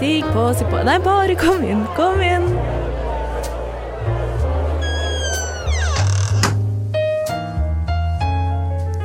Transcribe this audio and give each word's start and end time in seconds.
Stig 0.00 0.24
på, 0.32 0.42
si 0.56 0.64
på 0.64 0.78
Nei, 0.80 0.94
bare 1.04 1.34
kom 1.36 1.60
inn, 1.60 1.82
kom 1.92 2.22
inn. 2.24 2.46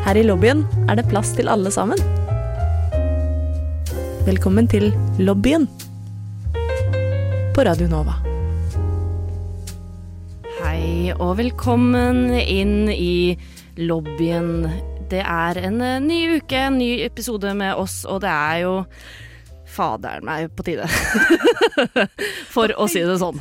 Her 0.06 0.16
i 0.16 0.24
lobbyen 0.24 0.62
er 0.86 0.96
det 0.96 1.04
plass 1.12 1.34
til 1.36 1.52
alle 1.52 1.74
sammen. 1.76 2.00
Velkommen 4.24 4.72
til 4.72 4.88
lobbyen 5.20 5.68
på 6.56 7.68
Radio 7.68 7.92
Nova. 7.92 8.16
Hei 10.62 11.12
og 11.18 11.36
velkommen 11.42 12.40
inn 12.40 12.88
i 12.96 13.36
lobbyen. 13.84 14.72
Det 15.12 15.28
er 15.28 15.60
en 15.60 15.84
eh, 15.84 16.00
ny 16.08 16.24
uke, 16.40 16.64
en 16.70 16.80
ny 16.80 16.94
episode 17.04 17.52
med 17.52 17.76
oss, 17.84 18.06
og 18.08 18.24
det 18.24 18.32
er 18.32 18.64
jo 18.64 18.76
faderen 19.76 20.26
meg 20.28 20.52
på 20.56 20.66
tide. 20.68 20.88
For 22.56 22.74
å 22.76 22.88
si 22.92 23.04
det 23.06 23.18
sånn. 23.22 23.40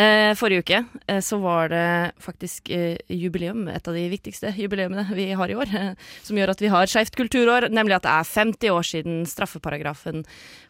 Eh, 0.00 0.32
forrige 0.38 0.64
uke 0.64 0.78
eh, 1.06 1.20
så 1.24 1.36
var 1.42 1.68
det 1.72 2.12
faktisk 2.22 2.70
eh, 2.72 2.96
jubileum, 3.12 3.66
et 3.68 3.88
av 3.88 3.96
de 3.96 4.06
viktigste 4.12 4.52
jubileumene 4.56 5.04
vi 5.12 5.30
har 5.36 5.50
i 5.50 5.56
år, 5.58 5.72
som 6.26 6.38
gjør 6.38 6.54
at 6.54 6.62
vi 6.62 6.70
har 6.72 6.90
Skeivt 6.90 7.18
kulturår, 7.18 7.68
nemlig 7.72 7.98
at 7.98 8.06
det 8.06 8.14
er 8.14 8.30
50 8.30 8.72
år 8.72 8.86
siden 8.86 9.20
straffeparagrafen 9.28 10.24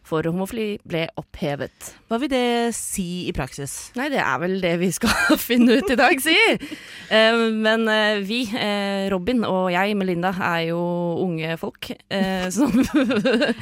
for 0.05 0.25
homofili 0.25 0.81
ble 0.87 1.05
opphevet. 1.19 1.93
Hva 2.09 2.17
vil 2.21 2.31
det 2.31 2.73
si 2.75 3.27
i 3.29 3.33
praksis? 3.35 3.91
Nei, 3.95 4.09
det 4.11 4.19
er 4.23 4.41
vel 4.41 4.57
det 4.63 4.73
vi 4.81 4.89
skal 4.93 5.37
finne 5.49 5.79
ut 5.79 5.93
i 5.93 5.99
dag, 5.99 6.17
si. 6.23 6.35
Eh, 7.13 7.45
men 7.53 7.87
eh, 7.91 8.19
vi, 8.25 8.43
Robin 9.13 9.45
og 9.47 9.69
jeg, 9.71 9.95
Melinda, 9.99 10.33
er 10.51 10.71
jo 10.71 10.81
unge 11.21 11.55
folk 11.61 11.91
som 12.51 12.73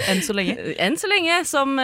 Enn 0.10 0.22
så 0.24 0.34
lenge. 0.36 0.56
Enn 0.82 0.96
så 1.00 1.10
lenge, 1.12 1.42
som 1.48 1.76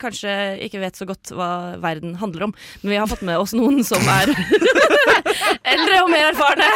kanskje 0.00 0.32
ikke 0.66 0.80
vet 0.82 0.98
så 0.98 1.06
godt 1.08 1.32
hva 1.36 1.50
verden 1.82 2.14
handler 2.20 2.48
om. 2.48 2.54
Men 2.82 2.94
vi 2.94 3.00
har 3.00 3.10
fått 3.10 3.24
med 3.26 3.38
oss 3.42 3.54
noen 3.56 3.82
som 3.86 4.02
er 4.08 4.32
eldre 5.74 6.00
og 6.04 6.10
mer 6.12 6.30
erfarne. 6.30 6.70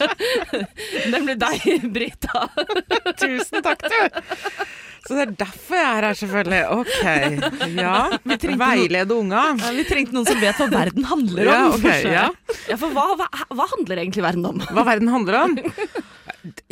Nemlig 1.14 1.38
deg, 1.40 1.88
Brita. 1.92 2.46
Tusen 3.20 3.64
takk, 3.64 3.86
du. 3.88 4.22
Så 5.00 5.16
det 5.16 5.22
er 5.24 5.30
derfor 5.40 5.78
jeg 5.78 5.90
er 5.90 6.04
her, 6.06 6.16
selvfølgelig. 6.20 6.60
Ok. 6.76 7.70
Ja. 7.80 7.94
Veilede 8.60 9.16
unga. 9.16 9.44
Ja, 9.58 9.70
vi 9.74 9.84
trengte 9.88 10.14
noen 10.14 10.28
som 10.28 10.38
vet 10.42 10.60
hva 10.60 10.68
verden 10.70 11.06
handler 11.08 11.48
om. 11.48 11.54
Ja, 11.54 11.60
okay, 11.74 12.04
Ja. 12.10 12.26
Ja, 12.68 12.76
for 12.78 12.92
hva, 12.94 13.06
hva, 13.18 13.26
hva 13.56 13.66
handler 13.72 14.02
egentlig 14.04 14.22
verden 14.26 14.46
om? 14.46 14.60
Hva 14.70 14.84
verden 14.86 15.10
handler 15.10 15.40
om? 15.40 15.56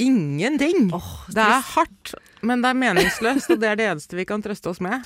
Ingenting. 0.01 0.89
Oh, 0.95 1.09
Det 1.33 1.43
er 1.43 1.65
hardt, 1.75 2.15
men 2.47 2.63
det 2.63 2.71
er 2.71 2.79
meningsløst, 2.79 3.51
og 3.53 3.61
det 3.63 3.73
er 3.73 3.81
det 3.81 3.89
eneste 3.91 4.17
vi 4.17 4.25
kan 4.29 4.45
trøste 4.45 4.71
oss 4.71 4.81
med. 4.85 5.03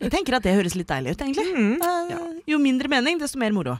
Jeg 0.00 0.12
tenker 0.12 0.38
at 0.38 0.46
det 0.46 0.54
høres 0.56 0.74
litt 0.78 0.88
deilig 0.90 1.14
ut, 1.14 1.24
egentlig. 1.26 1.46
Mm. 1.54 1.74
Eh, 1.82 2.40
Jo 2.50 2.58
mindre 2.62 2.90
mening, 2.90 3.20
desto 3.20 3.38
mer 3.38 3.54
moro. 3.54 3.76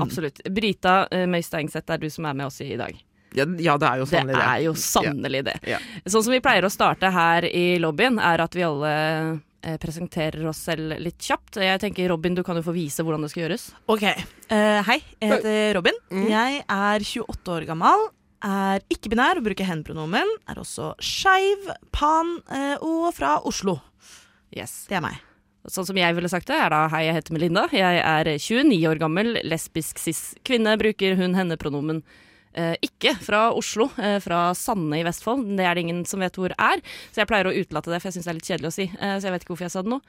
Absolutt. 0.00 0.40
Brita 0.50 1.02
uh, 1.10 1.26
er 1.28 1.98
du 1.98 2.08
som 2.10 2.26
er 2.26 2.34
med 2.34 2.46
oss 2.46 2.60
i 2.64 2.76
dag. 2.78 2.96
Ja, 3.36 3.44
ja, 3.60 3.74
det 3.76 3.88
er 3.88 4.00
jo 4.00 4.06
sannelig 4.08 4.38
det. 4.38 4.46
er 4.46 4.62
jo 4.64 4.72
sannelig 4.80 5.42
det. 5.50 5.56
Ja. 5.68 5.78
Sånn 6.08 6.24
som 6.24 6.32
vi 6.32 6.40
pleier 6.44 6.64
å 6.64 6.72
starte 6.72 7.10
her 7.12 7.44
i 7.44 7.76
lobbyen, 7.80 8.16
er 8.24 8.40
at 8.40 8.56
vi 8.56 8.64
alle 8.64 8.92
eh, 9.60 9.76
presenterer 9.82 10.46
oss 10.48 10.62
selv 10.70 10.96
litt 11.02 11.20
kjapt. 11.20 11.60
Jeg 11.60 11.82
tenker 11.82 12.08
Robin, 12.12 12.38
du 12.38 12.42
kan 12.46 12.56
jo 12.58 12.64
få 12.64 12.74
vise 12.76 13.04
hvordan 13.04 13.26
det 13.26 13.32
skal 13.34 13.44
gjøres. 13.44 13.68
Ok. 13.92 14.06
Uh, 14.48 14.80
hei, 14.88 15.00
jeg 15.20 15.34
heter 15.34 15.76
Robin. 15.76 16.00
Jeg 16.30 16.62
er 16.64 17.04
28 17.04 17.54
år 17.58 17.68
gammel. 17.68 18.08
Er 18.48 18.84
ikke-binær 18.92 19.40
og 19.40 19.48
bruker 19.50 19.66
hen-pronomen. 19.66 20.36
Er 20.48 20.62
også 20.62 20.94
skeiv, 21.02 21.68
pan 21.92 22.38
uh, 22.48 22.76
og 22.80 23.10
fra 23.16 23.36
Oslo. 23.44 23.80
Yes. 24.54 24.86
Det 24.88 24.96
er 24.96 25.04
meg. 25.04 25.27
Sånn 25.68 25.86
som 25.88 25.98
jeg 26.00 26.16
ville 26.16 26.30
sagt 26.32 26.48
det, 26.50 26.56
er 26.56 26.72
da 26.72 26.86
hei, 26.92 27.04
jeg 27.08 27.18
heter 27.18 27.36
Melinda. 27.36 27.66
Jeg 27.74 28.00
er 28.00 28.32
29 28.34 28.80
år 28.90 29.00
gammel, 29.02 29.36
lesbisk 29.44 30.00
cis-kvinne, 30.02 30.76
bruker 30.80 31.18
hun 31.18 31.36
henne-pronomen. 31.38 32.02
Eh, 32.58 32.74
ikke 32.82 33.12
fra 33.22 33.48
Oslo, 33.54 33.90
eh, 34.02 34.16
fra 34.24 34.48
Sanne 34.56 34.98
i 34.98 35.04
Vestfold. 35.06 35.44
Det 35.58 35.66
er 35.66 35.76
det 35.76 35.84
ingen 35.84 36.04
som 36.08 36.20
vet 36.24 36.34
hvor 36.34 36.54
er. 36.56 36.80
Så 37.12 37.20
jeg 37.22 37.30
pleier 37.30 37.46
å 37.46 37.54
utelate 37.54 37.92
det, 37.92 38.00
for 38.00 38.08
jeg 38.08 38.16
syns 38.16 38.26
det 38.26 38.32
er 38.32 38.38
litt 38.40 38.50
kjedelig 38.50 38.70
å 38.70 38.74
si. 38.74 38.88
Eh, 38.88 39.14
så 39.18 39.28
jeg 39.28 39.36
vet 39.36 39.44
ikke 39.44 39.54
hvorfor 39.54 39.68
jeg 39.68 39.76
sa 39.76 39.84
det 39.84 39.92
nå. 39.92 40.00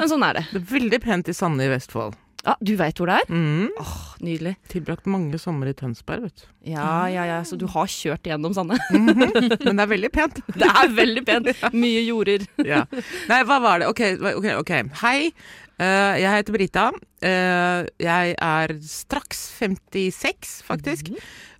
Men 0.00 0.10
sånn 0.10 0.26
er 0.26 0.40
det. 0.40 0.44
Det 0.50 0.62
er 0.62 0.66
veldig 0.72 1.00
pent 1.04 1.30
i 1.30 1.36
Sanne 1.36 1.68
i 1.68 1.70
Vestfold. 1.70 2.18
Ja, 2.44 2.54
Du 2.64 2.72
veit 2.80 2.98
hvor 3.00 3.10
det 3.10 3.18
er? 3.20 3.32
Mm. 3.32 3.68
Åh, 3.80 3.96
Nydelig. 4.24 4.54
Tilbrakt 4.72 5.08
mange 5.10 5.38
somre 5.40 5.72
i 5.72 5.76
Tønsberg, 5.76 6.24
vet 6.28 6.42
du. 6.42 6.46
Ja, 6.72 7.06
ja, 7.12 7.24
ja. 7.28 7.40
Så 7.44 7.58
du 7.60 7.66
har 7.68 7.88
kjørt 7.90 8.28
gjennom 8.28 8.54
Sanne? 8.56 8.78
Men 8.96 9.76
det 9.76 9.84
er 9.84 9.90
veldig 9.90 10.12
pent. 10.14 10.40
Det 10.60 10.68
er 10.68 10.92
veldig 10.96 11.24
pent. 11.28 11.50
Mye 11.82 12.04
jorder. 12.06 12.46
Ja. 12.64 12.84
Nei, 13.30 13.40
hva 13.48 13.60
var 13.62 13.82
det? 13.82 13.90
Ok, 13.92 14.04
ok. 14.36 14.52
okay. 14.62 14.86
Hei, 15.04 15.32
Uh, 15.80 16.12
jeg 16.20 16.28
heter 16.28 16.52
Brita. 16.52 16.82
Uh, 17.24 17.86
jeg 18.04 18.34
er 18.36 18.72
straks 18.84 19.38
56, 19.62 20.58
faktisk. 20.66 21.08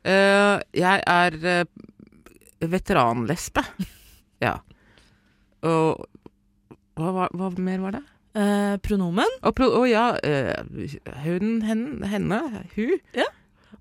Eh, 0.04 0.56
jeg 0.76 1.00
er 1.08 1.36
veteranlesbe. 2.60 3.64
Ja. 4.44 4.58
Og 5.64 6.04
hva, 7.00 7.10
hva, 7.16 7.26
hva 7.32 7.50
mer 7.56 7.80
var 7.86 7.96
det? 7.96 8.02
Eh, 8.34 8.76
pronomen. 8.84 9.26
Å 9.42 9.50
pro- 9.56 9.72
å 9.80 9.82
ja, 9.90 10.12
eh, 10.22 10.62
hun, 11.24 11.60
hen, 11.66 11.80
henne, 12.06 12.38
hun. 12.76 12.92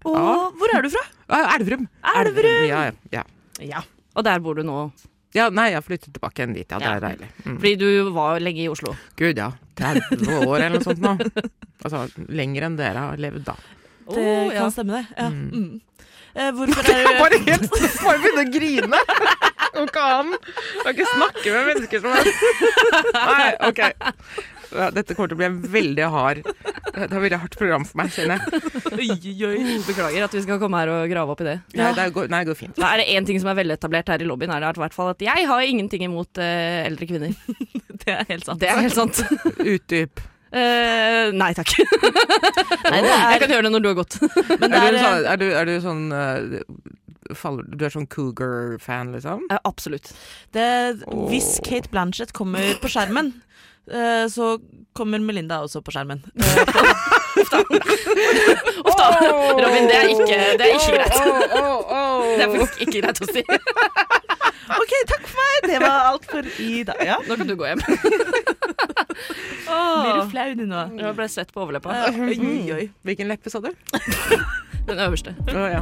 Og 0.05 0.15
Ja. 0.15 0.49
hvor 0.57 0.73
er 0.75 0.81
du 0.81 0.89
fra? 0.89 1.03
Ah, 1.29 1.51
Elverum. 1.59 1.83
Elverum! 2.15 2.67
Ja, 2.69 2.91
ja. 3.13 3.23
Ja. 3.61 3.81
Og 4.17 4.23
der 4.25 4.39
bor 4.41 4.55
du 4.57 4.63
nå. 4.65 4.91
ja, 5.37 5.49
nei, 5.53 5.67
jeg 5.75 5.83
flyttet 5.85 6.13
tilbake 6.15 6.41
igjen 6.41 6.55
dit. 6.55 6.71
Ja, 6.71 6.79
det 6.79 6.87
er 6.95 7.03
deilig. 7.03 7.27
Mm. 7.45 7.57
Fordi 7.59 7.73
du 7.77 8.09
var 8.15 8.39
lenge 8.41 8.63
i 8.63 8.69
Oslo. 8.71 8.95
Gud, 9.19 9.37
ja. 9.37 9.51
30 9.77 10.47
år 10.47 10.55
eller 10.63 10.79
noe 10.79 10.83
sånt 10.87 11.03
nå. 11.03 11.13
Altså, 11.85 12.01
lenger 12.27 12.65
enn 12.67 12.73
dere 12.75 12.99
har 13.05 13.21
levd, 13.21 13.45
da. 13.45 13.53
Det 14.09 14.23
ja. 14.25 14.57
kan 14.57 14.71
stemme, 14.73 14.97
det. 14.97 15.13
Ja. 15.15 15.29
Mm. 15.29 15.45
Mm. 15.53 15.81
Eh, 16.33 16.49
hvorfor 16.57 16.89
er 16.91 17.05
du 17.05 17.19
Bare 17.21 17.37
helt 17.45 17.69
Bare 18.03 18.19
begynne 18.23 18.43
å 18.43 18.51
grine! 18.51 18.99
Går 19.73 19.89
ikke 19.89 20.05
an. 20.19 20.31
Kan 20.83 20.93
ikke 20.95 21.09
snakke 21.15 21.53
med 21.55 21.69
mennesker 21.73 22.03
som 22.03 22.15
er 22.15 22.31
Nei, 23.19 23.51
OK. 23.69 23.83
Dette 24.69 25.15
kommer 25.17 25.31
til 25.31 25.33
å 25.33 25.39
bli 25.39 25.47
en 25.47 25.55
veldig 25.73 26.07
hard 26.13 26.41
Det 26.45 27.07
har 27.09 27.23
veldig 27.23 27.39
hardt 27.41 27.55
program 27.57 27.85
for 27.89 27.97
meg, 28.01 28.11
kjenner 28.13 28.37
jeg. 28.37 28.61
Oi, 28.93 29.07
oi, 29.17 29.47
oi. 29.49 29.77
Beklager 29.87 30.25
at 30.27 30.35
vi 30.35 30.43
skal 30.45 30.59
komme 30.61 30.81
her 30.81 30.91
og 30.93 31.09
grave 31.09 31.33
opp 31.33 31.41
i 31.41 31.47
det. 31.47 31.55
Nei, 31.79 31.91
det 31.97 32.05
går, 32.13 32.29
nei, 32.29 32.43
det 32.43 32.51
går 32.51 32.59
fint. 32.59 32.75
Da 32.77 32.91
er 32.93 33.01
det 33.01 33.07
én 33.15 33.25
ting 33.25 33.39
som 33.41 33.49
er 33.49 33.57
veletablert 33.57 34.11
her 34.13 34.21
i 34.21 34.27
lobbyen, 34.29 34.53
er 34.53 34.65
det 34.67 34.75
i 34.77 34.83
hvert 34.83 34.97
fall 34.97 35.13
at 35.13 35.23
jeg 35.25 35.47
har 35.49 35.65
ingenting 35.65 36.05
imot 36.05 36.41
uh, 36.41 36.85
eldre 36.85 37.09
kvinner. 37.09 37.33
Det 37.99 38.13
er 38.15 38.29
helt 38.29 38.45
sant. 38.47 38.61
Det 38.61 38.69
er 38.71 38.77
helt 38.79 38.95
sant. 38.95 39.17
Utdyp. 39.73 40.21
Uh, 40.49 41.29
nei 41.35 41.49
takk. 41.53 41.75
Nei, 41.77 43.01
det 43.03 43.09
Jeg 43.11 43.35
er, 43.35 43.41
kan 43.43 43.51
gjøre 43.53 43.65
det 43.67 43.71
når 43.75 43.83
du 43.83 43.89
har 43.91 43.97
gått. 43.99 44.15
men 44.23 44.71
Er 44.71 44.71
det 44.71 44.79
du 44.79 44.87
er, 44.87 45.03
sånn, 45.03 45.27
er 45.33 45.41
du, 45.41 45.45
er 45.59 45.67
du 45.69 45.73
sånn 45.83 45.99
eh, 46.15 46.39
faller, 47.37 47.63
Du 47.75 47.85
er 47.85 47.93
sånn 47.93 48.07
Cougar-fan, 48.09 49.11
liksom? 49.15 49.45
Eh, 49.51 49.59
absolutt. 49.67 50.11
det, 50.55 50.65
hvis 51.29 51.59
Kate 51.65 51.89
Blanchett 51.93 52.33
kommer 52.33 52.73
på 52.81 52.89
skjermen, 52.91 53.33
eh, 53.91 54.25
så 54.31 54.57
kommer 54.97 55.19
Melinda 55.23 55.61
også 55.63 55.81
på 55.85 55.91
skjermen. 55.95 56.23
Uff 57.39 58.95
da. 58.97 59.07
Robin, 59.59 59.87
det 59.87 59.95
er 59.95 60.09
ikke, 60.13 60.39
det 60.59 60.65
er 60.65 60.73
ikke 60.75 60.95
greit. 60.97 61.15
Det 62.35 62.43
er 62.43 62.49
faktisk 62.53 62.81
ikke 62.87 63.01
greit 63.03 63.21
å 63.23 63.29
si. 63.29 63.43
OK, 64.69 64.91
takk 65.09 65.23
for 65.25 65.37
meg! 65.39 65.55
Det 65.71 65.79
var 65.81 65.95
alt 66.11 66.25
for 66.29 66.49
i 66.61 66.83
dag. 66.85 66.99
Ja. 67.05 67.17
Nå 67.25 67.37
kan 67.39 67.47
du 67.49 67.55
gå 67.57 67.65
hjem. 67.69 67.81
Blir 69.69 70.13
du 70.19 70.29
flau 70.31 70.49
du 70.59 70.65
nå? 70.69 70.83
Jeg 70.99 71.15
ble 71.17 71.27
svett 71.31 71.51
på 71.55 71.63
overleppa. 71.65 71.95
Ja, 71.95 72.11
Oi, 72.13 72.37
oi, 72.37 72.61
oi. 72.77 72.85
Hvilken 73.07 73.27
leppe 73.31 73.49
sa 73.53 73.61
du? 73.63 73.71
Den 74.89 75.01
øverste. 75.05 75.33
Oh, 75.49 75.65
ja. 75.69 75.81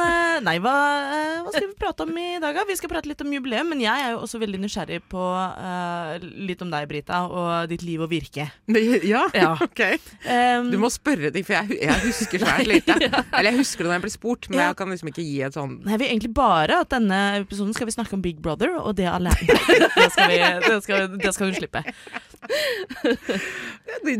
Men 0.00 0.08
eh, 0.08 0.29
nei, 0.44 0.56
hva, 0.62 0.72
eh, 1.14 1.40
hva 1.44 1.52
skal 1.54 1.66
vi 1.68 1.76
prate 1.78 2.04
om 2.04 2.16
i 2.20 2.26
dag, 2.42 2.54
da? 2.56 2.64
Vi 2.68 2.76
skal 2.78 2.90
prate 2.92 3.08
litt 3.10 3.20
om 3.24 3.32
jubileum, 3.34 3.68
men 3.72 3.82
jeg 3.82 4.04
er 4.06 4.14
jo 4.14 4.20
også 4.24 4.40
veldig 4.42 4.60
nysgjerrig 4.62 5.00
på 5.10 5.20
uh, 5.20 6.16
litt 6.20 6.62
om 6.64 6.70
deg, 6.72 6.86
Brita, 6.90 7.22
og 7.28 7.70
ditt 7.70 7.84
liv 7.86 8.02
og 8.04 8.10
virke. 8.12 8.48
Ja, 9.10 9.22
Ja. 9.36 9.52
ok. 9.66 9.80
Um, 10.26 10.70
Du 10.72 10.78
må 10.82 10.90
spørre 10.92 11.30
ting, 11.34 11.44
for 11.46 11.56
jeg, 11.58 11.80
jeg 11.82 12.00
husker 12.04 12.42
svært 12.44 12.68
lite. 12.68 12.96
Eller 13.36 13.50
jeg 13.50 13.60
husker 13.62 13.84
det 13.84 13.90
når 13.90 13.96
jeg 13.98 14.04
blir 14.06 14.14
spurt, 14.16 14.48
men 14.50 14.60
Ja. 14.60 14.68
jeg 14.70 14.78
kan 14.80 14.92
liksom 14.94 15.12
ikke 15.12 15.24
gi 15.26 15.36
et 15.46 15.56
sånn 15.56 15.76
Nei, 15.86 15.98
vi 16.00 16.08
egentlig 16.10 16.32
bare 16.36 16.80
at 16.84 16.90
denne 16.92 17.20
episoden 17.40 17.74
skal 17.76 17.88
vi 17.88 17.96
snakke 17.96 18.16
om 18.16 18.22
Big 18.24 18.40
Brother, 18.44 18.76
og 18.80 18.96
det 18.98 19.08
alene. 19.10 19.36
Det 19.50 20.08
skal, 20.14 20.30
vi, 20.30 20.38
det 20.66 20.80
skal, 20.84 21.06
det 21.20 21.34
skal 21.34 21.50
hun 21.50 21.58
slippe. 21.58 21.84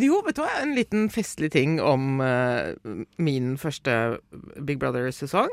Jo, 0.00 0.20
vet 0.26 0.36
du 0.36 0.42
hva, 0.44 0.50
en 0.62 0.74
liten 0.76 1.08
festlig 1.12 1.50
ting 1.54 1.78
om 1.82 2.20
uh, 2.22 2.72
min 3.22 3.54
første 3.60 3.96
Big 4.66 4.80
Brother-sesong 4.82 5.52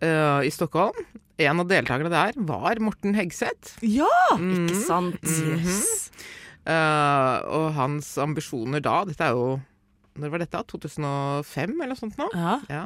eh, 0.00 0.40
i 0.46 0.50
Stockholm. 0.54 0.96
En 1.42 1.60
av 1.62 1.66
deltakerne 1.70 2.12
der 2.12 2.36
var 2.46 2.78
Morten 2.84 3.16
Hegseth. 3.16 3.78
Ja! 3.82 4.08
Mm. 4.38 4.66
Ikke 4.68 4.80
sant? 4.86 5.24
Yes. 5.26 6.10
Uh, 6.62 7.42
og 7.50 7.72
hans 7.74 8.12
ambisjoner 8.22 8.78
da 8.78 9.00
Dette 9.08 9.26
er 9.26 9.32
jo 9.34 9.56
Når 10.14 10.30
var 10.30 10.42
dette? 10.44 10.60
2005 10.70 11.72
eller 11.72 11.90
noe 11.90 11.98
sånt 11.98 12.20
nå? 12.20 12.28
Ja. 12.38 12.52
Ja. 12.70 12.84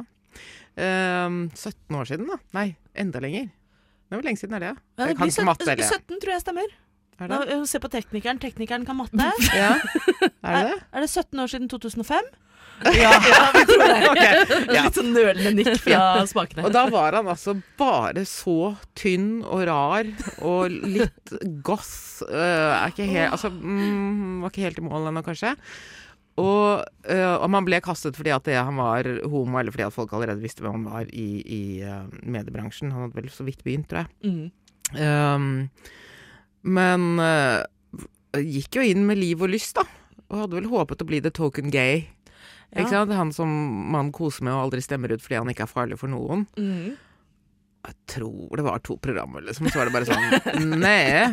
Uh, 0.73 1.45
17 1.53 1.99
år 1.99 2.09
siden, 2.09 2.25
da. 2.31 2.39
Nei, 2.57 2.71
enda 2.97 3.21
lenger. 3.21 3.51
Det 3.51 4.15
er 4.15 4.21
Hvor 4.21 4.25
lenge 4.25 4.41
siden 4.41 4.57
er 4.57 4.65
det? 4.65 4.73
Ja, 4.97 5.05
det 5.11 5.17
blir 5.19 5.29
ikke 5.29 5.45
matte, 5.45 5.69
eller? 5.69 5.93
17, 5.93 6.17
tror 6.23 6.33
jeg 6.33 6.41
stemmer. 6.47 6.73
Er 7.17 7.29
det? 7.31 7.37
Da, 7.49 7.59
se 7.69 7.81
på 7.83 7.89
teknikeren. 7.91 8.39
Teknikeren 8.41 8.85
kan 8.87 8.97
matte. 8.97 9.29
Ja. 9.57 9.75
Er 10.41 10.57
det 10.57 10.65
det? 10.71 10.77
Er 10.93 11.05
det 11.05 11.09
17 11.11 11.43
år 11.43 11.53
siden 11.53 11.69
2005? 11.69 12.33
Ja, 13.01 13.11
vi 13.53 13.63
tror 13.65 13.83
det. 13.83 13.99
okay. 14.11 14.57
ja. 14.75 14.85
Litt 14.85 14.97
sånn 14.97 15.13
nølende 15.15 15.53
nikk 15.57 15.79
fra 15.85 16.23
spakene. 16.29 16.65
Og 16.67 16.73
da 16.75 16.85
var 16.93 17.17
han 17.19 17.29
altså 17.31 17.57
bare 17.79 18.25
så 18.29 18.73
tynn 18.97 19.41
og 19.43 19.65
rar 19.69 20.09
og 20.45 20.73
litt 20.85 21.35
goss. 21.65 22.23
Uh, 22.25 22.73
er 22.77 22.93
ikke 22.93 23.07
helt, 23.09 23.33
altså, 23.37 23.51
mm, 23.53 24.43
var 24.43 24.53
ikke 24.53 24.67
helt 24.67 24.81
i 24.81 24.85
mål 24.85 25.09
ennå, 25.11 25.25
kanskje. 25.25 25.55
Og, 26.37 26.83
uh, 27.09 27.35
om 27.41 27.57
han 27.57 27.65
ble 27.65 27.81
kastet 27.81 28.17
fordi 28.17 28.33
at 28.35 28.45
det, 28.45 28.59
han 28.61 28.77
var 28.77 29.09
homo, 29.25 29.57
eller 29.57 29.73
fordi 29.73 29.87
at 29.87 29.95
folk 29.95 30.13
allerede 30.13 30.43
visste 30.43 30.61
hvem 30.65 30.77
han 30.77 30.89
var 30.91 31.09
i, 31.09 31.29
i 31.41 31.63
uh, 31.81 32.05
mediebransjen. 32.21 32.93
Han 32.93 33.07
hadde 33.07 33.21
vel 33.23 33.31
så 33.33 33.47
vidt 33.47 33.65
begynt, 33.65 33.89
tror 33.89 34.05
jeg. 34.05 34.13
Mm. 34.27 34.45
Um, 34.97 35.49
men 36.67 37.19
øh, 37.19 37.63
gikk 38.43 38.79
jo 38.79 38.85
inn 38.85 39.05
med 39.07 39.19
liv 39.19 39.41
og 39.43 39.51
lyst, 39.53 39.77
da. 39.79 39.85
Og 40.27 40.43
hadde 40.43 40.59
vel 40.59 40.69
håpet 40.71 41.03
å 41.03 41.07
bli 41.07 41.21
the 41.23 41.31
token 41.33 41.71
gay. 41.73 42.05
Ja. 42.75 43.05
Han 43.15 43.31
som 43.33 43.49
man 43.91 44.11
koser 44.11 44.43
med 44.43 44.53
og 44.53 44.67
aldri 44.67 44.81
stemmer 44.83 45.13
ut 45.13 45.23
fordi 45.23 45.39
han 45.39 45.49
ikke 45.53 45.63
er 45.65 45.71
farlig 45.71 45.99
for 46.01 46.11
noen. 46.11 46.45
Mm. 46.59 46.97
Jeg 47.87 47.95
tror 48.11 48.57
det 48.59 48.65
var 48.65 48.81
to 48.83 48.97
programmer, 48.99 49.41
liksom. 49.45 49.69
Så 49.71 49.79
var 49.79 49.87
det 49.87 49.95
bare 49.95 50.07
sånn 50.09 50.73
Nei, 50.83 51.31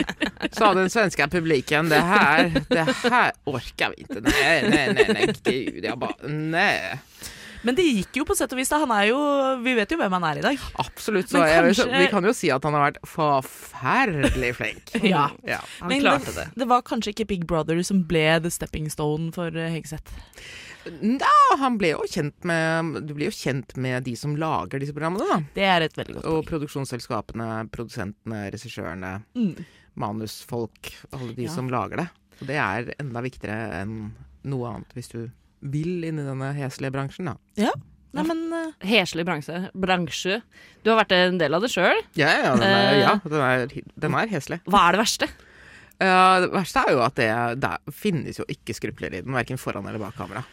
sa 0.54 0.70
den 0.76 0.90
svenske 0.92 1.26
publiken. 1.32 1.90
Det 1.90 1.98
her, 1.98 2.52
det 2.70 2.84
her 3.02 3.32
orker 3.50 3.94
vi 3.96 4.04
ikke. 4.06 4.22
Nei, 4.22 4.52
nei, 4.68 4.84
nei, 4.94 5.08
nei, 5.16 5.26
gud. 5.34 5.80
Jeg 5.82 5.98
bare 5.98 6.30
Nei. 6.30 7.00
Men 7.64 7.78
det 7.78 7.86
gikk 7.88 8.18
jo 8.20 8.26
på 8.28 8.36
sett 8.36 8.52
og 8.52 8.58
vis. 8.60 8.68
da 8.68 8.78
Han 8.82 8.92
jo 9.08 9.18
Vi 9.64 9.72
vet 9.74 9.90
jo 9.90 9.96
hvem 9.98 10.12
han 10.18 10.26
er 10.28 10.40
i 10.42 10.44
dag. 10.44 10.64
Absolutt. 10.82 11.30
Så 11.32 11.40
kanskje- 11.40 11.88
vi 11.96 12.10
kan 12.12 12.24
jo 12.28 12.34
si 12.36 12.50
at 12.52 12.62
han 12.68 12.76
har 12.76 12.90
vært 12.90 13.00
forferdelig 13.08 14.52
flink. 14.60 14.92
Ja. 15.14 15.30
Ja. 15.42 15.62
Han 15.80 15.88
Men 15.88 16.04
klarte 16.04 16.34
det. 16.36 16.50
Det 16.54 16.68
var 16.68 16.84
kanskje 16.86 17.14
ikke 17.14 17.26
Big 17.32 17.46
Brother 17.48 17.80
som 17.82 18.04
ble 18.04 18.38
the 18.44 18.52
stepping 18.52 18.90
stone 18.92 19.32
for 19.32 19.48
eh, 19.56 19.72
Hegseth. 19.74 20.12
Da, 20.84 21.30
han 21.60 21.78
ble 21.80 21.92
jo 21.94 22.02
kjent 22.10 22.44
med 22.44 23.06
Du 23.08 23.14
blir 23.16 23.30
jo 23.30 23.34
kjent 23.36 23.72
med 23.80 24.04
de 24.04 24.12
som 24.20 24.34
lager 24.36 24.82
disse 24.82 24.92
programmene, 24.96 25.24
da. 25.30 25.38
Det 25.56 25.64
er 25.64 25.86
et 25.86 25.96
veldig 25.96 26.16
godt 26.18 26.28
Og 26.28 26.42
produksjonsselskapene, 26.50 27.48
produsentene, 27.72 28.44
regissørene, 28.52 29.14
Mm. 29.34 29.64
manusfolk. 29.96 30.92
Alle 31.12 31.34
de 31.34 31.42
Ja. 31.46 31.50
som 31.54 31.68
lager 31.70 31.96
det. 31.96 32.08
Og 32.40 32.46
det 32.48 32.56
er 32.56 32.94
enda 32.98 33.20
viktigere 33.22 33.80
enn 33.82 34.12
noe 34.44 34.66
annet 34.74 34.92
hvis 34.94 35.08
du 35.12 35.30
vil 35.62 36.04
inn 36.04 36.18
i 36.18 36.22
denne 36.26 36.52
heslige 36.54 36.92
bransjen, 36.92 37.26
da. 37.30 37.36
Nei, 38.14 38.22
men 38.22 38.52
uh... 38.52 38.72
Heslig 38.86 39.24
bransje. 39.26 39.70
bransje. 39.74 40.42
Du 40.84 40.90
har 40.90 41.00
vært 41.04 41.12
en 41.16 41.38
del 41.38 41.54
av 41.54 41.62
det 41.62 41.70
sjøl. 41.72 41.98
Ja, 42.14 42.28
ja, 42.30 42.52
den 42.54 42.62
er, 42.62 42.92
Eh. 42.92 43.00
ja, 43.00 43.14
den 43.24 43.40
er, 43.40 43.66
den 43.98 44.14
er 44.14 44.26
heslig. 44.28 44.60
Hva 44.70 44.88
er 44.88 44.92
det 44.92 45.00
verste? 45.00 45.28
Uh, 46.02 46.40
det 46.44 46.50
verste 46.52 46.82
er 46.84 46.92
jo 46.92 47.00
at 47.02 47.14
det, 47.14 47.30
det 47.60 47.94
finnes 47.94 48.36
jo 48.38 48.44
ikke 48.50 48.74
skrupler 48.74 49.14
i 49.14 49.20
den, 49.22 49.32
verken 49.32 49.56
foran 49.58 49.86
eller 49.86 49.98
bak 49.98 50.14
kamera. 50.18 50.44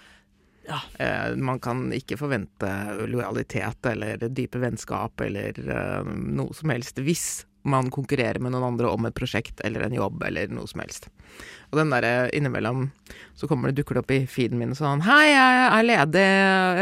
Ja. 0.67 0.81
Eh, 1.01 1.35
man 1.35 1.59
kan 1.59 1.87
ikke 1.95 2.19
forvente 2.19 2.69
lojalitet 3.09 3.85
eller 3.93 4.27
dype 4.29 4.61
vennskap 4.61 5.21
eller 5.25 5.57
eh, 5.57 6.11
noe 6.37 6.53
som 6.57 6.73
helst 6.73 7.01
hvis 7.01 7.25
man 7.63 7.91
konkurrerer 7.93 8.41
med 8.41 8.55
noen 8.55 8.71
andre 8.71 8.89
om 8.89 9.05
et 9.05 9.15
prosjekt 9.17 9.61
eller 9.65 9.85
en 9.85 9.93
jobb 9.93 10.23
eller 10.25 10.49
noe 10.53 10.69
som 10.69 10.81
helst. 10.81 11.07
Og 11.71 11.77
den 11.79 11.91
derre 11.93 12.27
innimellom 12.35 12.89
så 13.37 13.47
kommer 13.47 13.69
det, 13.71 13.79
dukker 13.79 13.95
det 13.95 14.01
opp 14.01 14.11
i 14.11 14.17
feeden 14.27 14.59
min 14.59 14.73
sånn 14.75 15.03
Hei, 15.05 15.29
jeg 15.31 15.59
er 15.63 15.85
ledig 15.87 16.23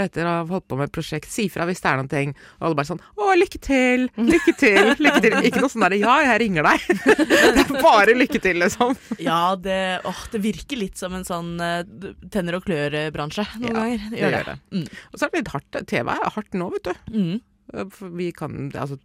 etter 0.04 0.26
å 0.26 0.32
ha 0.32 0.46
holdt 0.50 0.66
på 0.72 0.80
med 0.80 0.90
et 0.90 0.96
prosjekt, 0.96 1.30
si 1.30 1.46
fra 1.52 1.68
hvis 1.70 1.84
det 1.84 1.90
er 1.92 2.00
noen 2.00 2.10
ting. 2.12 2.34
Og 2.58 2.70
alle 2.70 2.80
bare 2.80 2.90
sånn 2.90 3.04
Å, 3.14 3.28
lykke 3.38 3.62
til! 3.62 4.08
Lykke 4.18 4.56
til! 4.58 4.92
Lykke 4.98 5.22
til! 5.26 5.38
Ikke 5.50 5.62
noe 5.64 5.72
sånn 5.74 5.86
derre 5.86 6.00
Ja, 6.02 6.16
jeg 6.26 6.42
ringer 6.46 6.66
deg. 6.72 6.88
det 7.60 7.66
er 7.66 7.74
bare 7.84 8.16
lykke 8.18 8.42
til, 8.44 8.62
liksom. 8.64 8.96
ja, 9.22 9.42
det, 9.62 9.80
åh, 10.10 10.24
det 10.34 10.44
virker 10.48 10.82
litt 10.82 10.98
som 11.02 11.14
en 11.18 11.28
sånn 11.28 11.54
eh, 11.64 11.84
tenner 12.34 12.58
og 12.58 12.66
klør-bransje 12.66 13.46
noen 13.60 13.70
Ja, 13.70 13.76
ganger. 13.84 14.08
Det 14.10 14.24
gjør 14.24 14.50
det. 14.54 14.58
Mm. 14.74 14.88
Og 15.12 15.20
så 15.20 15.28
er 15.28 15.34
det 15.36 15.44
litt 15.44 15.54
hardt. 15.54 15.82
TV 15.94 16.14
er 16.16 16.34
hardt 16.40 16.58
nå, 16.58 16.72
vet 16.74 16.90
du. 16.90 17.14
Mm. 17.14 17.36
Vi 18.18 18.32
kan 18.34 18.72
Altså 18.74 18.98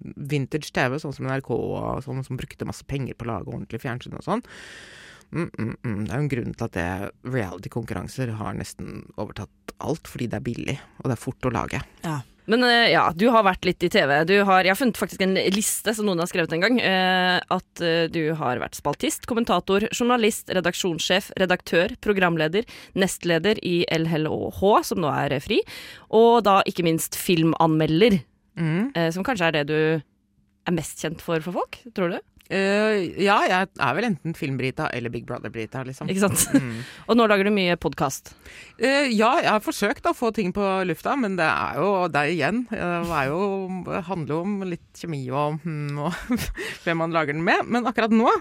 vintage 0.00 0.72
TV, 0.74 0.98
sånn 1.02 1.16
som 1.16 1.28
NRK 1.28 1.50
og 1.54 2.04
sånn, 2.06 2.24
som 2.26 2.38
brukte 2.40 2.68
masse 2.68 2.86
penger 2.88 3.18
på 3.18 3.26
å 3.26 3.32
lage 3.32 3.52
ordentlig 3.52 3.82
fjernsyn 3.84 4.18
og 4.18 4.26
sånn. 4.26 4.44
Mm, 5.28 5.50
mm, 5.50 5.74
mm. 5.84 6.00
Det 6.06 6.08
er 6.08 6.16
jo 6.16 6.24
en 6.24 6.32
grunn 6.32 6.54
til 6.56 6.68
at 6.70 6.80
reality-konkurranser 7.28 8.32
har 8.38 8.56
nesten 8.56 9.02
overtatt 9.20 9.76
alt, 9.84 10.08
fordi 10.08 10.30
det 10.30 10.40
er 10.40 10.46
billig, 10.46 10.78
og 11.02 11.10
det 11.10 11.18
er 11.18 11.26
fort 11.26 11.48
å 11.48 11.54
lage. 11.54 11.82
Men 12.48 12.64
eh, 12.64 12.90
ja, 12.94 13.04
du 13.12 13.26
har 13.32 13.44
vært 13.44 13.66
litt 13.68 13.84
i 13.84 13.90
TV. 13.92 14.14
Har, 14.48 14.64
jeg 14.64 14.72
har 14.72 14.78
funnet 14.78 14.98
faktisk 14.98 15.24
en 15.24 15.36
liste 15.52 15.92
som 15.94 16.08
noen 16.08 16.22
har 16.22 16.30
skrevet 16.30 16.54
en 16.56 16.64
gang. 16.64 16.80
eh, 16.80 17.36
at 17.38 17.82
eh, 17.84 18.06
du 18.12 18.32
har 18.38 18.60
vært 18.62 18.78
spaltist, 18.78 19.28
kommentator, 19.28 19.84
journalist, 19.92 20.48
redaksjonssjef, 20.56 21.32
redaktør, 21.40 21.92
programleder, 22.04 22.64
nestleder 22.98 23.60
i 23.60 23.82
LHH, 23.92 24.62
som 24.88 25.04
nå 25.04 25.12
er 25.12 25.36
fri, 25.44 25.60
og 26.08 26.40
da 26.48 26.62
ikke 26.68 26.86
minst 26.88 27.18
filmanmelder, 27.20 28.22
Mm. 28.58 28.90
eh, 28.94 29.10
som 29.14 29.24
kanskje 29.26 29.48
er 29.52 29.56
det 29.60 29.66
du 29.70 29.78
er 30.68 30.74
mest 30.74 30.98
kjent 31.00 31.22
for 31.24 31.40
for 31.44 31.54
folk, 31.62 31.78
tror 31.96 32.16
du? 32.16 32.18
Uh, 32.48 33.04
ja, 33.20 33.34
jeg 33.44 33.66
er 33.76 33.92
vel 33.92 34.06
enten 34.08 34.32
Film-Brita 34.32 34.86
eller 34.96 35.12
Big 35.12 35.26
Brother-Brita, 35.28 35.82
liksom. 35.84 36.08
Ikke 36.08 36.22
sant? 36.22 36.46
Mm. 36.56 36.78
Og 37.12 37.18
nå 37.20 37.26
lager 37.28 37.44
du 37.44 37.52
mye 37.52 37.74
podkast. 37.76 38.30
Uh, 38.80 39.04
ja, 39.12 39.34
jeg 39.44 39.50
har 39.50 39.60
forsøkt 39.60 40.08
å 40.08 40.14
få 40.16 40.30
ting 40.32 40.54
på 40.56 40.64
lufta, 40.88 41.12
men 41.20 41.36
det 41.36 41.44
er 41.44 41.76
jo 41.76 41.90
det 42.08 42.22
er 42.22 42.32
igjen. 42.32 42.62
eh, 42.72 43.04
Det 43.04 43.18
er 43.18 43.28
jo, 43.34 43.42
handler 44.08 44.32
jo 44.32 44.40
om 44.46 44.54
litt 44.64 44.96
kjemi 44.96 45.20
og, 45.28 45.60
hmm, 45.60 46.00
og 46.00 46.40
hvem 46.86 47.02
man 47.04 47.12
lager 47.12 47.36
den 47.36 47.44
med. 47.44 47.68
Men 47.68 47.84
akkurat 47.84 48.16
nå 48.16 48.32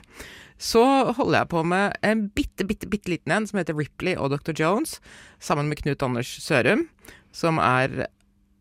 så 0.57 0.85
holder 1.19 1.41
jeg 1.43 1.51
på 1.51 1.65
med 1.67 1.99
en 2.07 2.23
bitte, 2.33 2.63
bitte, 2.65 2.87
bitte 2.89 3.11
liten 3.11 3.35
en 3.35 3.45
som 3.45 3.59
heter 3.59 3.75
Ripley 3.77 4.15
og 4.15 4.31
Dr. 4.31 4.55
Jones, 4.57 5.01
sammen 5.43 5.67
med 5.67 5.83
Knut 5.83 6.01
Anders 6.07 6.31
Sørum, 6.47 6.87
som 7.35 7.59
er 7.59 8.07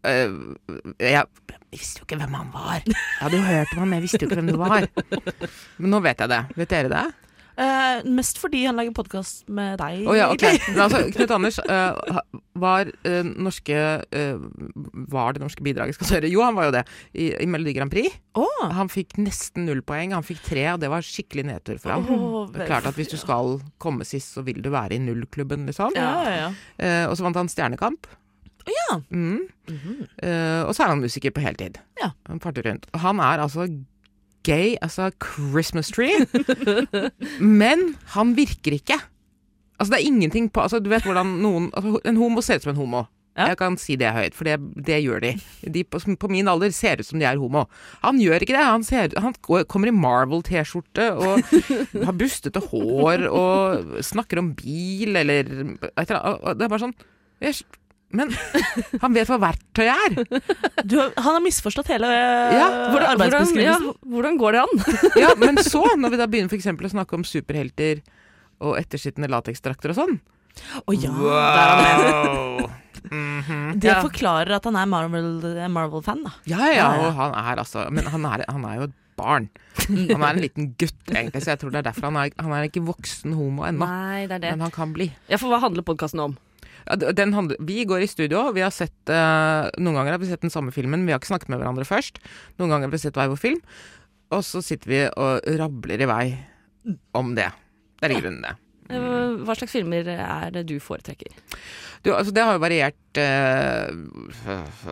eh, 0.05 0.33
Jeg 1.01 1.25
visste 1.73 2.03
jo 2.03 2.09
ikke 2.09 2.21
hvem 2.21 2.35
han 2.39 2.51
var. 2.55 2.83
Jeg 2.87 3.21
hadde 3.21 3.39
jo 3.41 3.47
hørt 3.47 3.73
om 3.75 3.85
ham, 3.85 3.89
men 3.89 4.01
jeg 4.01 4.07
visste 4.09 4.23
jo 4.23 4.29
ikke 4.29 4.41
hvem 4.41 4.51
det 4.53 4.59
var. 4.61 4.89
Men 5.79 5.95
nå 5.95 6.03
vet 6.05 6.21
jeg 6.21 6.33
det. 6.33 6.43
Vet 6.57 6.73
dere 6.73 6.93
det? 6.93 7.07
Uh, 7.57 8.05
mest 8.13 8.37
fordi 8.37 8.67
han 8.67 8.77
lager 8.77 8.93
podkast 8.93 9.47
med 9.49 9.79
deg. 9.81 10.03
Å 10.05 10.17
ja, 10.17 10.27
ok. 10.29 10.45
Men 10.75 10.83
altså, 10.85 10.99
Knut 11.15 11.31
Anders 11.33 11.57
uh, 11.65 12.19
var, 12.61 12.91
uh, 13.09 13.23
norske, 13.25 13.79
eh, 14.05 14.43
var 15.09 15.33
det 15.33 15.41
norske 15.41 15.65
bidraget, 15.65 15.97
skal 15.97 16.11
jeg 16.11 16.19
høre? 16.19 16.33
Jo, 16.35 16.43
han 16.45 16.59
var 16.59 16.69
jo 16.69 16.75
det. 16.77 16.83
I, 17.17 17.31
i 17.41 17.49
Melodi 17.49 17.73
Grand 17.79 17.93
Prix. 17.93 18.13
Oh. 18.37 18.67
Han 18.77 18.93
fikk 18.93 19.17
nesten 19.23 19.65
null 19.71 19.81
poeng. 19.89 20.13
Han 20.13 20.27
fikk 20.27 20.45
tre, 20.51 20.67
og 20.75 20.83
det 20.85 20.93
var 20.93 21.07
skikkelig 21.07 21.47
nedtur 21.49 21.81
for 21.81 21.97
ham. 21.97 22.05
Oh, 22.13 22.45
Det 22.53 22.69
klart 22.69 22.91
at 22.93 23.01
hvis 23.01 23.15
du 23.15 23.17
skal 23.21 23.57
komme 23.81 24.05
sist, 24.05 24.37
så 24.37 24.45
vil 24.45 24.61
du 24.61 24.69
være 24.75 24.99
i 24.99 25.01
nullklubben, 25.01 25.65
liksom. 25.71 25.97
Ja, 25.97 26.13
ja, 26.29 26.37
ja. 26.43 26.53
Eh, 26.77 27.05
og 27.09 27.17
så 27.17 27.25
vant 27.25 27.41
han 27.41 27.49
Stjernekamp. 27.53 28.09
Ja. 28.67 29.01
Mm. 29.11 29.47
Eh, 29.69 30.63
og 30.67 30.73
så 30.75 30.85
er 30.85 30.95
han 30.95 31.03
musiker 31.03 31.35
på 31.35 31.43
heltid. 31.45 31.79
Ja. 32.01 32.13
Han 32.31 32.43
farter 32.43 32.67
rundt. 32.67 32.89
Og 32.93 33.03
han 33.03 33.21
er 33.23 33.43
altså 33.45 33.69
gay, 34.47 34.77
altså 34.83 35.11
Christmas 35.23 35.91
tree. 35.95 36.27
Men 37.61 37.95
han 38.15 38.37
virker 38.39 38.79
ikke. 38.79 38.99
Altså 39.77 39.93
det 39.93 40.01
er 40.01 40.09
ingenting 40.09 40.49
på 40.49 40.63
altså 40.63 40.79
Du 40.81 40.89
vet 40.89 41.05
hvordan 41.05 41.35
noen 41.43 41.67
altså, 41.77 41.99
En 42.09 42.17
homo 42.17 42.41
ser 42.41 42.57
ut 42.57 42.65
som 42.65 42.73
en 42.73 42.81
homo. 42.81 43.05
Ja. 43.37 43.51
Jeg 43.51 43.59
kan 43.61 43.75
si 43.77 43.99
det 44.01 44.15
høyt, 44.17 44.33
for 44.33 44.49
det, 44.49 44.55
det 44.87 45.03
gjør 45.05 45.21
de. 45.21 45.35
De 45.75 45.83
på, 45.85 46.01
på 46.17 46.29
min 46.33 46.49
alder 46.49 46.73
ser 46.73 47.03
ut 47.03 47.09
som 47.09 47.21
de 47.21 47.27
er 47.29 47.37
homo. 47.37 47.67
Han 48.01 48.17
gjør 48.17 48.47
ikke 48.47 48.55
det. 48.57 48.63
Han, 48.65 48.87
ser, 48.87 49.13
han 49.21 49.37
kommer 49.45 49.91
i 49.91 49.93
Marvel-T-skjorte 49.93 51.11
og 51.13 51.43
har 52.07 52.17
bustete 52.17 52.63
hår 52.71 53.27
og 53.29 53.99
snakker 54.09 54.41
om 54.41 54.55
bil 54.57 55.21
eller 55.21 55.43
et 55.43 55.53
eller 55.53 56.17
annet. 56.17 56.57
Det 56.57 56.65
er 56.65 56.73
bare 56.73 56.85
sånn 56.87 56.97
jeg, 57.45 57.61
Men 58.15 58.31
han 59.03 59.15
vet 59.17 59.27
hva 59.29 59.37
verktøyet 59.43 59.91
er! 60.07 60.43
Du, 60.87 60.95
han 61.01 61.27
har 61.27 61.43
misforstått 61.43 61.89
hele 61.91 62.07
Ja, 62.07 62.69
uh, 62.71 62.95
Hvordan, 62.95 63.51
ja, 63.59 63.75
hvordan 64.07 64.39
går 64.39 64.55
det 64.57 64.61
an? 64.63 64.85
Ja, 65.25 65.33
Men 65.41 65.59
så, 65.67 65.83
når 65.99 66.15
vi 66.15 66.21
da 66.21 66.29
begynner 66.31 66.53
for 66.53 66.87
å 66.87 66.93
snakke 66.95 67.19
om 67.19 67.25
superhelter 67.27 68.05
og 68.63 68.79
ettersittende 68.79 69.29
lateksdrakter 69.33 69.93
og 69.93 69.99
sånn 69.99 70.15
Å 70.87 70.97
ja. 70.97 71.13
Wow! 71.19 72.67
Mhm. 73.07 73.77
Det 73.79 73.87
Ja. 73.87 74.01
forklarer 74.03 74.57
at 74.57 74.65
han 74.67 74.75
er 74.81 74.87
Marvel- 74.91 75.69
Marvel-fan, 75.71 76.25
da. 76.27 76.33
Ja, 76.51 76.59
ja, 76.59 76.73
Ja, 76.75 76.87
ja. 76.97 77.03
og 77.07 77.13
han 77.15 77.35
er 77.39 77.61
altså 77.63 77.85
Men 77.95 78.07
han 78.11 78.25
er, 78.27 78.43
han 78.51 78.65
er 78.67 78.75
jo 78.81 78.87
et 78.89 78.97
barn. 79.17 79.47
Han 79.87 80.23
er 80.25 80.33
en 80.33 80.41
liten 80.43 80.75
gutt, 80.77 80.99
egentlig, 81.13 81.41
så 81.45 81.53
jeg 81.55 81.61
tror 81.61 81.71
det 81.71 81.79
er 81.85 81.87
derfor 81.93 82.09
han 82.11 82.17
er, 82.21 82.33
han 82.43 82.53
er 82.53 82.67
ikke 82.67 82.83
voksen 82.85 83.33
homo 83.39 83.63
ennå. 83.69 83.87
Det 84.27 84.41
det. 84.43 84.51
Men 84.57 84.61
han 84.67 84.75
kan 84.75 84.91
bli. 84.93 85.07
Ja, 85.31 85.39
for 85.39 85.49
hva 85.53 85.61
handler 85.63 85.87
podkasten 85.87 86.21
om? 86.25 86.35
Handler, 86.87 87.57
vi 87.67 87.85
går 87.89 88.05
i 88.05 88.09
studio, 88.11 88.45
vi 88.55 88.63
har 88.63 88.71
sett 88.75 89.11
eh, 89.11 89.71
Noen 89.83 89.97
ganger 89.99 90.15
har 90.15 90.23
vi 90.23 90.29
sett 90.31 90.45
den 90.45 90.53
samme 90.55 90.71
filmen, 90.75 91.07
vi 91.07 91.15
har 91.15 91.19
ikke 91.21 91.33
snakket 91.33 91.51
med 91.51 91.59
hverandre 91.63 91.87
først. 91.89 92.21
Noen 92.61 92.71
ganger 92.71 92.87
har 92.89 92.95
vi 92.95 93.03
sett 93.03 93.19
hver 93.19 93.33
vår 93.33 93.41
film. 93.43 93.63
Og 94.35 94.43
så 94.47 94.63
sitter 94.65 94.91
vi 94.91 95.01
og 95.11 95.49
rabler 95.59 96.03
i 96.03 96.09
vei 96.11 96.25
om 97.19 97.35
det. 97.39 97.51
Det 97.99 98.09
er 98.09 98.15
i 98.15 98.21
grunnen 98.23 98.45
det. 98.47 98.55
Eh, 98.95 99.35
Hva 99.47 99.57
slags 99.59 99.75
filmer 99.75 100.07
er 100.15 100.53
det 100.55 100.67
du 100.71 100.77
foretrekker? 100.83 101.35
Du, 102.05 102.13
altså, 102.15 102.31
det 102.35 102.45
har 102.47 102.55
jo 102.55 102.63
variert 102.63 103.19
eh, 103.19 103.91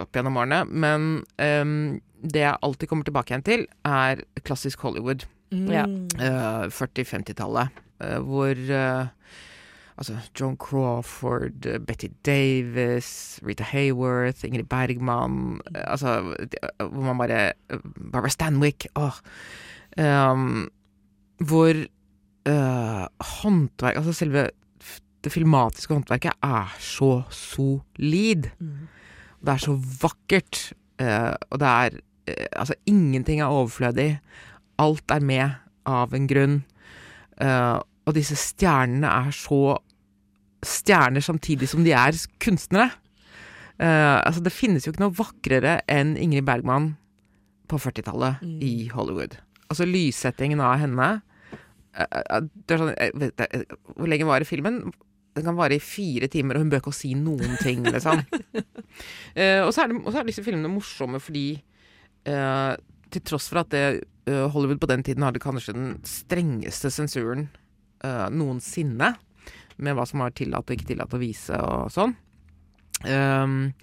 opp 0.02 0.16
gjennom 0.18 0.38
årene, 0.40 0.64
men 0.66 1.08
ehm, 1.42 2.00
det 2.24 2.42
jeg 2.42 2.58
alltid 2.66 2.90
kommer 2.90 3.06
tilbake 3.06 3.30
igjen 3.34 3.46
til, 3.46 3.66
er 3.86 4.24
klassisk 4.42 4.82
Hollywood. 4.86 5.26
Mm. 5.54 5.68
eh, 6.18 6.64
40-50-tallet, 6.74 7.76
eh, 8.02 8.16
hvor 8.26 8.58
eh, 8.58 9.06
altså 9.98 10.18
John 10.34 10.56
Crawford, 10.56 11.66
eh, 11.66 11.78
Betty 11.78 12.08
Davis, 12.26 13.40
Rita 13.46 13.64
Hayworth, 13.64 14.44
Ingrid 14.44 14.68
Bergman 14.70 15.60
eh, 15.74 15.84
Altså 15.86 16.34
eh, 16.38 16.86
hvor 16.86 17.02
man 17.02 17.18
bare 17.18 17.52
Barbara 18.12 18.30
Stanwyck 18.30 18.86
åh. 18.96 19.20
Um, 19.94 20.70
hvor 21.38 21.70
uh, 22.48 23.06
håndverk 23.20 23.96
Altså 23.96 24.12
selve 24.12 24.48
det 25.24 25.32
filmatiske 25.32 25.94
håndverket 25.94 26.32
er 26.42 26.74
så 26.82 27.22
solid. 27.30 28.50
Mm. 28.58 28.88
Det 29.40 29.52
er 29.54 29.62
så 29.62 29.76
vakkert, 30.02 30.74
Uh, 30.94 31.34
og 31.50 31.58
det 31.58 31.66
er 31.66 31.96
uh, 32.30 32.46
Altså, 32.52 32.74
ingenting 32.86 33.40
er 33.40 33.50
overflødig. 33.50 34.20
Alt 34.78 35.10
er 35.10 35.20
med 35.20 35.50
av 35.86 36.14
en 36.14 36.28
grunn. 36.30 36.60
Uh, 37.42 37.82
og 38.06 38.14
disse 38.14 38.36
stjernene 38.38 39.08
er 39.08 39.32
så 39.34 39.78
stjerner 40.68 41.24
samtidig 41.24 41.68
som 41.70 41.84
de 41.86 41.92
er 41.96 42.16
kunstnere. 42.42 42.90
Uh, 43.74 44.22
altså, 44.22 44.38
det 44.44 44.54
finnes 44.54 44.84
jo 44.86 44.92
ikke 44.92 45.02
noe 45.02 45.16
vakrere 45.18 45.80
enn 45.90 46.12
Ingrid 46.20 46.46
Bergman 46.46 46.92
på 47.66 47.80
40-tallet 47.82 48.42
Mm. 48.44 48.60
i 48.62 48.88
Hollywood. 48.92 49.34
Altså, 49.66 49.86
lyssettingen 49.88 50.60
av 50.62 50.76
henne 50.78 51.08
uh, 51.98 52.38
det 52.68 52.78
sånn, 52.78 52.92
jeg 52.94 53.16
vet, 53.18 53.42
Hvor 53.96 54.10
lenge 54.10 54.28
varer 54.28 54.46
filmen? 54.46 54.78
Den 55.34 55.48
kan 55.48 55.58
vare 55.58 55.74
i 55.74 55.82
fire 55.82 56.28
timer, 56.30 56.54
og 56.54 56.62
hun 56.62 56.70
bør 56.70 56.84
ikke 56.84 56.94
si 56.94 57.14
noen 57.18 57.56
ting, 57.58 57.82
liksom. 57.82 58.22
uh, 58.54 59.62
og, 59.66 59.72
så 59.74 59.82
er 59.82 59.90
det, 59.90 59.98
og 60.04 60.12
så 60.12 60.20
er 60.20 60.28
disse 60.30 60.46
filmene 60.46 60.70
morsomme 60.70 61.22
fordi 61.22 61.48
til 62.24 63.20
tross 63.20 63.50
for 63.50 63.60
at 63.60 63.68
det, 63.74 64.06
Hollywood 64.54 64.78
på 64.80 64.88
den 64.88 65.02
tiden 65.04 65.26
hadde 65.26 65.42
kanskje 65.42 65.74
den 65.76 65.90
strengeste 66.08 66.88
sensuren 66.88 67.50
noensinne, 68.32 69.10
med 69.76 69.96
hva 69.96 70.04
som 70.06 70.22
var 70.22 70.34
tillatt 70.36 70.68
og 70.68 70.76
ikke 70.76 70.92
tillatt 70.92 71.16
å 71.16 71.22
vise 71.22 71.58
og 71.58 71.90
sånn, 71.94 72.14
Um, 73.04 73.74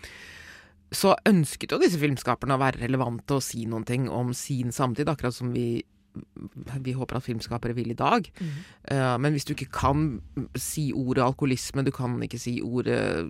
så 0.91 1.13
ønsket 1.27 1.71
jo 1.71 1.79
disse 1.79 1.99
filmskaperne 2.01 2.57
å 2.57 2.61
være 2.61 2.81
relevante 2.83 3.37
og 3.37 3.45
si 3.45 3.63
noen 3.69 3.85
ting 3.87 4.09
om 4.11 4.33
sin 4.35 4.73
samtid, 4.75 5.09
akkurat 5.11 5.35
som 5.35 5.53
vi 5.55 5.83
vi 6.83 6.91
håper 6.91 7.15
at 7.15 7.23
filmskapere 7.23 7.71
vil 7.71 7.93
i 7.93 7.95
dag. 7.95 8.25
Eh, 8.91 9.13
men 9.23 9.31
hvis 9.31 9.45
du 9.47 9.53
ikke 9.53 9.69
kan 9.71 10.01
si 10.59 10.89
ordet 10.91 11.23
alkoholisme, 11.23 11.85
du 11.87 11.91
kan 11.95 12.17
ikke 12.19 12.35
si 12.41 12.57
ordet 12.59 13.29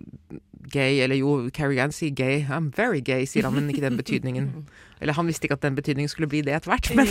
gay, 0.72 0.98
eller 1.04 1.14
jo, 1.20 1.36
Carrie 1.54 1.78
Gann 1.78 1.94
sier 1.94 2.10
gay. 2.10 2.40
I'm 2.50 2.72
very 2.74 2.98
gay, 2.98 3.22
sier 3.22 3.46
han, 3.46 3.54
men 3.54 3.70
ikke 3.70 3.84
den 3.86 4.00
betydningen. 4.00 4.50
Eller 5.02 5.14
han 5.14 5.30
visste 5.30 5.46
ikke 5.46 5.60
at 5.60 5.62
den 5.62 5.78
betydningen 5.78 6.10
skulle 6.10 6.26
bli 6.30 6.42
det 6.42 6.56
etter 6.58 6.74
hvert. 6.74 6.90
Men. 6.98 7.06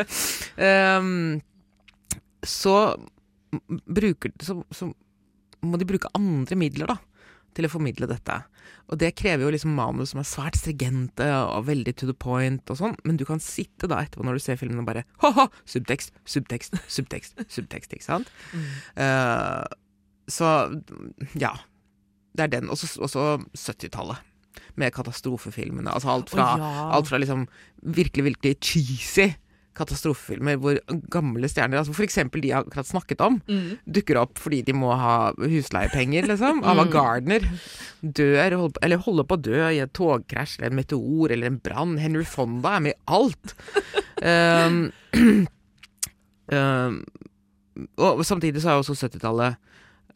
Ehm, 0.70 1.42
så 2.40 2.96
bruker 3.86 4.32
så, 4.42 4.60
så 4.74 4.90
må 5.62 5.78
de 5.78 5.86
bruke 5.88 6.10
andre 6.18 6.56
midler 6.58 6.90
da 6.90 6.98
til 7.52 7.66
å 7.68 7.70
formidle 7.72 8.08
dette. 8.08 8.38
Og 8.88 8.96
det 8.96 9.10
krever 9.18 9.44
jo 9.44 9.50
liksom 9.52 9.74
manus 9.76 10.14
som 10.14 10.22
er 10.22 10.28
svært 10.28 10.56
stringente 10.56 11.26
og 11.44 11.66
veldig 11.68 11.92
to 12.00 12.08
the 12.08 12.14
point 12.16 12.72
og 12.72 12.78
sånn, 12.80 12.94
men 13.04 13.18
du 13.20 13.26
kan 13.28 13.42
sitte 13.44 13.90
da 13.92 13.98
etterpå 14.00 14.24
når 14.24 14.38
du 14.38 14.44
ser 14.46 14.56
filmen 14.60 14.80
og 14.80 14.88
bare 14.88 15.02
ha-ha, 15.20 15.44
subtekst, 15.68 16.14
subtekst, 16.24 16.78
subtekst, 16.88 17.42
subtekst, 17.52 17.92
ikke 17.98 18.08
sant? 18.08 18.32
Eh, 18.96 19.64
så 20.32 20.48
ja. 21.36 21.52
Det 22.32 22.46
er 22.46 22.52
den. 22.54 22.70
Og 22.72 22.78
så- 22.80 23.36
70-tallet. 23.52 24.24
Med 24.80 24.92
katastrofefilmene. 24.96 25.92
Altså 25.92 26.08
alt 26.08 26.30
fra 26.32 26.46
oh, 26.54 26.60
ja. 26.62 26.70
Alt 26.96 27.08
fra 27.10 27.18
liksom 27.20 27.44
virkelig, 27.84 28.24
virkelig 28.30 28.56
cheesy 28.64 29.34
katastrofefilmer 29.78 30.58
hvor 30.60 30.78
gamle 31.12 31.48
stjerner, 31.48 31.80
altså 31.80 31.94
eksempel 32.04 32.42
de 32.44 32.50
jeg 32.50 32.60
akkurat 32.64 32.88
snakket 32.88 33.22
om, 33.24 33.40
Mm. 33.48 33.78
dukker 33.88 34.18
opp 34.20 34.38
fordi 34.38 34.62
de 34.66 34.74
må 34.76 34.92
ha 34.96 35.32
husleiepenger, 35.38 36.26
liksom. 36.28 36.62
Ava 36.64 36.84
Gardner 36.92 37.46
dør, 38.02 38.70
eller 38.82 38.96
holder 38.98 39.24
på 39.24 39.38
å 39.38 39.42
dø 39.42 39.58
i 39.70 39.80
et 39.80 39.92
togkrasj 39.96 40.58
eller 40.58 40.70
en 40.70 40.76
meteor 40.76 41.32
eller 41.32 41.46
en 41.46 41.58
brann. 41.58 41.98
Henry 41.98 42.24
Fonda 42.24 42.76
er 42.76 42.80
med 42.80 42.92
i 42.92 43.00
alt. 43.06 43.54
um, 44.22 44.92
um, 46.52 47.04
og 47.96 48.24
samtidig 48.28 48.62
så 48.62 48.74
er 48.74 48.82
også 48.82 48.96
70-tallet 49.06 49.56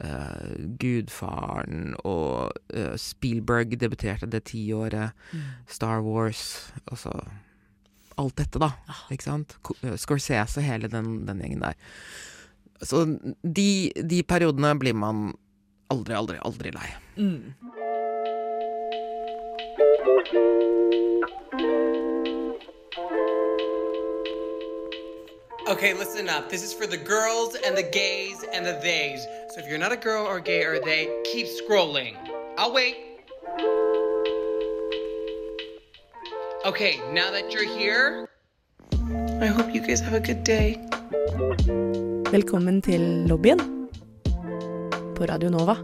uh, 0.03 0.51
Gudfaren 0.79 1.95
og 2.05 2.53
uh, 2.75 2.93
Spielberg 3.01 3.73
debuterte 3.79 4.29
det 4.29 4.43
tiåret. 4.51 5.17
Star 5.67 6.03
Wars, 6.05 6.71
altså 6.91 7.15
Alt 8.17 8.37
dette, 8.39 8.59
da. 8.61 8.71
Ikke 9.13 9.27
sant? 9.27 9.57
Scorsese 10.01 10.61
og 10.61 10.65
hele 10.65 10.89
den, 10.89 11.25
den 11.27 11.41
gjengen 11.43 11.65
der. 11.65 11.77
Så 12.81 13.03
de, 13.41 13.69
de 13.93 14.21
periodene 14.25 14.73
blir 14.77 14.97
man 14.97 15.31
aldri, 15.93 16.17
aldri, 16.17 16.37
aldri 16.45 16.73
lei. 16.73 16.89
Mm. 17.17 17.53
Okay, 25.67 25.93
listen 25.93 26.29
up. 26.29 26.49
This 26.49 26.63
is 26.63 26.73
for 26.73 26.87
the 26.87 26.97
girls 26.97 27.55
and 27.65 27.75
the 27.75 27.83
gays 27.83 28.45
and 28.53 28.65
the 28.65 28.79
theys. 28.79 29.27
So 29.53 29.59
if 29.59 29.67
you're 29.67 29.77
not 29.77 29.91
a 29.91 29.97
girl 29.97 30.25
or 30.25 30.39
gay 30.39 30.63
or 30.63 30.79
they, 30.79 31.09
keep 31.25 31.45
scrolling. 31.45 32.15
I'll 32.57 32.73
wait. 32.73 32.95
Okay, 36.65 36.99
now 37.13 37.31
that 37.31 37.51
you're 37.51 37.67
here, 37.67 38.27
I 39.41 39.47
hope 39.47 39.73
you 39.73 39.81
guys 39.81 39.99
have 40.01 40.13
a 40.13 40.19
good 40.19 40.43
day. 40.43 40.77
Velkommen 42.31 42.81
til 42.81 43.01
lobbyen 43.29 43.59
på 45.15 45.25
Radio 45.25 45.49
Nova. 45.49 45.75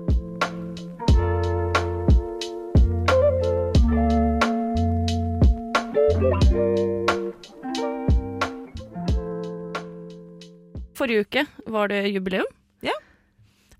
Forrige 10.98 11.20
uke 11.26 11.46
var 11.68 11.88
det 11.88 12.08
jubileum 12.14 12.46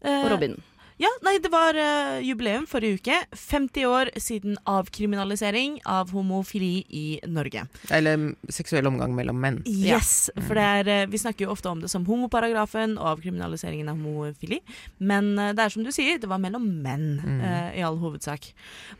Eh, 0.06 0.26
og 0.26 0.32
Robin. 0.32 0.58
Ja, 1.02 1.10
nei, 1.26 1.38
det 1.42 1.50
var 1.50 1.78
uh, 1.78 2.20
jubileum 2.22 2.66
forrige 2.70 3.00
uke. 3.00 3.18
50 3.38 3.88
år 3.90 4.12
siden 4.22 4.58
avkriminalisering 4.70 5.80
av 5.90 6.12
homofili 6.14 6.84
i 6.90 7.06
Norge. 7.28 7.66
Eller 7.90 8.20
mm, 8.20 8.36
seksuell 8.54 8.88
omgang 8.90 9.16
mellom 9.18 9.40
menn. 9.42 9.62
Yes, 9.66 10.30
for 10.46 10.60
det 10.60 10.68
er, 10.80 10.92
uh, 11.06 11.10
Vi 11.10 11.22
snakker 11.22 11.48
jo 11.48 11.54
ofte 11.56 11.72
om 11.72 11.82
det 11.82 11.90
som 11.92 12.06
homoparagrafen 12.06 12.98
og 13.00 13.16
avkriminaliseringen 13.16 13.90
av 13.90 13.98
homofili. 13.98 14.62
Men 15.00 15.34
uh, 15.40 15.50
det 15.58 15.66
er 15.66 15.74
som 15.74 15.86
du 15.86 15.92
sier, 15.94 16.22
det 16.22 16.30
var 16.30 16.42
mellom 16.42 16.66
menn 16.84 17.18
eh, 17.44 17.80
i 17.80 17.82
all 17.86 17.98
hovedsak. 18.02 18.46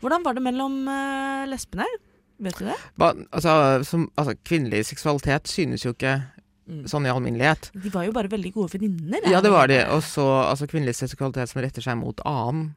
Hvordan 0.02 0.24
var 0.24 0.36
det 0.36 0.42
mellom 0.44 0.76
lesbene? 1.48 1.86
Vet 2.42 2.58
du 2.58 2.66
det? 2.66 2.76
Ba, 2.98 3.12
altså, 3.30 3.84
som, 3.86 4.08
altså, 4.18 4.34
kvinnelig 4.44 4.84
seksualitet 4.90 5.48
synes 5.48 5.84
jo 5.84 5.94
ikke 5.94 6.16
sånn 6.88 7.06
i 7.08 7.12
alminnelighet. 7.12 7.70
De 7.76 7.92
var 7.92 8.06
jo 8.06 8.14
bare 8.16 8.30
veldig 8.32 8.52
gode 8.54 8.72
venninner. 8.78 9.26
Ja, 9.30 9.42
det 9.44 9.52
var 9.52 9.68
de. 9.68 9.82
Og 9.92 10.00
så 10.06 10.24
altså, 10.46 10.68
kvinnelig 10.70 10.96
seksualitet 11.00 11.52
som 11.52 11.62
retter 11.64 11.84
seg 11.84 11.98
mot 12.00 12.22
annen 12.28 12.72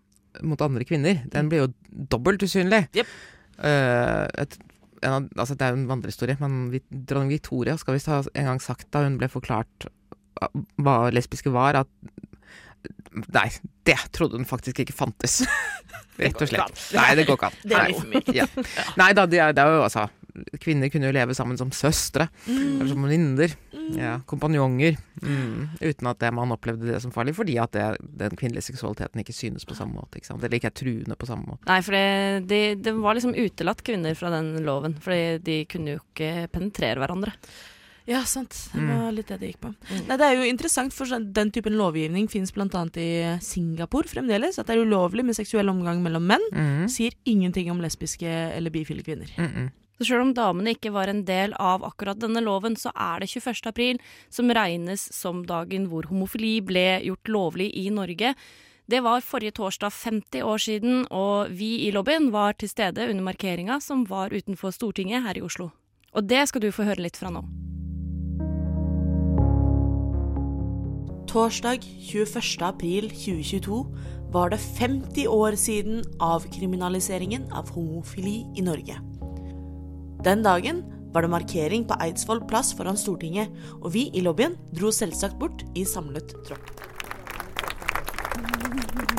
mot 0.45 0.61
andre 0.61 0.85
kvinner, 0.85 1.23
den 1.33 1.47
blir 1.49 1.63
jo 1.63 1.69
dobbelt 1.89 2.43
usynlig. 2.45 2.83
Yep. 2.93 3.13
Uh, 3.57 4.27
et, 4.37 4.57
en 5.01 5.15
av, 5.15 5.29
altså, 5.37 5.55
det 5.57 5.65
er 5.65 5.73
jo 5.73 5.79
en 5.79 5.89
vandrehistorie, 5.89 6.37
men 6.41 6.67
vi, 6.73 6.81
dronning 6.91 7.31
Victoria 7.33 7.77
skal 7.81 7.97
visst 7.97 8.09
ha 8.11 8.19
en 8.21 8.51
gang 8.51 8.61
sagt 8.61 8.89
da 8.93 9.01
hun 9.05 9.17
ble 9.17 9.29
forklart 9.31 9.89
hva 10.83 10.97
lesbiske 11.13 11.53
var, 11.53 11.83
at 11.85 11.91
Nei, 13.33 13.47
det 13.87 13.97
trodde 14.13 14.37
hun 14.37 14.45
faktisk 14.45 14.83
ikke 14.83 14.93
fantes. 14.93 15.39
Rett 16.21 16.37
og 16.37 16.49
slett. 16.51 16.81
Nei, 16.93 17.07
det 17.17 17.25
går 17.25 17.39
ikke 17.39 17.49
an. 17.49 17.55
Det 17.67 17.75
er 17.75 17.89
litt 17.89 17.97
for 17.97 18.11
mye. 18.13 18.35
Ja. 18.35 18.45
Nei 19.01 19.07
da, 19.17 19.25
det 19.25 19.39
er, 19.41 19.55
det 19.57 19.63
er 19.63 19.73
jo 19.73 19.81
altså 19.87 20.03
Kvinner 20.59 20.89
kunne 20.93 21.07
jo 21.09 21.15
leve 21.15 21.33
sammen 21.35 21.57
som 21.57 21.69
søstre, 21.71 22.27
Mm. 22.47 22.81
eller 22.81 22.87
som 22.91 23.03
venninner, 23.03 23.55
ja, 23.95 24.19
kompanjonger, 24.27 24.97
mm, 25.21 25.69
uten 25.81 26.07
at 26.11 26.19
det, 26.19 26.33
man 26.33 26.51
opplevde 26.51 26.91
det 26.91 27.01
som 27.01 27.11
farlig, 27.11 27.35
fordi 27.35 27.57
at 27.61 27.71
det, 27.71 27.85
den 28.17 28.35
kvinnelige 28.35 28.63
seksualiteten 28.71 29.19
ikke 29.23 29.33
synes 29.33 29.65
på 29.65 29.75
samme 29.75 29.93
måte. 29.95 30.17
Ikke 30.19 30.27
sant? 30.27 30.43
Eller 30.43 30.57
ikke 30.59 30.67
er 30.71 30.77
truende 30.81 31.15
på 31.17 31.25
samme 31.29 31.45
måte. 31.47 31.65
Nei, 31.67 31.79
for 31.81 31.91
det, 31.91 32.47
de, 32.47 32.61
det 32.75 32.93
var 32.95 33.15
liksom 33.15 33.33
utelatt 33.35 33.83
kvinner 33.83 34.15
fra 34.15 34.29
den 34.29 34.63
loven, 34.65 34.95
for 34.99 35.11
de 35.39 35.65
kunne 35.65 35.95
jo 35.97 35.99
ikke 36.13 36.49
penetrere 36.51 36.97
hverandre. 36.99 37.33
Ja, 38.07 38.21
sant. 38.23 38.69
Det 38.71 38.79
Mm. 38.79 38.87
var 39.03 39.11
litt 39.11 39.27
det 39.27 39.39
det 39.41 39.47
gikk 39.51 39.59
på. 39.59 39.75
Nei, 40.07 40.15
det 40.15 40.21
er 40.23 40.35
jo 40.37 40.43
interessant, 40.49 40.93
for 40.93 41.03
sånn- 41.05 41.33
den 41.33 41.51
typen 41.51 41.73
lovgivning 41.75 42.29
finnes 42.29 42.53
bl.a. 42.53 42.85
i 42.95 43.37
Singapore 43.41 44.07
fremdeles. 44.07 44.57
At 44.57 44.67
det 44.67 44.77
er 44.77 44.85
ulovlig 44.85 45.25
med 45.25 45.35
seksuell 45.35 45.67
omgang 45.67 46.01
mellom 46.01 46.23
menn. 46.25 46.39
Mm, 46.53 46.87
Sier 46.87 47.11
ingenting 47.25 47.69
om 47.69 47.81
lesbiske 47.81 48.23
eller 48.55 48.69
bifile 48.71 49.03
kvinner. 49.03 49.27
mm, 49.37 49.51
mm. 49.53 49.71
Så 49.97 50.05
selv 50.05 50.27
om 50.27 50.33
damene 50.37 50.75
ikke 50.75 50.93
var 50.93 51.09
en 51.09 51.23
del 51.25 51.55
av 51.57 51.85
akkurat 51.85 52.19
denne 52.21 52.43
loven, 52.45 52.77
så 52.77 52.91
er 52.93 53.23
det 53.23 53.31
21. 53.31 53.65
april 53.71 54.01
som 54.29 54.53
regnes 54.53 55.07
som 55.15 55.41
dagen 55.49 55.89
hvor 55.89 56.05
homofili 56.11 56.59
ble 56.61 56.87
gjort 57.07 57.33
lovlig 57.33 57.71
i 57.73 57.87
Norge. 57.89 58.35
Det 58.87 59.01
var 59.03 59.25
forrige 59.25 59.57
torsdag 59.57 59.91
50 59.91 60.45
år 60.47 60.61
siden, 60.63 61.07
og 61.11 61.49
vi 61.51 61.87
i 61.87 61.91
lobbyen 61.91 62.29
var 62.31 62.53
til 62.55 62.69
stede 62.71 63.09
under 63.09 63.25
markeringa 63.25 63.81
som 63.83 64.05
var 64.07 64.31
utenfor 64.31 64.71
Stortinget 64.71 65.25
her 65.25 65.37
i 65.37 65.43
Oslo. 65.43 65.71
Og 66.13 66.29
det 66.29 66.45
skal 66.47 66.63
du 66.63 66.71
få 66.71 66.85
høre 66.87 67.03
litt 67.03 67.17
fra 67.17 67.33
nå. 67.33 67.43
Torsdag 71.27 71.83
21. 71.83 72.63
april 72.63 73.09
2022 73.11 73.81
var 74.31 74.53
det 74.53 74.61
50 74.61 75.27
år 75.27 75.59
siden 75.59 76.01
avkriminaliseringen 76.23 77.51
av 77.51 77.73
homofili 77.75 78.45
i 78.55 78.63
Norge. 78.63 79.16
Den 80.27 80.41
dagen 80.43 80.81
var 81.13 81.23
det 81.23 81.31
markering 81.31 81.85
på 81.87 81.95
Eidsvoll 82.03 82.41
plass 82.49 82.73
foran 82.75 82.97
Stortinget, 82.99 83.47
og 83.79 83.93
vi 83.93 84.09
i 84.11 84.19
lobbyen 84.25 84.57
dro 84.75 84.89
selvsagt 84.91 85.37
bort 85.39 85.61
i 85.71 85.85
samlet 85.87 86.33
tropp. 86.43 86.65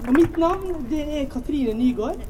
Og 0.04 0.10
mitt 0.12 0.36
navn 0.36 0.82
det 0.90 1.06
er 1.06 1.30
Katrine 1.32 1.72
Nygaard. 1.78 2.20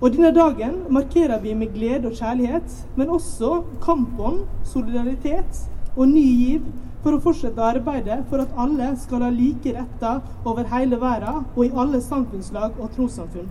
Og 0.00 0.10
denne 0.10 0.32
dagen 0.34 0.80
markerer 0.90 1.38
vi 1.44 1.54
med 1.54 1.70
glede 1.76 2.10
og 2.10 2.18
kjærlighet, 2.18 2.74
men 2.98 3.14
også 3.14 3.62
kampånd, 3.86 4.42
solidaritet 4.66 5.62
og 5.94 6.10
ny 6.10 6.26
giv 6.26 6.66
for 7.04 7.14
å 7.14 7.22
fortsette 7.22 7.62
arbeidet 7.62 8.24
for 8.26 8.42
at 8.42 8.58
alle 8.58 8.90
skal 8.98 9.22
ha 9.22 9.30
like 9.30 9.78
retter 9.78 10.18
over 10.42 10.66
hele 10.74 10.98
verden 10.98 11.46
og 11.54 11.64
i 11.68 11.72
alle 11.78 12.02
samfunnslag 12.02 12.74
og 12.74 12.90
trossamfunn. 12.98 13.46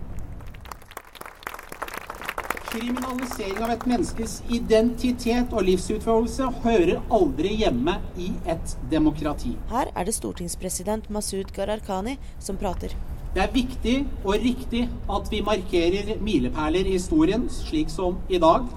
Kriminalisering 2.78 3.58
av 3.66 3.72
et 3.74 3.86
menneskes 3.90 4.34
identitet 4.54 5.54
og 5.56 5.64
livsutførelse 5.66 6.46
hører 6.62 7.00
aldri 7.18 7.56
hjemme 7.58 7.96
i 8.22 8.28
et 8.54 8.76
demokrati. 8.92 9.56
Her 9.72 9.90
er 9.98 10.06
det 10.06 10.14
stortingspresident 10.14 11.08
Masud 11.10 11.50
Gharahkhani 11.56 12.20
som 12.38 12.60
prater. 12.62 12.94
Det 13.34 13.42
er 13.42 13.56
viktig 13.56 13.96
og 14.20 14.38
riktig 14.44 14.84
at 15.10 15.32
vi 15.34 15.42
markerer 15.48 16.14
milepæler 16.22 16.86
i 16.86 16.94
historien, 17.00 17.48
slik 17.50 17.90
som 17.90 18.22
i 18.30 18.38
dag. 18.46 18.70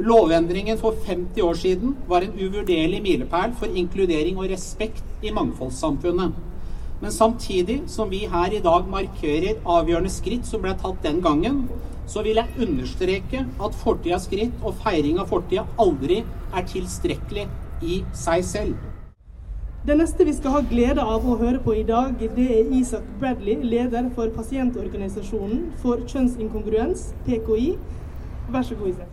Lovendringen 0.00 0.80
for 0.80 0.96
50 1.04 1.44
år 1.44 1.60
siden 1.66 1.98
var 2.08 2.24
en 2.24 2.32
uvurderlig 2.40 3.02
milepæl 3.04 3.52
for 3.60 3.76
inkludering 3.76 4.40
og 4.40 4.48
respekt 4.56 5.04
i 5.22 5.36
mangfoldssamfunnet. 5.36 6.32
Men 7.04 7.12
samtidig 7.12 7.82
som 7.86 8.08
vi 8.10 8.18
her 8.32 8.54
i 8.56 8.62
dag 8.64 8.86
markerer 8.88 9.58
avgjørende 9.68 10.08
skritt 10.08 10.46
som 10.48 10.62
ble 10.62 10.70
tatt 10.80 11.02
den 11.04 11.18
gangen, 11.20 11.58
så 12.08 12.22
vil 12.24 12.40
jeg 12.40 12.64
understreke 12.64 13.42
at 13.66 13.76
fortidas 13.76 14.24
skritt 14.24 14.64
og 14.64 14.78
feiring 14.80 15.20
av 15.20 15.28
fortida 15.28 15.66
aldri 15.84 16.22
er 16.24 16.64
tilstrekkelig 16.72 17.44
i 17.84 18.00
seg 18.16 18.48
selv. 18.48 18.88
Det 19.84 19.98
neste 20.00 20.24
vi 20.24 20.32
skal 20.32 20.56
ha 20.56 20.64
glede 20.72 21.04
av 21.04 21.28
å 21.28 21.36
høre 21.44 21.60
på 21.60 21.76
i 21.76 21.84
dag, 21.84 22.16
det 22.38 22.48
er 22.56 22.72
Isak 22.72 23.04
Bradley, 23.20 23.60
leder 23.60 24.08
for 24.16 24.32
pasientorganisasjonen 24.32 25.74
for 25.84 26.00
kjønnsinkongruens, 26.08 27.10
PKI. 27.28 27.74
Vær 28.48 28.64
så 28.64 28.80
god, 28.80 28.94
Isak. 28.96 29.12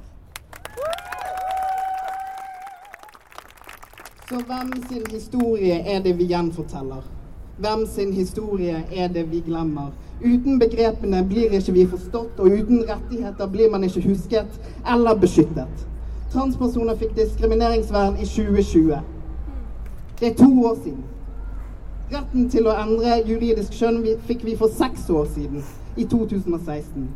Så 4.29 4.45
hvem 4.47 4.77
sin 4.87 5.09
historie 5.11 5.83
er 5.83 5.99
det 6.07 6.15
vi 6.15 6.31
gjenforteller? 6.31 7.17
Hvem 7.57 7.85
sin 7.87 8.13
historie 8.13 8.85
er 8.95 9.07
det 9.07 9.31
vi 9.31 9.43
glemmer? 9.45 9.91
Uten 10.25 10.59
begrepene 10.59 11.25
blir 11.29 11.51
ikke 11.51 11.73
vi 11.73 11.85
forstått, 11.87 12.39
og 12.39 12.45
uten 12.45 12.83
rettigheter 12.89 13.47
blir 13.47 13.71
man 13.71 13.83
ikke 13.83 14.07
husket 14.07 14.59
eller 14.93 15.15
beskyttet. 15.15 15.87
Transpersoner 16.33 16.95
fikk 16.95 17.15
diskrimineringsvern 17.17 18.15
i 18.21 18.25
2020. 18.25 18.99
Det 20.19 20.27
er 20.27 20.37
to 20.37 20.65
år 20.65 20.77
siden. 20.83 21.03
Retten 22.11 22.49
til 22.49 22.67
å 22.67 22.75
endre 22.75 23.21
juridisk 23.27 23.73
kjønn 23.73 24.03
fikk 24.27 24.45
vi 24.45 24.55
for 24.59 24.71
seks 24.77 25.09
år 25.09 25.27
siden, 25.35 25.63
i 25.97 26.05
2016. 26.05 27.09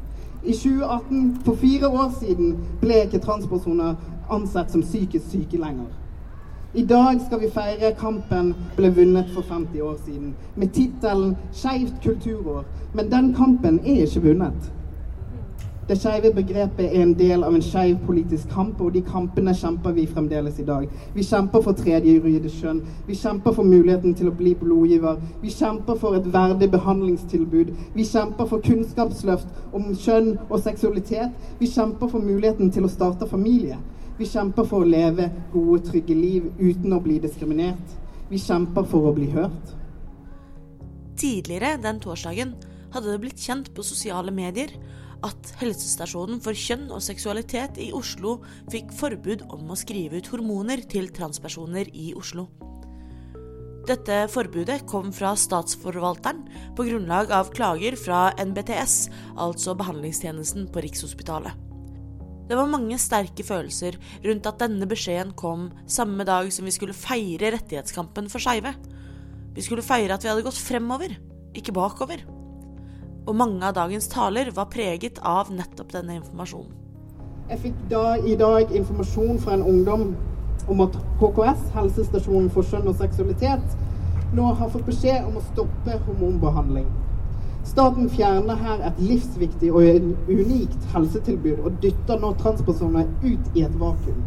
I 0.45 0.53
2018, 0.53 1.37
for 1.45 1.55
fire 1.55 1.87
år 1.89 2.11
siden, 2.19 2.55
ble 2.81 3.03
ikke 3.05 3.23
transpersoner 3.23 3.95
ansett 4.29 4.71
som 4.71 4.83
psykisk 4.83 5.31
syke 5.31 5.57
lenger. 5.57 5.89
I 6.75 6.83
dag 6.83 7.21
skal 7.25 7.39
vi 7.39 7.47
feire 7.49 7.93
kampen 7.95 8.49
ble 8.75 8.89
vunnet 8.95 9.29
for 9.31 9.41
50 9.41 9.81
år 9.81 9.95
siden, 10.05 10.35
med 10.55 10.67
tittelen 10.67 11.37
'Skeivt 11.51 11.93
kulturår'. 12.03 12.65
Men 12.93 13.11
den 13.11 13.33
kampen 13.33 13.79
er 13.79 14.01
ikke 14.03 14.21
vunnet. 14.21 14.71
Det 15.89 15.97
skeive 15.97 16.33
begrepet 16.35 16.85
er 16.85 17.01
en 17.01 17.13
del 17.13 17.43
av 17.43 17.55
en 17.55 17.61
skeiv 17.61 17.95
politisk 18.05 18.49
kamp, 18.49 18.81
og 18.81 18.93
de 18.93 19.01
kampene 19.01 19.53
kjemper 19.53 19.91
vi 19.91 20.05
fremdeles 20.05 20.59
i 20.59 20.65
dag. 20.65 20.89
Vi 21.13 21.23
kjemper 21.23 21.61
for 21.61 21.71
tredje 21.71 22.13
juridisk 22.15 22.61
kjønn. 22.61 22.81
Vi 23.07 23.15
kjemper 23.15 23.51
for 23.51 23.63
muligheten 23.63 24.13
til 24.13 24.27
å 24.27 24.35
bli 24.35 24.53
blodgiver. 24.53 25.15
Vi 25.41 25.49
kjemper 25.49 25.95
for 25.95 26.15
et 26.15 26.33
verdig 26.33 26.71
behandlingstilbud. 26.71 27.71
Vi 27.95 28.03
kjemper 28.03 28.45
for 28.45 28.57
kunnskapsløft 28.57 29.47
om 29.73 29.95
kjønn 29.95 30.37
og 30.49 30.59
seksualitet. 30.59 31.29
Vi 31.59 31.67
kjemper 31.67 32.07
for 32.07 32.19
muligheten 32.19 32.71
til 32.71 32.83
å 32.83 32.91
starte 32.91 33.27
familie. 33.27 33.77
Vi 34.15 34.27
kjemper 34.31 34.67
for 34.67 34.85
å 34.85 34.87
leve 34.87 35.27
gode, 35.51 35.81
trygge 35.89 36.15
liv 36.15 36.45
uten 36.59 36.93
å 36.95 37.01
bli 37.03 37.17
diskriminert. 37.23 37.95
Vi 38.29 38.39
kjemper 38.39 38.85
for 38.87 39.09
å 39.09 39.15
bli 39.15 39.27
hørt. 39.33 39.73
Tidligere 41.19 41.75
den 41.83 41.99
torsdagen 42.03 42.53
hadde 42.93 43.11
det 43.11 43.21
blitt 43.23 43.41
kjent 43.43 43.73
på 43.75 43.83
sosiale 43.83 44.31
medier 44.31 44.71
at 45.25 45.51
helsestasjonen 45.59 46.39
for 46.43 46.55
kjønn 46.55 46.87
og 46.93 47.03
seksualitet 47.03 47.79
i 47.81 47.89
Oslo 47.95 48.37
fikk 48.71 48.93
forbud 48.95 49.45
om 49.55 49.71
å 49.71 49.79
skrive 49.79 50.21
ut 50.21 50.31
hormoner 50.31 50.83
til 50.91 51.09
transpersoner 51.15 51.91
i 51.91 52.13
Oslo. 52.15 52.47
Dette 53.85 54.23
forbudet 54.33 54.79
kom 54.89 55.11
fra 55.13 55.35
statsforvalteren 55.37 56.41
på 56.77 56.87
grunnlag 56.87 57.35
av 57.35 57.51
klager 57.53 57.99
fra 57.99 58.31
NBTS, 58.41 58.97
altså 59.37 59.75
behandlingstjenesten 59.77 60.71
på 60.73 60.87
Rikshospitalet. 60.87 61.64
Det 62.45 62.57
var 62.57 62.69
mange 62.69 62.97
sterke 63.01 63.41
følelser 63.45 63.95
rundt 64.25 64.45
at 64.45 64.59
denne 64.61 64.85
beskjeden 64.89 65.31
kom 65.37 65.71
samme 65.89 66.27
dag 66.27 66.51
som 66.53 66.67
vi 66.67 66.73
skulle 66.75 66.93
feire 66.93 67.49
rettighetskampen 67.55 68.29
for 68.29 68.43
skeive. 68.43 68.75
Vi 69.55 69.63
skulle 69.65 69.85
feire 69.85 70.13
at 70.13 70.25
vi 70.25 70.29
hadde 70.29 70.45
gått 70.45 70.59
fremover, 70.61 71.15
ikke 71.57 71.73
bakover. 71.73 72.21
Og 73.25 73.33
mange 73.33 73.65
av 73.65 73.73
dagens 73.79 74.05
taler 74.11 74.51
var 74.53 74.69
preget 74.69 75.17
av 75.25 75.49
nettopp 75.49 75.95
denne 75.95 76.19
informasjonen. 76.19 76.69
Jeg 77.49 77.61
fikk 77.61 77.81
da 77.89 78.03
i 78.25 78.35
dag 78.37 78.71
informasjon 78.73 79.41
fra 79.41 79.57
en 79.57 79.65
ungdom 79.65 80.05
om 80.69 80.85
at 80.85 80.95
HKS, 81.21 81.67
helsestasjonen 81.73 82.51
for 82.53 82.65
kjønn 82.65 82.89
og 82.89 82.97
seksualitet, 83.01 83.75
nå 84.37 84.53
har 84.59 84.69
fått 84.73 84.85
beskjed 84.85 85.25
om 85.25 85.37
å 85.37 85.45
stoppe 85.51 85.97
hormonbehandling. 86.07 86.87
Staten 87.65 88.09
fjerner 88.13 88.59
her 88.61 88.83
et 88.85 88.99
livsviktig 89.01 89.71
og 89.73 90.09
unikt 90.29 90.83
helsetilbud 90.93 91.63
og 91.65 91.79
dytter 91.81 92.19
nå 92.21 92.29
transpersoner 92.37 93.07
ut 93.23 93.57
i 93.57 93.63
et 93.65 93.79
vakuum. 93.81 94.19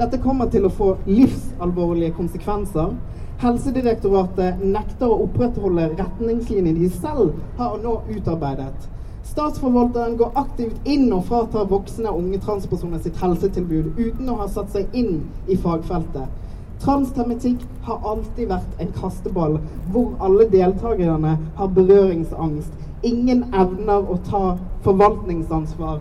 Dette 0.00 0.16
kommer 0.22 0.48
til 0.48 0.64
å 0.64 0.72
få 0.72 0.94
livsalvorlige 1.04 2.14
konsekvenser. 2.16 2.94
Helsedirektoratet 3.42 4.62
nekter 4.64 5.12
å 5.12 5.26
opprettholde 5.26 5.90
retningslinjene 5.98 6.72
de 6.78 6.88
selv 6.94 7.34
har 7.60 7.76
nå 7.84 7.98
utarbeidet. 8.16 8.88
Statsforvalteren 9.28 10.16
går 10.16 10.32
aktivt 10.40 10.88
inn 10.88 11.12
og 11.12 11.26
fratar 11.28 11.68
voksne 11.68 12.08
og 12.08 12.22
unge 12.24 12.40
transpersoner 12.40 13.04
sitt 13.04 13.20
helsetilbud 13.20 13.92
uten 14.00 14.32
å 14.32 14.38
ha 14.40 14.48
satt 14.48 14.72
seg 14.72 14.96
inn 14.96 15.26
i 15.52 15.60
fagfeltet. 15.60 16.32
Transtematikk 16.80 17.64
har 17.84 18.00
alltid 18.08 18.48
vært 18.48 18.78
en 18.80 18.92
kasteball 18.96 19.58
hvor 19.92 20.14
alle 20.24 20.46
deltakerne 20.48 21.34
har 21.58 21.74
berøringsangst. 21.76 22.72
Ingen 23.04 23.42
evner 23.52 24.08
å 24.08 24.16
ta 24.24 24.54
forvaltningsansvar. 24.86 25.98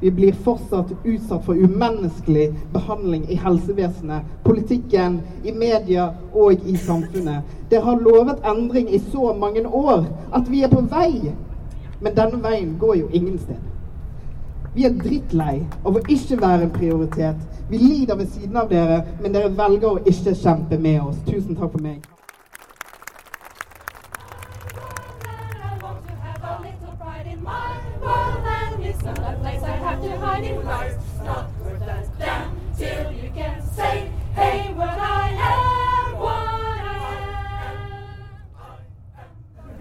Vi 0.00 0.10
blir 0.16 0.32
fortsatt 0.44 0.94
utsatt 1.04 1.44
for 1.44 1.60
umenneskelig 1.60 2.48
behandling 2.72 3.26
i 3.28 3.36
helsevesenet, 3.40 4.24
politikken, 4.44 5.20
i 5.44 5.52
media 5.52 6.10
og 6.32 6.64
i 6.64 6.76
samfunnet. 6.80 7.44
Dere 7.70 7.84
har 7.84 8.00
lovet 8.00 8.44
endring 8.44 8.88
i 8.88 9.00
så 9.12 9.34
mange 9.36 9.64
år 9.68 10.04
at 10.32 10.48
vi 10.48 10.64
er 10.64 10.72
på 10.72 10.84
vei. 10.92 11.32
Men 12.00 12.16
denne 12.16 12.40
veien 12.44 12.76
går 12.80 13.02
jo 13.02 13.08
ingen 13.12 13.38
sted. 13.40 13.60
Vi 14.76 14.84
er 14.84 14.92
drittlei 14.92 15.62
av 15.88 15.94
å 15.96 16.00
ikke 16.04 16.36
være 16.36 16.66
en 16.66 16.72
prioritet. 16.74 17.36
Vi 17.70 17.78
lider 17.80 18.18
ved 18.18 18.26
siden 18.28 18.58
av 18.60 18.66
dere, 18.68 18.98
men 19.22 19.32
dere 19.32 19.48
velger 19.56 19.88
å 19.88 20.02
ikke 20.04 20.34
kjempe 20.36 20.76
med 20.76 21.00
oss. 21.00 21.16
Tusen 21.24 21.56
takk 21.56 21.72
for 21.72 21.80
meg. 21.80 22.04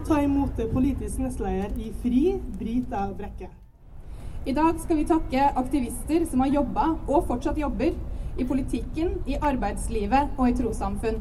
Ta 0.06 0.22
imot 0.24 0.64
politisk 0.72 1.20
nestleder 1.20 1.76
i 1.84 1.92
FRI, 2.00 2.26
Brita 2.56 3.10
Brekke. 3.12 3.52
I 4.46 4.54
dag 4.54 4.78
skal 4.78 5.00
vi 5.00 5.04
takke 5.10 5.46
aktivister 5.58 6.26
som 6.30 6.44
har 6.44 6.52
jobba, 6.54 6.84
og 7.10 7.24
fortsatt 7.26 7.58
jobber, 7.58 7.96
i 8.38 8.46
politikken, 8.46 9.16
i 9.26 9.40
arbeidslivet 9.42 10.36
og 10.38 10.52
i 10.52 10.54
trossamfunn. 10.60 11.18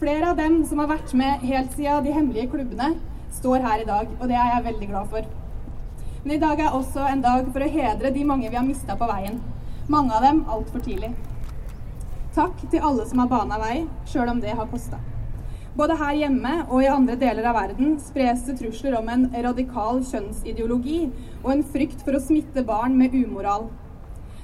Flere 0.00 0.30
av 0.30 0.38
dem 0.40 0.62
som 0.64 0.80
har 0.80 0.88
vært 0.88 1.12
med 1.12 1.44
helt 1.44 1.76
siden 1.76 2.06
de 2.06 2.14
hemmelige 2.16 2.48
klubbene, 2.54 2.94
står 3.36 3.66
her 3.66 3.82
i 3.82 3.86
dag, 3.90 4.08
og 4.18 4.24
det 4.30 4.38
er 4.40 4.54
jeg 4.54 4.66
veldig 4.70 4.88
glad 4.88 5.12
for. 5.12 5.28
Men 6.24 6.36
i 6.38 6.40
dag 6.40 6.64
er 6.64 6.78
også 6.80 7.04
en 7.10 7.26
dag 7.28 7.52
for 7.52 7.60
å 7.66 7.70
hedre 7.76 8.14
de 8.16 8.24
mange 8.24 8.48
vi 8.48 8.56
har 8.56 8.64
mista 8.64 8.96
på 8.96 9.12
veien. 9.12 9.42
Mange 9.92 10.16
av 10.16 10.24
dem 10.24 10.44
altfor 10.48 10.80
tidlig. 10.86 11.12
Takk 12.32 12.56
til 12.72 12.80
alle 12.80 13.04
som 13.10 13.20
har 13.20 13.28
bana 13.28 13.60
vei, 13.60 13.82
sjøl 14.08 14.32
om 14.32 14.40
det 14.40 14.56
har 14.56 14.72
kosta. 14.72 15.02
Både 15.72 15.94
her 15.96 16.16
hjemme 16.20 16.50
og 16.66 16.82
i 16.84 16.88
andre 16.92 17.14
deler 17.16 17.46
av 17.48 17.54
verden 17.56 17.94
spres 18.04 18.42
det 18.44 18.58
trusler 18.58 18.92
om 18.98 19.06
en 19.08 19.22
radikal 19.46 20.02
kjønnsideologi 20.04 20.98
og 21.38 21.48
en 21.54 21.62
frykt 21.64 22.04
for 22.04 22.18
å 22.18 22.20
smitte 22.20 22.64
barn 22.68 22.98
med 22.98 23.16
umoral. 23.16 23.70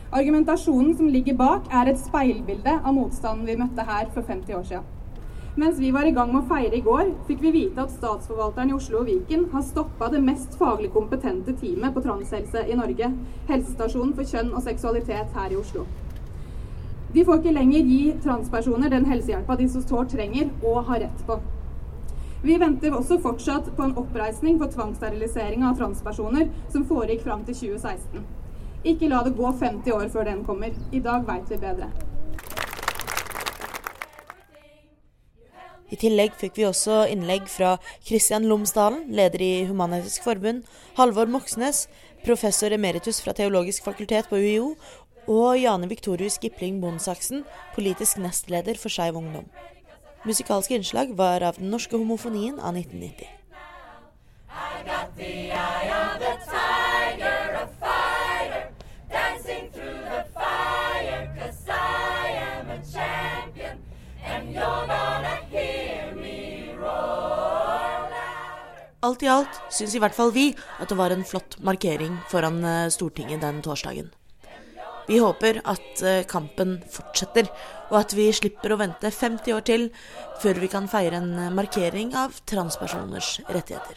Argumentasjonen 0.09 0.95
som 0.97 1.11
ligger 1.12 1.37
bak, 1.37 1.69
er 1.69 1.91
et 1.91 2.01
speilbilde 2.01 2.79
av 2.79 2.97
motstanden 2.97 3.45
vi 3.45 3.59
møtte 3.61 3.85
her 3.85 4.09
for 4.14 4.25
50 4.25 4.57
år 4.57 4.64
siden. 4.71 4.88
Mens 5.61 5.77
vi 5.83 5.93
var 5.93 6.09
i 6.09 6.14
gang 6.17 6.33
med 6.33 6.47
å 6.47 6.49
feire 6.49 6.79
i 6.79 6.85
går, 6.87 7.12
fikk 7.29 7.45
vi 7.45 7.55
vite 7.59 7.85
at 7.85 7.93
statsforvalteren 7.93 8.73
i 8.73 8.79
Oslo 8.79 9.03
og 9.03 9.11
Viken 9.11 9.51
har 9.53 9.69
stoppa 9.69 10.09
det 10.09 10.25
mest 10.25 10.57
faglig 10.57 10.95
kompetente 10.97 11.53
teamet 11.61 11.93
på 11.93 12.09
transhelse 12.09 12.64
i 12.64 12.79
Norge, 12.79 13.12
helsestasjonen 13.51 14.17
for 14.17 14.33
kjønn 14.33 14.55
og 14.55 14.64
seksualitet 14.64 15.37
her 15.37 15.53
i 15.53 15.61
Oslo. 15.61 15.85
De 17.14 17.25
får 17.25 17.38
ikke 17.40 17.55
lenger 17.57 17.87
gi 17.88 18.01
transpersoner 18.25 18.92
den 18.92 19.07
helsehjelpa 19.09 19.57
de 19.57 19.68
så 19.73 19.81
sårt 19.85 20.11
trenger 20.12 20.51
og 20.61 20.83
har 20.90 21.01
rett 21.07 21.23
på. 21.29 21.38
Vi 22.42 22.59
venter 22.61 22.94
også 22.94 23.16
fortsatt 23.23 23.71
på 23.77 23.87
en 23.87 23.97
oppreisning 23.99 24.59
for 24.61 24.71
tvangssterilisering 24.71 25.64
av 25.66 25.79
transpersoner 25.81 26.51
som 26.71 26.85
foregikk 26.87 27.25
fram 27.25 27.47
til 27.49 27.57
2016. 27.64 28.27
Ikke 28.87 29.09
la 29.11 29.25
det 29.27 29.35
gå 29.40 29.49
50 29.62 29.97
år 29.97 30.12
før 30.12 30.29
den 30.29 30.44
kommer. 30.47 30.77
I 30.92 31.01
dag 31.03 31.25
veit 31.27 31.51
vi 31.51 31.59
bedre. 31.64 31.88
I 35.88 35.97
tillegg 35.97 36.35
fikk 36.37 36.59
vi 36.61 36.66
også 36.68 37.07
innlegg 37.09 37.49
fra 37.49 37.79
Kristian 38.05 38.44
Lomsdalen, 38.47 39.07
leder 39.09 39.40
i 39.40 39.53
Human-Etisk 39.71 40.27
Forbund, 40.27 40.66
Halvor 40.99 41.31
Moxnes, 41.33 41.87
professor 42.27 42.75
emeritus 42.77 43.23
fra 43.25 43.33
Teologisk 43.33 43.88
fakultet 43.88 44.29
på 44.29 44.37
UiO, 44.37 44.75
og 45.29 45.59
Jane 45.61 45.88
Victorius 45.88 46.38
Gipling 46.41 46.81
Bondsaksen, 46.81 47.45
politisk 47.75 48.17
nestleder 48.19 48.81
for 48.81 48.88
Skeiv 48.88 49.17
Ungdom. 49.21 49.45
Musikalske 50.25 50.75
innslag 50.75 51.12
var 51.17 51.45
av 51.45 51.61
Den 51.61 51.71
norske 51.71 51.97
homofonien 51.97 52.59
av 52.59 52.75
1990. 52.75 53.29
Alt 68.99 69.23
i 69.23 69.29
alt 69.31 69.61
syns 69.73 69.95
i 69.95 70.01
hvert 70.03 70.17
fall 70.17 70.33
vi 70.35 70.51
at 70.83 70.91
det 70.91 70.97
var 70.99 71.14
en 71.14 71.23
flott 71.25 71.55
markering 71.64 72.19
foran 72.29 72.59
eh, 72.67 72.88
Stortinget 72.93 73.41
den 73.41 73.62
torsdagen. 73.62 74.11
Vi 75.09 75.18
håper 75.18 75.62
at 75.64 76.03
eh, 76.05 76.25
kampen 76.29 76.79
fortsetter, 76.92 77.49
og 77.88 78.03
at 78.03 78.12
vi 78.16 78.29
slipper 78.37 78.75
å 78.75 78.81
vente 78.81 79.09
50 79.09 79.57
år 79.57 79.64
til 79.64 79.88
før 80.42 80.61
vi 80.61 80.68
kan 80.68 80.88
feire 80.90 81.23
en 81.23 81.33
eh, 81.38 81.55
markering 81.55 82.12
av 82.18 82.37
transpersoners 82.49 83.38
rettigheter. 83.49 83.97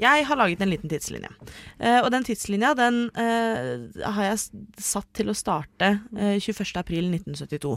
Jeg 0.00 0.24
har 0.26 0.38
laget 0.40 0.62
en 0.64 0.72
liten 0.72 0.90
tidslinje. 0.90 1.28
Uh, 1.78 2.00
og 2.00 2.08
den 2.10 2.24
tidslinja 2.26 2.72
den 2.74 2.96
uh, 3.14 3.84
har 4.02 4.26
jeg 4.26 4.64
satt 4.82 5.06
til 5.14 5.30
å 5.30 5.36
starte 5.38 5.90
uh, 6.18 6.34
21.4.1972. 6.34 7.76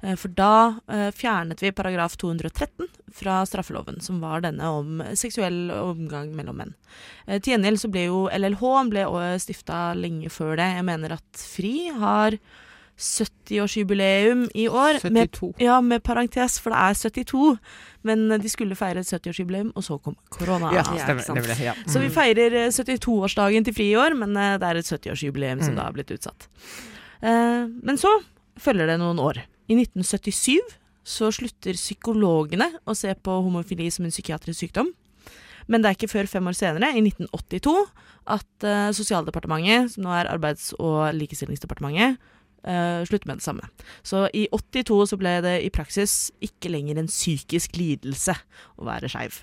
Uh, 0.00 0.14
for 0.16 0.32
da 0.32 0.52
eh, 0.88 1.10
fjernet 1.12 1.60
vi 1.60 1.74
paragraf 1.76 2.16
213 2.20 2.88
fra 3.18 3.42
straffeloven, 3.48 4.00
som 4.04 4.22
var 4.22 4.46
denne 4.46 4.70
om 4.72 5.02
seksuell 5.18 5.68
omgang 5.74 6.32
mellom 6.36 6.62
menn. 6.62 6.72
Til 7.28 7.52
gjengjeld 7.52 7.82
så 7.82 7.90
ble 7.92 8.06
jo 8.06 8.22
LLH 8.32 8.64
ble 8.88 9.04
stifta 9.42 9.92
lenge 9.96 10.30
før 10.32 10.56
det. 10.60 10.70
Jeg 10.78 10.86
mener 10.88 11.16
at 11.18 11.42
FRI 11.42 11.74
har 12.00 12.38
70-årsjubileum 12.98 14.46
i 14.54 14.66
år. 14.68 14.98
Med, 15.10 15.30
72. 15.30 15.52
ja, 15.62 15.80
med 15.84 16.02
parentes, 16.04 16.58
for 16.62 16.74
det 16.74 16.78
er 16.78 16.98
72. 16.98 17.58
Men 18.08 18.26
de 18.40 18.50
skulle 18.50 18.76
feire 18.78 19.02
et 19.02 19.10
70-årsjubileum, 19.10 19.70
og 19.76 19.84
så 19.86 19.98
kom 20.02 20.16
korona. 20.34 20.70
Ja, 20.74 20.84
Ja, 20.94 21.04
stemmer. 21.04 21.86
Så 21.88 22.02
vi 22.02 22.10
feirer 22.14 22.54
eh, 22.64 22.68
72-årsdagen 22.74 23.64
til 23.66 23.74
FRI 23.76 23.88
i 23.92 23.96
år, 24.00 24.16
men 24.18 24.36
eh, 24.36 24.56
det 24.60 24.68
er 24.70 24.80
et 24.82 24.90
70-årsjubileum 24.92 25.62
som 25.64 25.74
Mm. 25.74 25.76
da 25.80 25.82
har 25.88 25.92
blitt 25.92 26.10
utsatt. 26.14 26.48
Eh, 27.22 27.66
Men 27.82 27.96
så 27.98 28.08
følger 28.58 28.86
det 28.86 28.98
noen 28.98 29.18
år. 29.18 29.42
I 29.68 29.74
1977 29.74 30.58
så 31.04 31.30
slutter 31.32 31.72
psykologene 31.74 32.70
å 32.86 32.94
se 32.96 33.12
på 33.14 33.30
homofili 33.44 33.90
som 33.90 34.04
en 34.04 34.10
psykiatrisk 34.12 34.60
sykdom. 34.66 34.90
Men 35.68 35.82
det 35.82 35.88
er 35.90 35.94
ikke 35.98 36.08
før 36.10 36.26
fem 36.28 36.46
år 36.48 36.56
senere, 36.56 36.94
i 36.96 37.00
1982, 37.04 37.74
at 38.26 38.64
eh, 38.64 38.90
Sosialdepartementet, 38.96 39.92
som 39.92 40.04
nå 40.04 40.10
er 40.16 40.30
Arbeids- 40.32 40.72
og 40.78 41.12
likestillingsdepartementet, 41.14 42.16
eh, 42.64 43.04
slutte 43.08 43.30
med 43.30 43.40
det 43.40 43.46
samme. 43.46 43.68
Så 44.02 44.26
i 44.34 44.46
82 44.54 45.02
så 45.12 45.18
ble 45.20 45.38
det 45.44 45.58
i 45.66 45.72
praksis 45.74 46.30
ikke 46.44 46.72
lenger 46.72 46.98
en 46.98 47.10
psykisk 47.10 47.78
lidelse 47.78 48.36
å 48.78 48.88
være 48.88 49.10
skeiv. 49.12 49.42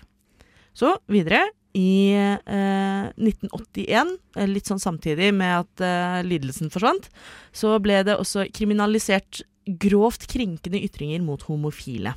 Så 0.76 0.98
videre, 1.08 1.46
i 1.76 2.16
eh, 2.16 3.08
1981, 3.20 4.14
eh, 4.38 4.48
litt 4.48 4.70
sånn 4.70 4.80
samtidig 4.80 5.32
med 5.36 5.66
at 5.66 5.84
eh, 5.84 6.22
lidelsen 6.28 6.72
forsvant, 6.72 7.10
så 7.56 7.76
ble 7.84 8.00
det 8.08 8.16
også 8.16 8.48
kriminalisert 8.56 9.44
grovt 9.82 10.28
krenkende 10.32 10.80
ytringer 10.86 11.24
mot 11.26 11.44
homofile 11.50 12.16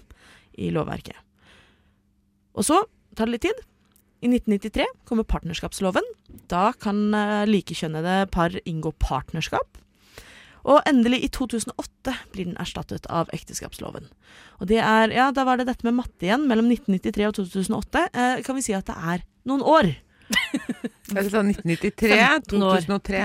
i 0.59 0.71
lovverket. 0.75 1.17
Og 2.59 2.67
så 2.67 2.83
tar 3.19 3.27
det 3.27 3.37
litt 3.37 3.47
tid. 3.49 3.65
I 4.23 4.31
1993 4.31 4.87
kommer 5.07 5.27
partnerskapsloven. 5.27 6.07
Da 6.51 6.73
kan 6.75 7.15
likekjønnede 7.47 8.25
par 8.35 8.55
inngå 8.67 8.91
partnerskap. 8.99 9.79
Og 10.69 10.83
endelig, 10.89 11.23
i 11.25 11.31
2008, 11.33 12.15
blir 12.35 12.51
den 12.51 12.59
erstattet 12.61 13.07
av 13.09 13.31
ekteskapsloven. 13.33 14.09
Og 14.61 14.69
det 14.69 14.81
er, 14.85 15.15
ja, 15.17 15.31
da 15.33 15.47
var 15.49 15.61
det 15.61 15.69
dette 15.71 15.87
med 15.89 15.97
matte 15.97 16.29
igjen, 16.29 16.45
mellom 16.51 16.69
1993 16.69 17.29
og 17.31 17.39
2008. 17.39 18.05
Eh, 18.13 18.43
kan 18.45 18.59
vi 18.59 18.65
si 18.67 18.77
at 18.77 18.91
det 18.91 18.99
er 19.15 19.25
noen 19.49 19.65
år? 19.65 19.95
Jeg 21.15 21.31
sa 21.33 21.41
1993, 21.41 22.13
15 22.13 22.67
år. 22.69 22.85
2003 22.85 23.23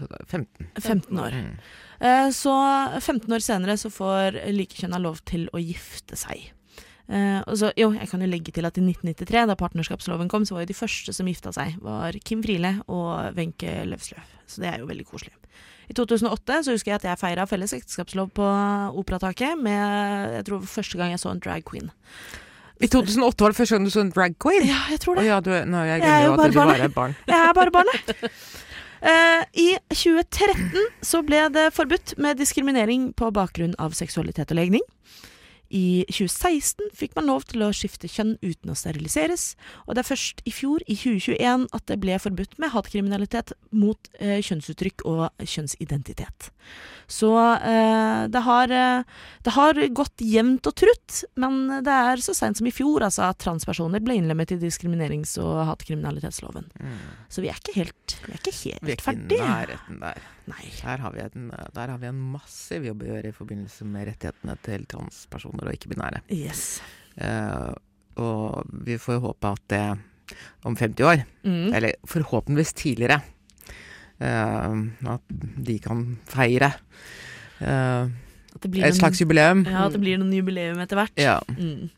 15. 0.00 0.70
15 0.80 1.18
år. 1.18 1.34
Mm. 1.36 1.58
Eh, 2.00 2.30
Så 2.32 2.54
15 3.00 3.32
år 3.36 3.44
senere 3.44 3.76
så 3.76 3.90
får 3.92 4.38
likekjønna 4.54 5.00
lov 5.02 5.20
til 5.28 5.48
å 5.52 5.60
gifte 5.60 6.16
seg. 6.16 6.46
Eh, 7.10 7.40
og 7.42 7.56
så, 7.58 7.72
jo, 7.76 7.90
jeg 7.96 8.06
kan 8.08 8.22
jo 8.22 8.30
legge 8.30 8.54
til 8.54 8.64
at 8.68 8.78
i 8.78 8.84
1993, 8.86 9.46
da 9.50 9.58
partnerskapsloven 9.58 10.30
kom, 10.30 10.46
så 10.46 10.54
var 10.56 10.64
jo 10.64 10.70
de 10.70 10.78
første 10.78 11.12
som 11.12 11.28
gifta 11.28 11.52
seg, 11.52 11.76
var 11.82 12.16
Kim 12.24 12.42
Friele 12.44 12.76
og 12.86 13.34
Wenche 13.36 13.80
Løvsløv. 13.90 14.36
Så 14.46 14.62
det 14.62 14.70
er 14.70 14.84
jo 14.84 14.88
veldig 14.90 15.08
koselig. 15.10 15.34
I 15.90 15.96
2008 15.98 16.60
så 16.66 16.74
husker 16.76 16.92
jeg 16.92 17.00
at 17.00 17.08
jeg 17.08 17.18
feira 17.18 17.46
felles 17.50 17.74
ekteskapslov 17.74 18.30
på 18.36 18.46
Operataket 19.00 19.58
med 19.58 20.36
jeg 20.36 20.46
tror 20.46 20.62
første 20.70 21.00
gang 21.00 21.10
jeg 21.16 21.22
så 21.22 21.32
en 21.34 21.42
drag 21.42 21.66
queen. 21.66 21.90
I 22.80 22.88
2008 22.88 23.44
var 23.44 23.52
det 23.52 23.58
første 23.58 23.76
gang 23.76 23.88
du 23.88 23.92
så 23.92 24.04
en 24.04 24.12
drag 24.14 24.36
queen? 24.40 24.68
Ja, 24.68 24.78
jeg 24.92 25.02
tror 25.02 25.18
det. 25.18 25.26
ja, 25.26 25.40
du, 25.42 25.50
nå, 25.50 25.82
jeg 25.88 25.98
er 25.98 26.04
glemmer 26.04 26.24
jo 26.24 26.36
at 26.36 26.54
du 26.54 26.60
bare 26.60 26.76
er 26.78 26.94
barn. 26.94 27.16
Jeg 27.26 27.40
er 27.40 27.56
bare 27.58 27.74
barnet. 27.74 28.14
Uh, 29.02 29.42
I 29.66 29.68
2013 29.90 30.86
så 31.10 31.24
ble 31.26 31.42
det 31.52 31.66
forbudt 31.76 32.14
med 32.22 32.38
diskriminering 32.38 33.10
på 33.18 33.32
bakgrunn 33.34 33.74
av 33.82 33.98
seksualitet 33.98 34.54
og 34.54 34.60
legning. 34.62 34.86
I 35.70 36.04
2016 36.10 36.90
fikk 36.98 37.14
man 37.14 37.28
lov 37.30 37.44
til 37.50 37.62
å 37.62 37.70
skifte 37.74 38.10
kjønn 38.10 38.34
uten 38.42 38.72
å 38.72 38.76
steriliseres, 38.78 39.54
og 39.86 39.94
det 39.94 40.02
er 40.02 40.08
først 40.08 40.42
i 40.48 40.54
fjor, 40.54 40.82
i 40.90 40.96
2021, 40.98 41.68
at 41.76 41.86
det 41.86 41.98
ble 42.02 42.16
forbudt 42.18 42.56
med 42.62 42.72
hatkriminalitet 42.74 43.52
mot 43.70 44.10
eh, 44.18 44.40
kjønnsuttrykk 44.42 45.04
og 45.06 45.28
kjønnsidentitet. 45.38 46.50
Så 47.10 47.30
eh, 47.38 48.24
det, 48.30 48.42
har, 48.46 48.74
eh, 48.74 49.22
det 49.46 49.54
har 49.54 49.82
gått 49.94 50.26
jevnt 50.26 50.66
og 50.66 50.76
trutt, 50.82 51.22
men 51.38 51.82
det 51.86 51.94
er 52.10 52.24
så 52.24 52.34
seint 52.36 52.58
som 52.58 52.66
i 52.66 52.74
fjor 52.74 53.06
altså, 53.06 53.30
at 53.30 53.40
transpersoner 53.42 54.02
ble 54.02 54.18
innlemmet 54.18 54.56
i 54.56 54.60
diskriminerings- 54.62 55.36
og 55.42 55.64
hatkriminalitetsloven. 55.70 56.70
Så 57.30 57.44
vi 57.44 57.50
er 57.52 57.62
ikke 57.62 57.78
helt, 57.78 58.18
vi 58.26 58.34
er 58.34 58.42
ikke 58.42 58.56
helt 58.58 58.78
Mm. 58.80 58.86
Vi 58.86 58.92
er 58.92 58.98
ikke 58.98 59.36
i 59.36 59.40
nærheten 59.40 59.98
der. 60.02 60.22
Der 60.82 61.02
har, 61.04 61.12
vi 61.14 61.20
en, 61.24 61.50
der 61.74 61.92
har 61.92 61.98
vi 62.02 62.08
en 62.10 62.20
massiv 62.32 62.84
jobb 62.86 63.02
å 63.04 63.10
gjøre 63.10 63.30
i 63.30 63.36
forbindelse 63.36 63.86
med 63.88 64.08
rettighetene 64.10 64.56
til 64.66 64.86
transpersoner 64.90 65.68
og 65.70 65.76
ikke-binære. 65.76 66.22
Yes. 66.34 66.80
Uh, 67.20 67.72
og 68.20 68.70
vi 68.86 68.96
får 69.00 69.20
håpe 69.24 69.52
at 69.54 69.62
det 69.72 69.84
om 70.68 70.76
50 70.76 71.04
år, 71.06 71.24
Mm. 71.42 71.72
eller 71.74 71.94
forhåpentligvis 72.06 72.72
tidligere, 72.78 73.20
uh, 74.20 74.74
at 75.14 75.22
de 75.66 75.78
kan 75.82 76.04
feire 76.30 76.72
uh, 77.60 78.10
At 78.54 78.60
det 78.62 78.70
blir 78.70 78.84
et 78.84 78.94
slags 78.98 79.20
jubileum. 79.22 79.64
Ja, 79.66 79.86
at 79.86 79.92
det 79.94 80.00
blir 80.02 80.18
noen 80.18 80.32
jubileum 80.34 80.78
etter 80.82 80.98
hvert. 80.98 81.16
Ja. 81.20 81.38
Mm. 81.56 81.88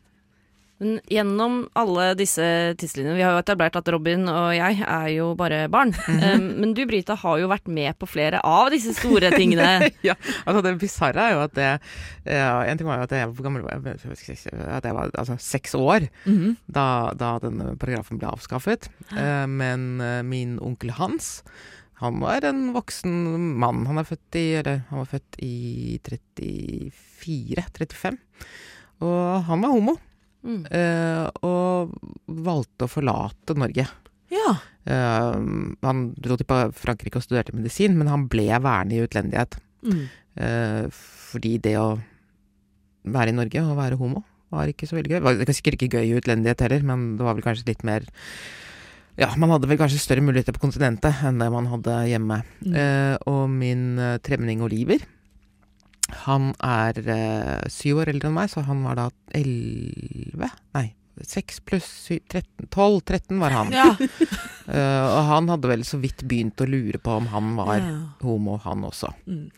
Men 0.81 0.95
gjennom 1.07 1.57
alle 1.77 2.05
disse 2.17 2.43
tidslinjene 2.81 3.13
Vi 3.15 3.21
har 3.23 3.35
jo 3.35 3.41
etablert 3.43 3.75
at 3.77 3.89
Robin 3.93 4.25
og 4.27 4.55
jeg 4.57 4.79
er 4.81 5.09
jo 5.13 5.27
bare 5.39 5.67
barn. 5.71 5.91
Mhm. 5.93 6.23
um, 6.23 6.47
men 6.63 6.73
du, 6.75 6.81
Brita, 6.89 7.15
har 7.21 7.37
jo 7.39 7.47
vært 7.51 7.69
med 7.71 7.93
på 8.01 8.09
flere 8.09 8.41
av 8.43 8.71
disse 8.73 8.95
store 8.97 9.29
tingene. 9.35 9.91
ja, 10.07 10.15
altså 10.43 10.63
det 10.65 10.73
bisarre 10.81 11.27
er 11.27 11.35
jo 11.35 11.43
at 11.45 11.53
det 11.57 11.69
ja, 12.25 12.63
En 12.67 12.79
ting 12.79 12.89
var 12.89 13.03
jo 13.03 13.07
at 13.07 13.13
jeg 13.15 13.29
var 13.29 13.45
gammel? 13.47 13.67
At 13.69 14.89
jeg 14.89 14.97
var 14.97 15.13
altså 15.13 15.37
seks 15.39 15.77
år 15.77 16.09
Mhm. 16.25 16.55
da, 16.67 16.87
da 17.17 17.35
denne 17.43 17.75
paragrafen 17.79 18.19
ble 18.19 18.27
avskaffet. 18.33 18.89
Uh, 19.13 19.45
men 19.47 20.01
uh, 20.01 20.21
min 20.25 20.57
onkel 20.63 20.91
Hans 20.97 21.43
han 22.03 22.17
var 22.19 22.43
en 22.43 22.73
voksen 22.75 23.13
mann. 23.61 23.85
Han 23.87 24.01
født 24.03 24.35
i 24.35 24.41
Eller 24.59 24.81
han 24.89 24.99
var 24.99 25.07
født 25.13 25.37
i 25.39 25.99
34-35. 26.03 28.17
Og 29.03 29.43
han 29.47 29.61
var 29.63 29.71
homo. 29.71 29.93
Mm. 30.43 30.63
Eh, 30.67 31.27
og 31.47 31.93
valgte 32.27 32.87
å 32.87 32.91
forlate 32.91 33.55
Norge. 33.57 33.85
Ja. 34.33 34.55
Eh, 34.83 35.37
han 35.85 36.03
dro 36.19 36.37
til 36.39 36.73
Frankrike 36.77 37.19
og 37.19 37.25
studerte 37.25 37.55
medisin, 37.55 37.95
men 37.99 38.11
han 38.11 38.27
ble 38.31 38.49
værende 38.51 38.97
i 38.97 39.05
utlendighet. 39.05 39.57
Mm. 39.83 40.03
Eh, 40.43 40.83
fordi 41.33 41.55
det 41.63 41.77
å 41.79 41.93
være 43.03 43.33
i 43.33 43.37
Norge 43.37 43.63
og 43.63 43.79
være 43.79 43.99
homo 43.99 44.23
var 44.53 44.69
ikke 44.69 44.87
så 44.87 44.99
veldig 44.99 45.15
gøy. 45.15 45.21
Det 45.23 45.47
var 45.47 45.55
sikkert 45.57 45.79
ikke 45.79 45.97
gøy 45.97 46.11
i 46.11 46.19
utlendighet 46.19 46.61
heller, 46.61 46.83
men 46.85 47.15
det 47.17 47.25
var 47.25 47.39
vel 47.39 47.45
kanskje 47.45 47.71
litt 47.71 47.87
mer 47.87 48.05
Ja, 49.13 49.27
man 49.37 49.51
hadde 49.53 49.67
vel 49.69 49.77
kanskje 49.77 49.99
større 50.01 50.23
muligheter 50.25 50.55
på 50.55 50.63
kontinentet 50.63 51.19
enn 51.21 51.37
det 51.37 51.45
man 51.53 51.67
hadde 51.69 51.99
hjemme. 52.09 52.39
Mm. 52.65 52.77
Og 53.29 53.43
min 53.45 53.83
tremenning 54.25 54.63
Oliver, 54.65 55.03
han 56.25 56.51
er 56.63 56.99
eh, 57.03 57.69
syv 57.73 58.03
år 58.03 58.11
eldre 58.13 58.29
enn 58.31 58.37
meg, 58.37 58.51
så 58.53 58.63
han 58.67 58.83
var 58.85 58.99
da 58.99 59.07
elleve 59.35 60.49
Nei, 60.75 60.87
seks 61.29 61.59
pluss 61.65 61.89
13 62.09 62.69
12 62.73 63.01
13 63.05 63.39
var 63.41 63.55
han. 63.59 63.73
Ja. 63.79 63.89
uh, 63.93 65.05
og 65.17 65.23
han 65.29 65.49
hadde 65.51 65.69
vel 65.73 65.83
så 65.87 65.99
vidt 66.01 66.23
begynt 66.29 66.61
å 66.63 66.69
lure 66.69 67.01
på 67.03 67.17
om 67.19 67.27
han 67.33 67.55
var 67.59 67.77
Ja. 67.81 67.95
homo, 68.23 68.57
han 68.63 68.85
også. 68.87 69.11
Mm. 69.27 69.49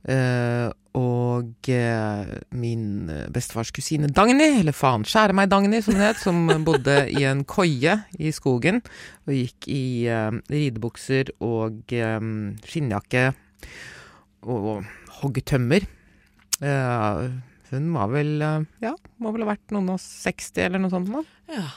Uh, 0.00 0.70
og 0.96 1.68
uh, 1.68 2.30
min 2.56 2.84
bestefars 3.30 3.68
kusine 3.76 4.08
Dagny, 4.10 4.46
eller 4.62 4.72
faen 4.74 5.04
skjære 5.06 5.36
meg 5.36 5.50
Dagny 5.52 5.82
som 5.84 5.94
hun 5.98 6.06
het, 6.06 6.18
som 6.22 6.40
bodde 6.66 6.96
i 7.12 7.26
en 7.28 7.44
koie 7.44 7.98
i 8.18 8.32
skogen 8.34 8.80
og 9.28 9.34
gikk 9.36 9.68
i 9.70 9.82
uh, 10.08 10.32
ridebukser 10.50 11.34
og 11.44 11.92
um, 12.00 12.32
skinnjakke 12.64 13.28
og, 14.48 14.56
og 14.56 14.88
hogg 15.22 15.40
tømmer. 15.48 15.86
Eh, 16.60 17.22
hun 17.70 17.92
var 17.94 18.10
vel 18.12 18.34
eh, 18.42 18.64
ja, 18.82 18.94
må 19.22 19.30
vel 19.34 19.44
ha 19.46 19.52
vært 19.54 19.72
noen 19.74 19.92
og 19.94 20.00
60 20.02 20.64
eller 20.66 20.82
noe 20.82 20.90
sånt. 20.92 21.10
Da. 21.14 21.22
Ja. 21.54 21.68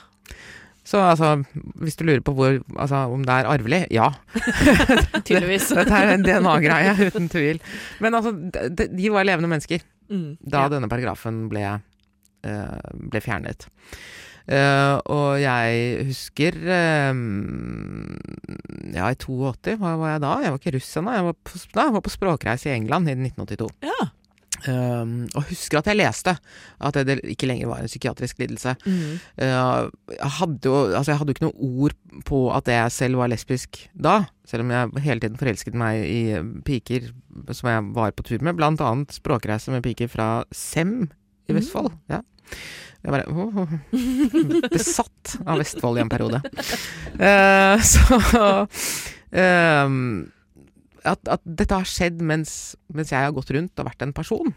Så 0.84 1.00
altså, 1.00 1.30
hvis 1.80 1.96
du 1.96 2.04
lurer 2.04 2.20
på 2.28 2.34
hvor, 2.36 2.58
altså, 2.76 3.06
om 3.14 3.22
det 3.24 3.32
er 3.40 3.48
arvelig, 3.48 3.82
ja. 3.96 4.10
Tydeligvis. 5.24 5.70
Det- 5.72 5.86
Dette 5.86 6.00
er 6.02 6.12
en 6.18 6.26
DNA-greie, 6.26 6.96
uten 7.08 7.30
tvil. 7.32 7.62
Men 8.04 8.18
altså, 8.20 8.34
de, 8.36 8.66
de- 8.76 8.90
de 8.98 9.12
var 9.14 9.28
levende 9.30 9.52
mennesker 9.54 9.86
Mm. 10.12 10.34
da 10.44 10.66
ja. 10.66 10.70
denne 10.74 10.90
paragrafen 10.92 11.38
ble, 11.50 11.62
eh, 12.44 12.90
ble 13.10 13.22
fjernet. 13.24 13.64
Eh, 14.44 14.96
og 15.08 15.38
jeg 15.40 16.08
husker 16.10 16.58
uh, 16.68 17.16
Ja, 18.92 19.08
i 19.08 19.16
82, 19.16 19.78
hva 19.80 19.94
var 20.02 20.16
jeg 20.16 20.24
da? 20.26 20.34
Jeg 20.44 20.52
var 20.52 20.60
ikke 20.60 20.76
russ 20.76 20.92
ennå. 21.00 21.14
Jeg 21.16 21.24
jeg 21.78 21.96
var 21.96 22.04
på 22.04 22.14
språkreise 22.18 22.70
i 22.70 22.76
England 22.76 23.08
i 23.08 23.16
1982. 23.16 23.72
Ja. 23.88 24.12
Um, 24.64 25.26
og 25.36 25.50
husker 25.50 25.82
at 25.82 25.90
jeg 25.90 25.98
leste 26.00 26.38
at 26.80 26.98
det 27.04 27.18
ikke 27.28 27.50
lenger 27.50 27.68
var 27.68 27.82
en 27.84 27.90
psykiatrisk 27.92 28.40
lidelse. 28.40 28.76
Mm. 28.86 29.18
Uh, 29.36 29.90
jeg, 30.14 30.32
hadde 30.38 30.70
jo, 30.70 30.76
altså 30.94 31.12
jeg 31.12 31.20
hadde 31.20 31.34
jo 31.34 31.36
ikke 31.36 31.48
noe 31.48 31.72
ord 31.84 31.98
på 32.30 32.40
at 32.56 32.72
jeg 32.72 32.94
selv 32.96 33.20
var 33.20 33.32
lesbisk 33.34 33.82
da, 33.92 34.22
selv 34.48 34.64
om 34.64 34.72
jeg 34.72 35.04
hele 35.08 35.24
tiden 35.24 35.40
forelsket 35.42 35.76
meg 35.76 36.06
i 36.08 36.22
piker 36.68 37.10
som 37.52 37.72
jeg 37.74 37.90
var 37.98 38.16
på 38.16 38.28
tur 38.30 38.46
med, 38.46 38.56
blant 38.60 38.84
annet 38.84 39.16
språkreise 39.16 39.74
med 39.74 39.84
piker 39.84 40.12
fra 40.12 40.30
Sem 40.56 41.10
i 41.50 41.58
Vestfold. 41.58 41.92
Ja. 42.12 42.22
Jeg 43.04 43.12
bare 43.12 43.28
oh, 43.34 43.58
oh, 43.66 43.74
Besatt 44.72 45.34
av 45.44 45.60
Vestfold 45.60 46.00
i 46.00 46.04
en 46.06 46.12
periode. 46.12 46.40
Uh, 47.20 47.76
så 47.94 48.20
uh, 48.24 49.98
at, 51.04 51.32
at 51.36 51.44
dette 51.44 51.76
har 51.76 51.90
skjedd 51.90 52.22
mens, 52.24 52.76
mens 52.96 53.12
jeg 53.12 53.26
har 53.26 53.36
gått 53.36 53.52
rundt 53.56 53.80
og 53.82 53.90
vært 53.90 54.06
en 54.06 54.16
person. 54.16 54.54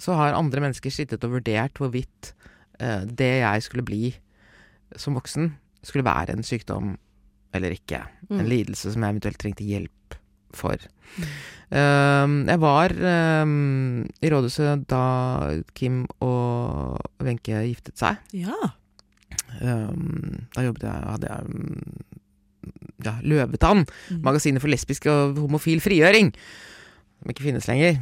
Så 0.00 0.16
har 0.16 0.36
andre 0.36 0.64
mennesker 0.64 0.92
sittet 0.92 1.24
og 1.28 1.34
vurdert 1.38 1.76
hvorvidt 1.80 2.32
uh, 2.80 3.04
det 3.04 3.34
jeg 3.42 3.66
skulle 3.68 3.84
bli 3.84 4.14
som 4.96 5.16
voksen, 5.18 5.50
skulle 5.84 6.06
være 6.06 6.32
en 6.36 6.46
sykdom 6.46 6.94
eller 7.56 7.76
ikke. 7.76 8.00
En 8.30 8.40
Mm. 8.42 8.48
lidelse 8.50 8.90
som 8.92 9.02
jeg 9.04 9.12
eventuelt 9.14 9.38
trengte 9.38 9.64
hjelp 9.64 10.16
for. 10.58 10.76
Um, 11.66 12.44
jeg 12.46 12.60
var 12.62 12.92
um, 13.42 14.04
i 14.22 14.28
rådhuset 14.30 14.84
da 14.90 15.00
Kim 15.74 16.04
og 16.22 17.00
Wenche 17.26 17.64
giftet 17.66 17.98
seg. 17.98 18.20
Ja. 18.38 18.54
Um, 19.60 20.46
da 20.54 20.62
jobbet 20.66 20.86
jeg, 20.86 21.08
hadde 21.10 21.32
jeg 21.32 21.50
um, 21.50 21.96
ja, 23.06 23.16
Løvetann, 23.22 23.84
Mm. 24.10 24.22
magasinet 24.24 24.62
for 24.62 24.70
lesbisk 24.72 25.06
og 25.10 25.36
homofil 25.42 25.82
frigjøring. 25.84 26.30
Som 27.16 27.32
ikke 27.32 27.46
finnes 27.48 27.66
lenger. 27.70 27.98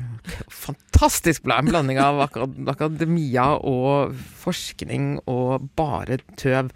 Fantastisk 0.52 1.44
bla- 1.46 1.60
blanding 1.64 2.00
av 2.02 2.18
akad 2.26 2.56
akademia 2.68 3.44
og 3.62 4.12
forskning 4.42 5.20
og 5.30 5.68
bare 5.78 6.18
tøv. 6.40 6.70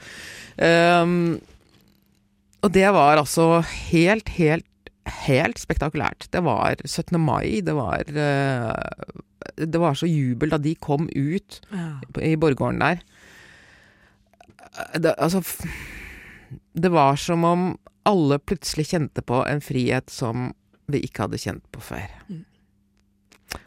Og 2.58 2.72
det 2.74 2.86
var 2.94 3.20
altså 3.20 3.60
helt, 3.90 4.28
helt, 4.38 4.66
helt 5.26 5.58
spektakulært. 5.60 6.28
Det 6.32 6.42
var 6.46 6.80
17. 6.84 7.18
mai, 7.20 7.60
det 7.64 7.74
var 7.76 8.04
eh, 8.08 9.14
Det 9.56 9.80
var 9.80 9.94
så 9.98 10.06
jubel 10.08 10.50
da 10.50 10.58
de 10.58 10.74
kom 10.74 11.08
ut 11.14 11.60
Ja. 11.72 12.00
i 12.22 12.36
borggården 12.36 12.80
der. 12.80 13.00
Det, 14.94 15.14
altså 15.18 15.42
Det 16.74 16.90
var 16.90 17.16
som 17.16 17.44
om 17.44 17.78
alle 18.08 18.38
plutselig 18.38 18.86
kjente 18.92 19.22
på 19.22 19.42
en 19.46 19.60
frihet 19.60 20.10
som 20.10 20.52
vi 20.88 21.02
ikke 21.04 21.26
hadde 21.26 21.38
kjent 21.38 21.64
på 21.72 21.80
før. 21.80 22.08
Mm. 22.28 22.44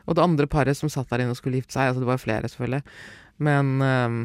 Og 0.08 0.16
det 0.16 0.24
andre 0.24 0.48
paret 0.48 0.78
som 0.78 0.90
satt 0.90 1.10
der 1.12 1.22
inne 1.22 1.36
og 1.36 1.38
skulle 1.38 1.60
gifte 1.60 1.76
seg, 1.76 1.92
altså 1.92 2.02
det 2.02 2.10
var 2.10 2.22
flere 2.22 2.50
selvfølgelig, 2.50 2.82
men 3.38 3.82
ehm, 3.86 4.20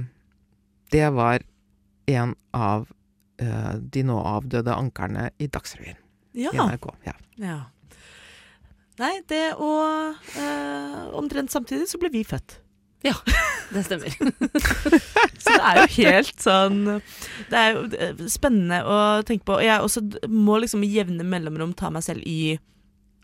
det 0.93 1.05
var 1.13 1.45
en 2.09 2.35
av 2.55 2.87
uh, 3.43 3.75
de 3.77 4.03
nå 4.07 4.17
avdøde 4.17 4.73
ankerne 4.73 5.31
i 5.43 5.49
Dagsrevyen 5.53 6.01
Ja. 6.37 6.53
i 6.53 6.59
NRK. 6.61 6.87
Ja. 7.07 7.15
ja. 7.43 7.57
Nei, 9.01 9.13
det 9.29 9.43
og 9.61 10.15
eh, 10.41 11.01
Omtrent 11.19 11.53
samtidig 11.53 11.89
så 11.91 11.99
ble 12.01 12.09
vi 12.15 12.23
født. 12.25 12.61
Ja, 13.05 13.13
Det 13.75 13.83
stemmer. 13.85 14.15
Så 15.43 15.53
det 15.53 15.61
er 15.63 15.79
jo 15.79 15.87
helt 15.99 16.41
sånn 16.43 16.79
Det 17.51 17.59
er 17.61 17.75
jo 17.77 18.29
spennende 18.33 18.79
å 18.89 18.97
tenke 19.27 19.45
på. 19.47 19.59
Og 19.59 19.65
jeg 19.67 19.83
også 19.85 20.03
må 20.33 20.57
liksom 20.63 20.83
i 20.87 20.91
jevne 20.95 21.27
mellomrom 21.29 21.75
ta 21.77 21.91
meg 21.93 22.07
selv 22.07 22.25
i 22.27 22.57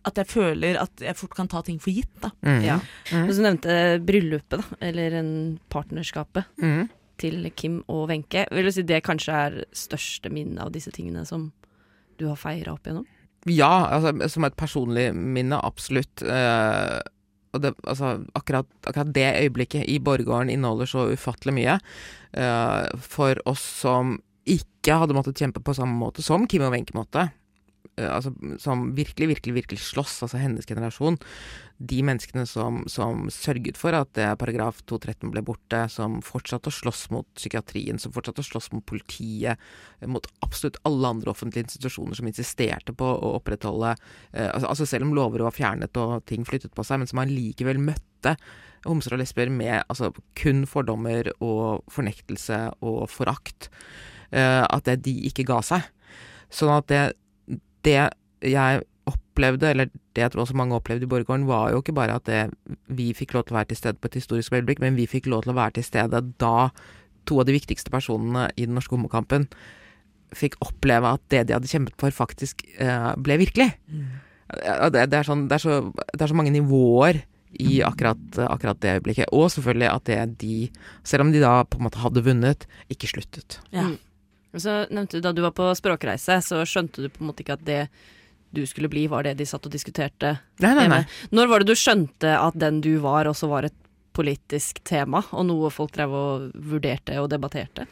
at 0.03 0.19
jeg 0.19 0.27
føler 0.33 0.77
at 0.83 0.99
jeg 1.03 1.15
fort 1.15 1.35
kan 1.39 1.47
ta 1.51 1.61
ting 1.63 1.79
for 1.83 1.95
gitt. 1.95 2.11
da. 2.21 2.33
Mm. 2.43 2.61
Ja. 2.67 2.77
Mm. 3.15 3.25
Og 3.29 3.33
så 3.37 3.45
nevnte 3.45 3.77
bryllupet, 4.03 4.59
da. 4.59 4.79
Eller 4.83 5.15
en 5.21 5.33
partnerskapet 5.71 6.45
Mm. 6.59 6.89
til 7.23 7.51
Kim 7.55 7.81
og 7.89 8.09
Wenche. 8.11 8.45
Vil 8.51 8.67
du 8.67 8.73
si 8.75 8.83
det 8.83 8.99
kanskje 9.07 9.37
er 9.47 9.61
største 9.73 10.31
minnet 10.35 10.59
av 10.65 10.73
disse 10.75 10.91
tingene 10.91 11.23
som 11.27 11.53
du 12.23 12.31
har 12.31 12.39
feira 12.41 12.77
opp 12.77 12.87
igjennom? 12.87 13.09
Ja, 13.51 13.89
altså, 13.91 14.15
som 14.31 14.47
et 14.47 14.57
personlig 14.59 15.09
minne, 15.19 15.59
absolutt. 15.67 16.23
Eh, 16.23 16.99
og 17.53 17.65
det, 17.65 17.75
altså, 17.83 18.15
akkurat, 18.39 18.69
akkurat 18.87 19.11
det 19.15 19.29
øyeblikket 19.43 19.89
i 19.91 19.99
Borggården 19.99 20.53
inneholder 20.53 20.89
så 20.89 21.09
ufattelig 21.13 21.57
mye. 21.59 21.79
eh, 22.33 22.87
for 23.03 23.37
oss 23.51 23.65
som 23.83 24.21
ikke 24.49 24.97
hadde 24.99 25.15
måttet 25.15 25.39
kjempe 25.39 25.61
på 25.63 25.75
samme 25.77 25.95
måte 25.95 26.23
som 26.25 26.47
Kim 26.51 26.65
og 26.67 26.73
Wenche 26.73 26.95
måtte. 26.97 27.29
Eh, 28.01 28.09
altså, 28.09 28.33
som 28.63 28.91
virkelig, 28.97 29.29
virkelig, 29.35 29.55
virkelig 29.61 29.85
slåss, 29.85 30.21
altså 30.27 30.41
hennes 30.41 30.69
generasjon. 30.69 31.19
De 31.83 31.99
menneskene 32.07 32.45
som, 32.47 32.83
som 32.91 33.27
sørget 33.33 33.79
for 33.81 33.97
at 33.99 34.13
det 34.19 34.29
paragraf 34.41 34.83
213 34.91 35.33
ble 35.35 35.43
borte, 35.47 35.85
som 35.93 36.21
fortsatte 36.25 36.71
å 36.71 36.77
slåss 36.77 37.09
mot 37.15 37.29
psykiatrien, 37.39 37.99
som 38.03 38.15
fortsatte 38.15 38.45
å 38.45 38.49
slåss 38.51 38.71
mot 38.75 38.87
politiet, 38.87 39.61
eh, 40.01 40.11
mot 40.11 40.27
absolutt 40.47 40.81
alle 40.89 41.15
andre 41.17 41.35
offentlige 41.35 41.69
institusjoner 41.69 42.19
som 42.19 42.29
insisterte 42.31 42.95
på 42.97 43.09
å 43.13 43.35
opprettholde 43.39 43.95
eh, 43.95 44.49
altså, 44.49 44.69
altså 44.71 44.89
selv 44.89 45.09
om 45.09 45.17
lover 45.19 45.47
var 45.47 45.57
fjernet 45.57 46.03
og 46.03 46.21
ting 46.31 46.47
flyttet 46.49 46.75
på 46.77 46.87
seg, 46.87 47.03
men 47.03 47.11
som 47.11 47.23
allikevel 47.23 47.83
møtte 47.83 48.37
homser 48.87 49.15
og 49.15 49.23
lesber 49.23 49.51
med 49.53 49.83
altså, 49.87 50.11
kun 50.39 50.65
fordommer 50.69 51.31
og 51.39 51.85
fornektelse 51.93 52.65
og 52.83 53.05
forakt. 53.11 53.71
eh, 54.33 54.65
at 54.65 54.87
det 54.89 55.03
de 55.05 55.15
ikke 55.29 55.47
ga 55.49 55.61
seg. 55.65 55.85
Sånn 56.53 56.73
at 56.73 56.89
det, 56.89 57.03
det 57.87 57.99
jeg 58.43 58.83
opplevde, 59.09 59.71
eller 59.71 59.91
det 60.15 60.25
jeg 60.25 60.33
tror 60.33 60.45
også 60.45 60.57
mange 60.59 60.77
opplevde 60.77 61.07
i 61.07 61.11
Borggården, 61.11 61.47
var 61.49 61.73
jo 61.73 61.83
ikke 61.83 61.95
bare 61.97 62.19
at 62.21 62.27
det, 62.29 62.43
vi 62.87 63.13
fikk 63.17 63.35
lov 63.35 63.47
til 63.47 63.57
å 63.57 63.61
være 63.61 63.73
til 63.73 63.81
stede 63.81 64.01
på 64.01 64.11
et 64.11 64.19
historisk 64.21 64.55
øyeblikk, 64.55 64.83
men 64.83 64.99
vi 64.99 65.09
fikk 65.11 65.29
lov 65.31 65.45
til 65.45 65.55
å 65.55 65.59
være 65.59 65.79
til 65.79 65.87
stede 65.87 66.23
da 66.43 66.71
to 67.29 67.39
av 67.39 67.47
de 67.47 67.55
viktigste 67.55 67.93
personene 67.93 68.49
i 68.57 68.67
den 68.67 68.75
norske 68.79 68.95
homokampen 68.95 69.49
fikk 70.37 70.57
oppleve 70.65 71.11
at 71.17 71.25
det 71.33 71.47
de 71.49 71.57
hadde 71.57 71.71
kjempet 71.71 71.99
for, 72.01 72.15
faktisk 72.15 72.65
eh, 72.81 73.11
ble 73.21 73.37
virkelig. 73.43 73.69
Mm. 73.89 74.07
Det, 74.93 75.05
det, 75.13 75.19
er 75.19 75.29
sånn, 75.29 75.47
det, 75.49 75.59
er 75.59 75.65
så, 75.65 75.77
det 76.13 76.25
er 76.25 76.33
så 76.33 76.37
mange 76.37 76.55
nivåer 76.55 77.23
i 77.61 77.83
akkurat, 77.85 78.21
akkurat 78.47 78.81
det 78.81 78.97
øyeblikket. 78.97 79.33
Og 79.37 79.51
selvfølgelig 79.53 79.89
at 79.91 80.09
det 80.09 80.21
de, 80.41 80.57
selv 81.05 81.27
om 81.27 81.35
de 81.35 81.43
da 81.43 81.59
på 81.69 81.81
en 81.81 81.87
måte 81.89 82.01
hadde 82.01 82.25
vunnet, 82.25 82.67
ikke 82.93 83.11
sluttet. 83.13 83.61
Ja. 83.75 83.91
Mm. 83.91 83.99
Så 84.57 84.83
nevnte 84.91 85.17
du 85.17 85.25
Da 85.25 85.33
du 85.33 85.43
var 85.45 85.55
på 85.57 85.71
språkreise, 85.77 86.41
så 86.45 86.65
skjønte 86.69 87.05
du 87.05 87.09
på 87.13 87.23
en 87.23 87.31
måte 87.31 87.45
ikke 87.45 87.57
at 87.57 87.65
det 87.67 87.87
du 88.53 88.67
skulle 88.69 88.91
bli, 88.93 89.07
var 89.09 89.25
det 89.25 89.39
de 89.39 89.47
satt 89.49 89.65
og 89.65 89.73
diskuterte 89.73 90.35
Nei, 90.61 90.75
nei, 90.77 90.85
nei. 90.93 91.01
Når 91.33 91.49
var 91.49 91.63
det 91.63 91.73
du 91.73 91.79
skjønte 91.79 92.35
at 92.37 92.59
den 92.61 92.83
du 92.85 92.99
var, 93.01 93.31
også 93.31 93.49
var 93.49 93.65
et 93.65 93.79
politisk 94.13 94.83
tema, 94.85 95.23
og 95.33 95.47
noe 95.49 95.71
folk 95.73 95.95
drev 95.95 96.13
og 96.13 96.51
vurderte 96.53 97.17
og 97.23 97.31
debatterte? 97.33 97.87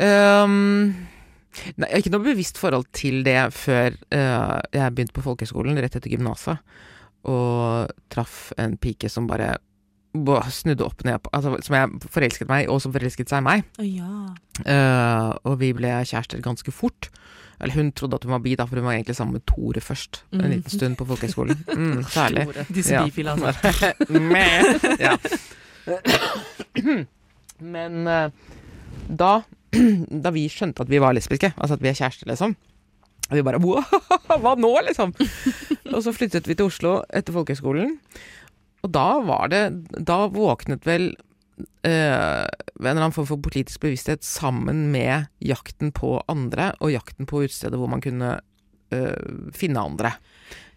Um, 0.00 0.94
nei, 1.76 1.90
ikke 1.98 2.14
noe 2.14 2.24
bevisst 2.30 2.60
forhold 2.60 2.88
til 2.96 3.20
det 3.26 3.50
før 3.56 3.92
uh, 4.14 4.56
jeg 4.72 4.94
begynte 4.94 5.16
på 5.18 5.26
folkehøyskolen, 5.26 5.76
rett 5.84 6.00
etter 6.00 6.16
gymnaset, 6.16 6.64
og 7.28 7.92
traff 8.08 8.54
en 8.56 8.78
pike 8.80 9.10
som 9.12 9.28
bare 9.28 9.58
snudde 10.14 10.84
opp 10.86 11.04
ned 11.04 11.18
på 11.22 11.30
altså, 11.32 11.56
Som 11.62 11.74
jeg 11.76 11.88
forelsket 12.10 12.48
meg, 12.48 12.68
og 12.72 12.80
som 12.82 12.92
forelsket 12.94 13.28
seg 13.28 13.38
i 13.42 13.46
meg. 13.46 13.64
Oh, 13.78 13.86
ja. 13.86 14.34
uh, 14.64 15.36
og 15.44 15.58
vi 15.60 15.72
ble 15.76 15.90
kjærester 16.08 16.40
ganske 16.42 16.72
fort. 16.72 17.10
Eller 17.60 17.74
hun 17.74 17.90
trodde 17.92 18.14
at 18.14 18.24
hun 18.24 18.32
var 18.36 18.38
bi, 18.44 18.54
da, 18.54 18.64
for 18.70 18.78
hun 18.78 18.86
var 18.86 18.94
egentlig 18.94 19.16
sammen 19.18 19.32
med 19.34 19.44
Tore 19.46 19.80
først. 19.82 20.22
En 20.32 20.40
Mm. 20.44 20.50
liten 20.50 20.70
stund 20.70 20.96
på 20.96 21.04
folkehøyskolen. 21.04 21.58
Mm, 21.74 22.02
særlig. 22.04 22.46
Disse 22.74 22.94
Ja. 22.94 23.04
bifile, 23.04 23.30
altså. 23.34 23.52
Ja. 25.06 25.16
Men 27.58 28.06
uh, 28.06 28.30
da, 29.08 29.40
da 30.24 30.30
vi 30.34 30.46
skjønte 30.52 30.84
at 30.84 30.90
vi 30.92 31.00
var 31.02 31.12
lesbiske, 31.16 31.52
altså 31.56 31.74
at 31.78 31.82
vi 31.82 31.88
er 31.90 31.98
kjærester, 31.98 32.26
liksom 32.30 32.56
og 33.28 33.36
vi 33.36 33.42
bare 33.44 33.58
hva 34.40 34.54
nå, 34.56 34.70
liksom? 34.86 35.10
og 35.92 36.00
så 36.00 36.14
flyttet 36.16 36.46
vi 36.48 36.54
til 36.56 36.64
Oslo 36.70 37.02
etter 37.12 37.34
folkehøyskolen. 37.34 37.98
Og 38.86 38.92
da 38.94 39.06
var 39.26 39.50
det 39.50 39.62
Da 40.06 40.20
våknet 40.30 40.86
vel 40.86 41.10
øh, 41.86 42.44
en 42.46 42.86
eller 42.86 43.02
annen 43.02 43.16
form 43.16 43.26
for 43.26 43.42
politisk 43.42 43.82
bevissthet 43.82 44.24
sammen 44.26 44.88
med 44.92 45.26
jakten 45.42 45.90
på 45.92 46.18
andre, 46.30 46.72
og 46.78 46.92
jakten 46.94 47.26
på 47.26 47.42
utesteder 47.46 47.80
hvor 47.80 47.90
man 47.90 48.04
kunne 48.04 48.36
øh, 48.94 49.50
finne 49.54 49.82
andre. 49.82 50.12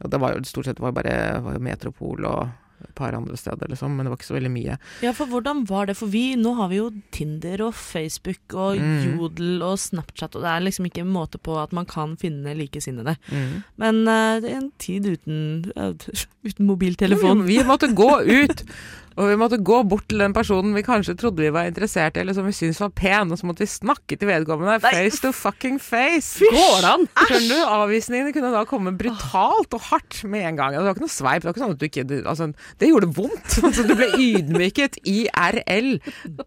Og 0.02 0.12
det 0.12 0.22
var 0.22 0.34
jo 0.34 0.44
stort 0.48 0.70
sett 0.70 0.82
var 0.82 0.96
bare 0.96 1.44
var 1.46 1.62
Metropol 1.62 2.26
og 2.26 2.50
et 2.84 2.96
par 2.98 3.15
andre 3.17 3.38
steder, 3.39 3.70
liksom, 3.72 3.96
men 3.96 4.06
det 4.08 4.12
var 4.13 4.20
ikke 4.20 4.30
så 4.30 4.38
veldig 4.38 4.52
mye. 4.54 4.78
Ja, 5.06 5.12
for 5.17 5.30
hvordan 5.32 5.63
var 5.70 5.88
det? 5.89 5.96
For 6.00 6.12
vi, 6.12 6.36
nå 6.39 6.54
har 6.58 6.72
vi 6.72 6.80
jo 6.82 6.89
Tinder 7.15 7.67
og 7.67 7.76
Facebook 7.78 8.56
og 8.56 8.80
Mm. 8.82 9.17
Jodel 9.20 9.62
og 9.62 9.78
Snapchat, 9.80 10.36
og 10.36 10.41
det 10.44 10.50
er 10.50 10.63
liksom 10.65 10.86
ikke 10.88 11.02
en 11.04 11.12
måte 11.13 11.38
på 11.38 11.56
at 11.62 11.74
man 11.76 11.86
kan 11.86 12.15
finne 12.17 12.54
likesinnede. 12.58 13.15
Mm. 13.30 13.63
Men 13.78 14.00
uh, 14.08 14.39
det 14.41 14.52
er 14.52 14.58
en 14.62 14.72
tid 14.82 15.06
uten, 15.06 15.72
uh, 15.76 15.94
uten 16.48 16.65
mobiltelefon. 16.65 17.46
Vi 17.48 17.60
måtte 17.67 17.91
gå 17.94 18.10
ut, 18.26 18.63
og 19.19 19.28
vi 19.28 19.38
måtte 19.39 19.60
gå 19.60 19.82
bort 19.91 20.06
til 20.12 20.21
den 20.24 20.34
personen 20.36 20.76
vi 20.76 20.84
kanskje 20.86 21.17
trodde 21.19 21.43
vi 21.43 21.52
var 21.52 21.67
interessert 21.67 22.15
i, 22.15 22.21
eller 22.24 22.36
som 22.38 22.47
vi 22.47 22.54
syntes 22.56 22.80
var 22.80 22.93
pen, 22.95 23.34
og 23.34 23.39
så 23.39 23.47
måtte 23.50 23.65
vi 23.65 23.69
snakke 23.71 24.15
til 24.15 24.30
vedkommende 24.30 24.80
face 24.84 25.19
to 25.24 25.34
fucking 25.36 25.82
face. 25.84 26.39
Går 26.47 26.78
det 26.86 26.93
an? 26.93 27.06
Skjønner 27.26 27.52
du? 27.52 27.67
Avvisningene 27.82 28.34
kunne 28.36 28.54
da 28.56 28.63
komme 28.69 28.95
brutalt 28.97 29.76
og 29.78 29.86
hardt 29.89 30.21
med 30.32 30.47
en 30.47 30.60
gang. 30.62 30.78
Det 30.78 30.86
var 30.86 30.95
ikke 30.95 31.06
noe 31.06 31.15
sveip. 31.17 31.43
Det 31.43 31.50
var 31.50 31.56
ikke 31.56 31.65
sånn 31.65 31.76
at 31.76 31.82
du 31.82 31.88
ikke 31.89 32.08
du, 32.08 32.17
altså, 32.24 32.50
Det 32.80 32.91
gjorde 32.91 33.13
vondt. 33.19 33.58
Altså, 33.71 33.86
du 33.88 33.93
ble 33.95 34.10
ydmyket 34.19 34.97
IRL 35.08 35.93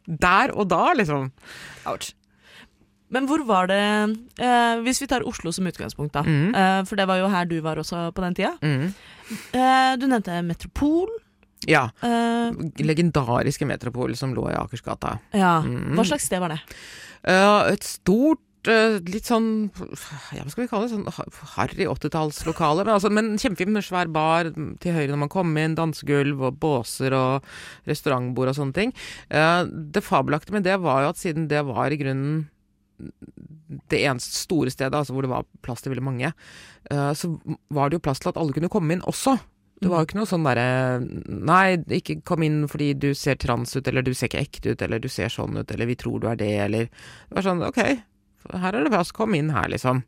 der 0.05 0.53
og 0.53 0.69
da, 0.69 0.83
liksom. 0.99 1.31
Ouch. 1.89 2.11
Men 3.15 3.29
hvor 3.31 3.45
var 3.47 3.69
det 3.71 3.81
eh, 4.43 4.81
Hvis 4.85 5.01
vi 5.03 5.09
tar 5.11 5.25
Oslo 5.29 5.53
som 5.55 5.69
utgangspunkt, 5.71 6.17
da. 6.17 6.25
Mm. 6.27 6.51
Eh, 6.51 6.81
for 6.89 6.99
det 6.99 7.07
var 7.09 7.21
jo 7.21 7.31
her 7.33 7.49
du 7.49 7.57
var 7.65 7.81
også 7.81 8.09
på 8.17 8.25
den 8.25 8.37
tida. 8.37 8.57
Mm. 8.65 8.89
Eh, 9.55 9.93
du 10.01 10.09
nevnte 10.09 10.41
Metropol. 10.47 11.13
Ja. 11.71 11.89
Uh, 12.05 12.53
Legendariske 12.85 13.67
Metropol 13.69 14.17
som 14.19 14.35
lå 14.37 14.49
i 14.51 14.57
Akersgata. 14.59 15.19
ja. 15.35 15.61
Mm. 15.65 15.95
Hva 15.97 16.05
slags 16.09 16.27
sted 16.29 16.43
var 16.43 16.55
det? 16.55 16.61
Uh, 17.25 17.73
et 17.73 17.85
stort 17.87 18.69
eh, 18.69 18.99
Litt 19.09 19.29
sånn 19.29 19.47
ja, 19.73 20.43
Hva 20.43 20.51
skal 20.53 20.65
vi 20.65 20.69
kalle 20.69 20.87
det? 20.87 20.93
Sånn 20.93 21.09
ha- 21.17 21.55
harry 21.55 21.87
80-tallslokale. 21.89 22.85
Men, 22.85 22.95
altså, 22.97 23.11
men 23.13 23.35
kjempefint 23.41 23.73
med 23.73 23.85
svær 23.85 24.09
bar 24.13 24.51
til 24.53 24.97
høyre 24.97 25.13
når 25.13 25.23
man 25.25 25.33
kom 25.33 25.53
inn. 25.61 25.77
Dansegulv 25.77 26.45
og 26.49 26.59
båser 26.63 27.17
og 27.17 27.49
restaurantbord 27.89 28.53
og 28.53 28.59
sånne 28.61 28.77
ting. 28.77 28.95
Det 29.29 30.05
fabelaktige 30.05 30.57
med 30.57 30.65
det 30.69 30.79
var 30.85 31.05
jo 31.05 31.13
at 31.13 31.21
siden 31.21 31.49
det 31.53 31.65
var 31.69 31.93
i 31.93 32.01
grunnen 32.01 32.45
det 33.91 34.05
eneste 34.07 34.37
store 34.39 34.71
stedet, 34.73 34.95
altså 34.97 35.13
hvor 35.13 35.27
det 35.27 35.33
var 35.33 35.49
plass 35.65 35.83
til 35.83 35.91
veldig 35.93 36.05
mange, 36.07 36.29
så 36.89 37.31
var 37.75 37.91
det 37.91 37.99
jo 37.99 38.05
plass 38.07 38.21
til 38.23 38.31
at 38.31 38.39
alle 38.41 38.55
kunne 38.55 38.71
komme 38.73 38.95
inn 38.95 39.05
også. 39.09 39.35
Det 39.85 39.91
var 39.93 40.01
jo 40.01 40.09
ikke 40.09 40.17
noe 40.17 40.29
sånn 40.31 40.47
derre 40.47 40.69
Nei, 41.29 41.77
ikke 41.99 42.23
kom 42.25 42.45
inn 42.47 42.63
fordi 42.71 42.95
du 42.97 43.11
ser 43.19 43.37
trans 43.41 43.77
ut, 43.77 43.85
eller 43.91 44.05
du 44.07 44.15
ser 44.17 44.31
ikke 44.31 44.41
ekte 44.47 44.73
ut, 44.73 44.85
eller 44.87 45.03
du 45.03 45.11
ser 45.13 45.33
sånn 45.33 45.59
ut, 45.61 45.71
eller 45.75 45.91
vi 45.91 45.99
tror 46.01 46.23
du 46.23 46.29
er 46.31 46.41
det, 46.41 46.53
eller 46.65 46.89
Det 46.89 47.37
var 47.37 47.45
sånn 47.45 47.65
ok, 47.67 47.81
her 48.65 48.77
er 48.77 48.85
det 48.85 48.93
plass, 48.93 49.13
kom 49.17 49.37
inn 49.37 49.53
her, 49.53 49.69
liksom. 49.73 50.03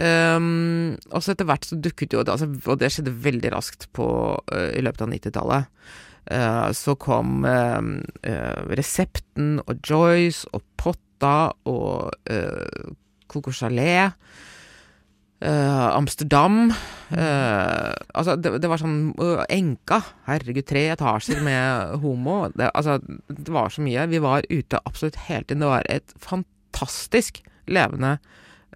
Um, 0.00 0.94
og 1.10 1.22
så 1.22 1.32
etter 1.32 1.48
hvert 1.48 1.66
så 1.66 1.78
dukket 1.82 2.14
jo 2.14 2.22
det, 2.22 2.34
altså, 2.34 2.46
og 2.70 2.78
det 2.80 2.92
skjedde 2.94 3.16
veldig 3.24 3.50
raskt 3.54 3.88
på, 3.96 4.06
uh, 4.38 4.68
i 4.74 4.82
løpet 4.84 5.02
av 5.06 5.10
90-tallet. 5.14 5.82
Uh, 6.30 6.68
så 6.76 6.94
kom 7.00 7.46
uh, 7.48 7.80
eh, 8.28 8.60
Resepten 8.78 9.56
og 9.64 9.80
Joyce 9.82 10.46
og 10.54 10.62
Potta 10.78 11.50
og 11.68 12.14
Coco 13.30 13.54
Chalet. 13.54 14.14
Eh, 15.40 15.88
Amsterdam. 15.96 16.70
Uh, 17.10 17.90
altså, 18.14 18.36
det, 18.38 18.52
det 18.62 18.68
var 18.70 18.78
sånn 18.78 19.12
uh, 19.18 19.42
Enka. 19.50 20.00
Herregud, 20.28 20.66
tre 20.68 20.84
etasjer 20.92 21.40
med 21.42 21.96
homo. 22.04 22.44
Det, 22.54 22.68
altså, 22.70 22.98
det 23.26 23.50
var 23.50 23.72
så 23.74 23.82
mye. 23.84 24.06
Vi 24.12 24.20
var 24.22 24.46
ute 24.50 24.82
absolutt 24.84 25.18
hele 25.26 25.46
tiden. 25.48 25.64
Det 25.64 25.72
var 25.72 25.88
et 25.90 26.14
fantastisk 26.22 27.42
levende, 27.70 28.18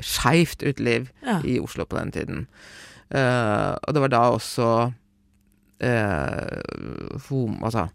skeivt 0.03 0.65
uteliv 0.67 1.13
Ja. 1.23 1.39
i 1.47 1.61
Oslo 1.63 1.87
på 1.87 2.01
den 2.01 2.11
tiden. 2.15 2.47
Eh, 3.15 3.73
og 3.79 3.95
det 3.95 4.03
var 4.03 4.11
da 4.11 4.23
også 4.35 4.69
uh, 5.85 7.19
hom, 7.29 7.61
altså, 7.63 7.89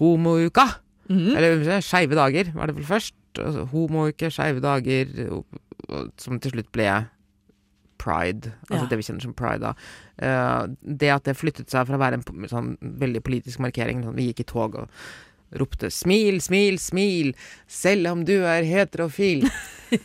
homouka. 0.00 0.66
Mhm. 1.08 1.36
Eller 1.38 1.80
skeive 1.80 2.18
dager, 2.18 2.52
var 2.52 2.68
det 2.68 2.76
vel 2.76 2.88
først. 2.88 3.14
Altså, 3.38 3.64
homouke, 3.72 4.30
skeive 4.32 4.60
dager, 4.60 5.06
som 6.20 6.40
til 6.40 6.56
slutt 6.56 6.72
ble 6.74 6.90
pride. 7.98 8.52
Altså 8.70 8.84
Ja. 8.84 8.88
det 8.90 8.96
vi 9.00 9.02
kjenner 9.08 9.22
som 9.22 9.34
pride 9.34 9.60
da. 9.60 9.74
Eh, 10.18 10.66
det 10.82 11.10
at 11.10 11.24
det 11.24 11.36
flyttet 11.36 11.70
seg 11.70 11.86
fra 11.86 11.96
å 11.96 12.02
være 12.02 12.14
en 12.20 12.48
sånn 12.48 12.76
veldig 12.80 13.22
politisk 13.22 13.58
markering, 13.58 14.04
sånn, 14.04 14.14
vi 14.16 14.32
gikk 14.32 14.40
i 14.40 14.50
tog 14.52 14.74
og 14.74 14.88
ropte 15.56 15.86
'smil, 15.90 16.40
smil, 16.42 16.78
smil, 16.78 17.34
selv 17.68 18.08
om 18.10 18.24
du 18.24 18.44
er 18.44 18.64
heterofil'. 18.66 19.48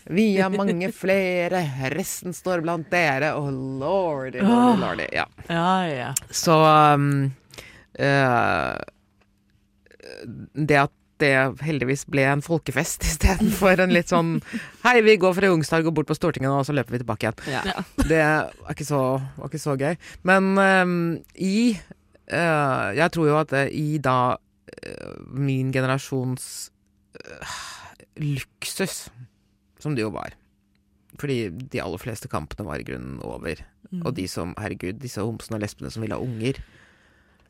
Vi 0.06 0.38
er 0.38 0.50
mange 0.54 0.92
flere, 1.04 1.64
resten 1.96 2.34
står 2.34 2.62
blant 2.62 2.90
dere, 2.92 3.34
Oh 3.36 3.50
lordy, 3.50 4.40
lordy, 4.40 4.80
lordy. 4.80 5.08
Ja. 5.12 5.26
Ja, 5.50 5.86
ja. 5.88 6.14
Så 6.30 6.54
um, 6.94 7.32
uh, 8.00 8.78
det 10.54 10.78
at 10.78 10.92
det 11.22 11.34
heldigvis 11.64 12.06
ble 12.12 12.26
en 12.30 12.44
folkefest 12.46 13.06
istedenfor 13.10 13.84
en 13.84 13.94
litt 13.94 14.12
sånn 14.12 14.38
Hei, 14.86 15.00
vi 15.06 15.18
går 15.22 15.36
fra 15.38 15.52
Youngstorget 15.52 15.92
og 15.92 15.98
bort 16.00 16.10
på 16.10 16.18
Stortinget, 16.18 16.52
og 16.52 16.66
så 16.68 16.76
løper 16.76 16.96
vi 16.96 17.02
tilbake 17.04 17.30
igjen. 17.30 17.42
Ja. 17.54 17.86
Det 18.12 18.22
var 18.22 18.76
ikke 18.76 18.88
så, 18.88 19.02
var 19.38 19.52
ikke 19.52 19.62
så 19.62 19.78
gøy. 19.80 19.98
Men 20.28 20.52
um, 20.58 20.96
i 21.36 21.78
uh, 22.34 22.88
Jeg 22.98 23.10
tror 23.14 23.30
jo 23.30 23.40
at 23.40 23.54
det, 23.54 23.66
i 23.78 24.02
da 24.02 24.36
uh, 24.36 25.16
min 25.32 25.72
generasjons 25.74 26.46
eh, 27.22 27.58
luksus, 28.22 29.06
som 29.82 29.96
det 29.98 30.06
jo 30.06 30.12
var 30.14 30.36
Fordi 31.20 31.50
de 31.50 31.82
aller 31.82 32.02
fleste 32.02 32.30
kampene 32.32 32.66
var 32.68 32.82
i 32.82 32.86
grunnen 32.88 33.20
over. 33.26 33.62
Mm. 33.92 34.06
Og 34.06 34.16
de 34.18 34.28
som, 34.32 34.56
herregud, 34.60 35.02
disse 35.02 35.22
homsene 35.22 35.60
og 35.60 35.66
lesbene 35.66 35.92
som 35.94 36.04
ville 36.04 36.18
ha 36.18 36.24
unger. 36.24 36.62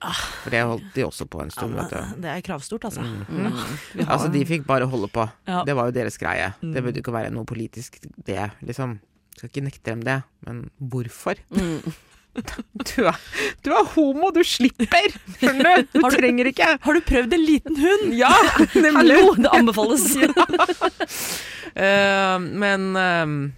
For 0.02 0.50
det 0.54 0.62
holdt 0.66 0.88
de 0.96 1.04
også 1.06 1.26
på 1.30 1.42
en 1.44 1.52
stund. 1.54 1.76
Ja, 1.78 1.84
vet 1.86 1.92
du. 1.94 2.22
det 2.24 2.30
er 2.34 2.42
kravstort, 2.46 2.86
altså. 2.90 3.02
Mm. 3.06 3.26
Mm. 3.30 3.52
har- 4.06 4.14
Altså, 4.16 4.32
de 4.34 4.46
fikk 4.50 4.66
bare 4.66 4.88
holde 4.90 5.08
på. 5.14 5.28
Ja. 5.48 5.64
Det 5.68 5.76
var 5.78 5.92
jo 5.92 5.96
deres 6.00 6.18
greie. 6.18 6.54
Mm. 6.62 6.72
Det 6.74 6.84
burde 6.88 7.04
ikke 7.04 7.14
være 7.14 7.32
noe 7.36 7.46
politisk, 7.46 8.00
det, 8.26 8.48
liksom. 8.66 9.00
Skal 9.38 9.50
ikke 9.52 9.64
nekte 9.68 9.92
dem 9.94 10.02
det, 10.08 10.22
men 10.48 10.66
hvorfor? 10.80 11.36
Mm. 11.50 11.82
Du 12.32 13.04
er, 13.04 13.18
du 13.60 13.74
er 13.76 13.84
homo, 13.92 14.30
du 14.32 14.40
slipper! 14.48 15.10
Skjønner 15.36 15.82
du? 15.82 15.88
Du 15.92 16.00
du- 16.06 16.14
trenger 16.16 16.48
ikke. 16.48 16.68
Har 16.80 16.96
du 16.96 17.02
prøvd 17.04 17.34
en 17.36 17.44
liten 17.44 17.76
hund? 17.76 18.14
Ja. 18.16 18.30
Hallo, 18.96 19.34
det 19.36 19.52
anbefales! 19.52 20.06
Eh, 21.76 22.38
men 22.40 22.86
uh, 22.96 23.52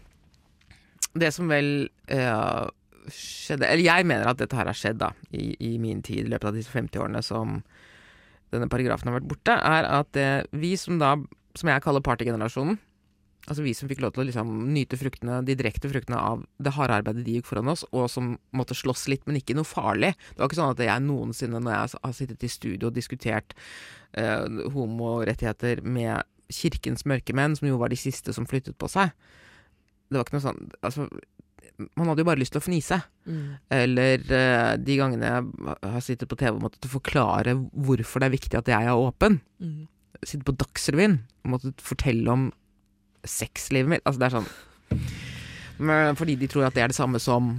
det 1.14 1.30
som 1.36 1.50
vel 1.54 1.70
eh, 2.10 2.64
skjedde 3.12 3.68
Eller 3.68 3.84
jeg 3.86 4.08
mener 4.08 4.30
at 4.30 4.40
dette 4.40 4.58
her 4.58 4.70
har 4.70 4.78
skjedd 4.78 5.02
da 5.02 5.12
i, 5.32 5.54
i 5.60 5.76
min 5.82 6.02
tid, 6.06 6.26
i 6.26 6.32
løpet 6.34 6.52
av 6.52 6.58
disse 6.58 6.72
50 6.72 7.04
årene 7.04 7.24
som 7.26 7.62
denne 8.54 8.70
paragrafen 8.70 9.10
har 9.10 9.18
vært 9.18 9.30
borte, 9.32 9.54
er 9.58 9.88
at 9.90 10.20
eh, 10.20 10.46
vi 10.54 10.76
som 10.78 11.00
da, 11.02 11.16
som 11.58 11.72
jeg 11.72 11.84
kaller 11.86 12.06
partygenerasjonen 12.06 12.78
Altså 13.44 13.64
vi 13.66 13.74
som 13.76 13.90
fikk 13.92 14.00
lov 14.00 14.14
til 14.16 14.24
å 14.24 14.28
liksom 14.30 14.52
nyte 14.72 14.96
fruktene, 14.96 15.42
de 15.44 15.56
direkte 15.60 15.90
fruktene 15.92 16.16
av 16.16 16.46
det 16.64 16.72
harde 16.78 16.96
arbeidet 17.02 17.26
de 17.26 17.34
gikk 17.36 17.50
foran 17.50 17.72
oss, 17.74 17.82
og 17.92 18.06
som 18.12 18.38
måtte 18.56 18.78
slåss 18.78 19.10
litt, 19.12 19.26
men 19.28 19.36
ikke 19.36 19.58
noe 19.58 19.68
farlig. 19.68 20.14
Det 20.30 20.40
var 20.40 20.48
ikke 20.48 20.60
sånn 20.62 20.72
at 20.72 20.84
jeg 20.86 21.04
noensinne, 21.04 21.60
når 21.60 21.74
jeg 21.76 22.00
har 22.06 22.14
sittet 22.16 22.46
i 22.48 22.52
studio 22.54 22.88
og 22.88 22.96
diskutert 22.96 23.52
eh, 24.16 24.48
homorettigheter 24.72 25.84
med 25.84 26.24
kirkens 26.54 27.04
mørkemenn, 27.10 27.58
som 27.60 27.68
jo 27.68 27.82
var 27.82 27.92
de 27.92 28.00
siste 28.00 28.32
som 28.36 28.48
flyttet 28.48 28.78
på 28.80 28.88
seg 28.92 29.12
Det 30.12 30.20
var 30.20 30.26
ikke 30.28 30.36
noe 30.36 30.44
sånn 30.44 30.60
Altså, 30.86 31.06
man 31.78 32.10
hadde 32.10 32.22
jo 32.22 32.28
bare 32.28 32.42
lyst 32.42 32.54
til 32.56 32.62
å 32.62 32.66
fnise. 32.66 33.00
Mm. 33.26 33.46
Eller 33.74 34.24
eh, 34.38 34.74
de 34.78 34.98
gangene 35.00 35.30
jeg 35.30 35.94
har 35.96 36.06
sittet 36.06 36.30
på 36.30 36.38
TV 36.40 36.54
og 36.54 36.66
måttet 36.68 36.90
forklare 36.92 37.56
hvorfor 37.58 38.22
det 38.22 38.30
er 38.30 38.36
viktig 38.36 38.60
at 38.60 38.72
jeg 38.72 38.90
er 38.90 39.00
åpen. 39.00 39.40
Mm. 39.64 39.86
Sitte 40.22 40.48
på 40.48 40.56
Dagsrevyen 40.60 41.20
og 41.44 41.56
måttet 41.56 41.84
fortelle 41.84 42.32
om 42.32 42.50
sexlivet 43.28 43.96
mitt. 43.96 44.06
Altså, 44.06 44.22
det 44.22 44.28
er 44.28 44.36
sånn 44.38 45.04
Men 45.84 46.18
Fordi 46.20 46.36
de 46.40 46.48
tror 46.52 46.68
at 46.68 46.76
det 46.76 46.84
er 46.84 46.92
det 46.92 46.98
samme 46.98 47.22
som 47.24 47.54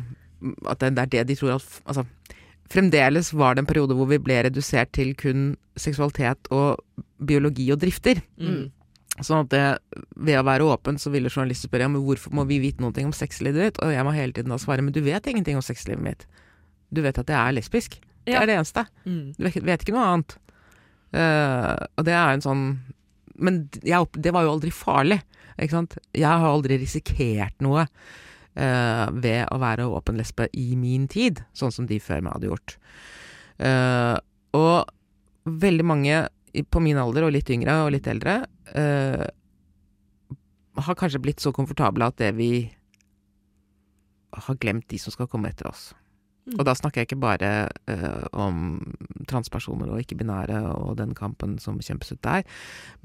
At 0.69 0.83
det 0.85 0.93
er 0.93 1.09
det 1.11 1.23
de 1.31 1.37
tror 1.39 1.55
at 1.57 1.79
Altså, 1.89 2.05
fremdeles 2.71 3.33
var 3.35 3.57
det 3.57 3.65
en 3.65 3.69
periode 3.69 3.97
hvor 3.97 4.09
vi 4.13 4.21
ble 4.23 4.43
redusert 4.47 4.93
til 4.97 5.15
kun 5.19 5.55
seksualitet 5.77 6.49
og 6.55 6.79
biologi 7.19 7.67
og 7.75 7.81
drifter. 7.83 8.21
Mm. 8.39 8.71
Sånn 9.23 9.45
at 9.45 9.51
det, 9.53 9.63
ved 10.17 10.41
å 10.41 10.47
være 10.47 10.67
åpen, 10.67 10.97
så 10.99 11.13
ville 11.15 11.31
journalister 11.31 11.69
spørre 11.71 11.87
men 11.87 12.03
hvorfor 12.03 12.33
må 12.35 12.43
vi 12.49 12.59
vite 12.59 12.83
noe 12.83 13.05
om 13.05 13.13
sexlivet 13.15 13.61
ditt? 13.61 13.77
Og 13.85 13.93
jeg 13.95 14.03
må 14.07 14.15
hele 14.17 14.35
tiden 14.35 14.51
da 14.51 14.59
svare 14.59 14.83
men 14.83 14.95
du 14.95 15.01
vet 15.07 15.27
ingenting 15.31 15.55
om 15.61 15.63
sexlivet 15.63 16.03
mitt. 16.03 16.25
Du 16.91 17.01
vet 17.05 17.19
at 17.19 17.31
jeg 17.31 17.39
er 17.39 17.55
lesbisk. 17.55 18.01
Det 18.27 18.33
Ja. 18.35 18.41
er 18.43 18.47
det 18.47 18.57
eneste. 18.59 18.87
Mm. 19.07 19.35
Du 19.37 19.45
vet, 19.45 19.63
vet 19.63 19.85
ikke 19.85 19.95
noe 19.95 20.09
annet. 20.09 20.37
Uh, 21.15 21.87
og 21.97 22.05
det 22.09 22.15
er 22.17 22.33
en 22.33 22.43
sånn 22.43 22.63
Men 23.39 23.69
jeg, 23.85 24.07
det 24.19 24.33
var 24.35 24.43
jo 24.43 24.53
aldri 24.55 24.71
farlig. 24.71 25.21
Ikke 25.59 25.71
sant? 25.71 25.97
Jeg 26.15 26.27
har 26.27 26.47
aldri 26.47 26.79
risikert 26.79 27.55
noe 27.63 27.87
uh, 27.87 29.07
ved 29.11 29.47
å 29.51 29.59
være 29.59 29.87
åpen 29.91 30.17
lesbe 30.19 30.49
i 30.55 30.75
min 30.79 31.07
tid, 31.11 31.43
sånn 31.55 31.73
som 31.75 31.87
de 31.87 31.99
før 31.99 32.23
meg 32.23 32.33
hadde 32.37 32.51
gjort. 32.51 32.77
Uh, 33.59 34.19
og 34.55 34.87
veldig 35.47 35.85
mange 35.87 36.29
på 36.63 36.83
min 36.83 37.01
alder, 37.01 37.27
og 37.27 37.35
litt 37.35 37.51
yngre 37.51 37.81
og 37.85 37.93
litt 37.97 38.07
eldre, 38.11 38.43
uh, 38.77 39.25
har 40.85 40.99
kanskje 40.99 41.23
blitt 41.23 41.43
så 41.43 41.53
komfortable 41.55 42.07
at 42.07 42.19
det 42.21 42.33
vi 42.39 42.53
har 44.35 44.59
glemt 44.63 44.89
de 44.91 44.99
som 44.99 45.15
skal 45.15 45.29
komme 45.31 45.51
etter 45.51 45.69
oss. 45.71 45.93
Mm. 46.45 46.59
Og 46.59 46.65
da 46.69 46.75
snakker 46.77 47.03
jeg 47.03 47.09
ikke 47.09 47.23
bare 47.23 47.53
uh, 47.91 48.27
om 48.37 48.83
transpersoner 49.31 49.91
og 49.91 50.03
ikke-binære 50.03 50.61
og 50.75 50.99
den 51.01 51.15
kampen 51.17 51.57
som 51.63 51.81
kjempes 51.81 52.13
ut 52.13 52.23
der, 52.27 52.45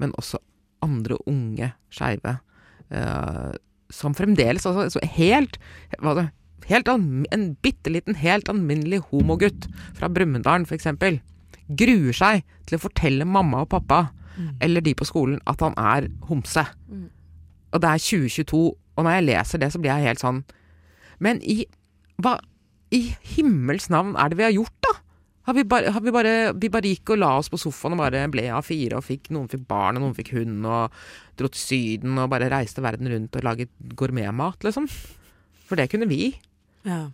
men 0.02 0.14
også 0.20 0.42
andre 0.84 1.16
unge 1.30 1.72
skeive 1.92 2.36
uh, 2.92 3.52
som 3.90 4.14
fremdeles 4.16 4.66
altså 4.68 4.86
så 4.94 5.02
helt 5.16 5.58
hva 6.00 6.14
det, 6.16 6.28
helt 6.70 6.88
an, 6.88 7.26
En 7.34 7.54
bitte 7.64 7.90
liten, 7.90 8.14
helt 8.14 8.48
alminnelig 8.48 9.02
homogutt 9.10 9.66
fra 9.98 10.08
Brumunddal, 10.12 10.66
for 10.68 10.76
eksempel, 10.76 11.18
gruer 11.70 12.16
seg 12.16 12.42
til 12.66 12.78
å 12.78 12.82
fortelle 12.82 13.26
mamma 13.28 13.64
og 13.66 13.70
pappa 13.76 14.08
Mm. 14.40 14.56
eller 14.62 14.80
de 14.80 14.94
på 14.94 15.04
skolen 15.04 15.40
at 15.50 15.60
han 15.60 15.74
er 15.76 16.06
homse. 16.28 16.62
Mm. 16.88 17.08
Og 17.74 17.80
det 17.82 17.88
er 17.90 17.98
2022, 17.98 18.60
og 18.96 19.04
når 19.04 19.10
jeg 19.16 19.24
leser 19.26 19.58
det, 19.58 19.68
så 19.72 19.80
blir 19.82 19.90
jeg 19.90 20.06
helt 20.06 20.22
sånn 20.22 20.44
Men 21.20 21.42
i 21.42 21.66
Hva 22.22 22.38
i 22.94 23.14
himmels 23.36 23.90
navn 23.90 24.16
er 24.16 24.28
det 24.30 24.38
vi 24.38 24.46
har 24.46 24.54
gjort, 24.54 24.74
da? 24.82 24.94
Har 25.46 25.54
vi 25.54 25.62
bare, 25.64 25.90
har 25.92 26.00
vi 26.00 26.10
bare, 26.10 26.32
vi 26.58 26.68
bare 26.68 26.90
gikk 26.90 27.10
og 27.14 27.18
la 27.18 27.36
oss 27.38 27.48
på 27.48 27.58
sofaen 27.58 27.94
og 27.94 27.98
bare 28.02 28.24
ble 28.30 28.48
av 28.50 28.64
fire, 28.64 28.96
og 28.96 29.04
fikk, 29.04 29.30
noen 29.30 29.48
fikk 29.48 29.66
barn, 29.68 29.96
og 29.98 30.02
noen 30.02 30.16
fikk 30.16 30.32
hund, 30.34 30.64
og 30.66 30.90
dro 31.36 31.48
til 31.48 31.60
Syden 31.60 32.18
og 32.18 32.30
bare 32.30 32.48
reiste 32.50 32.82
verden 32.82 33.08
rundt 33.10 33.36
og 33.36 33.44
laget 33.46 33.70
gourmetmat, 33.96 34.58
liksom. 34.66 34.88
For 35.68 35.76
det 35.76 35.90
kunne 35.90 36.08
vi. 36.10 36.32
Ja. 36.84 37.10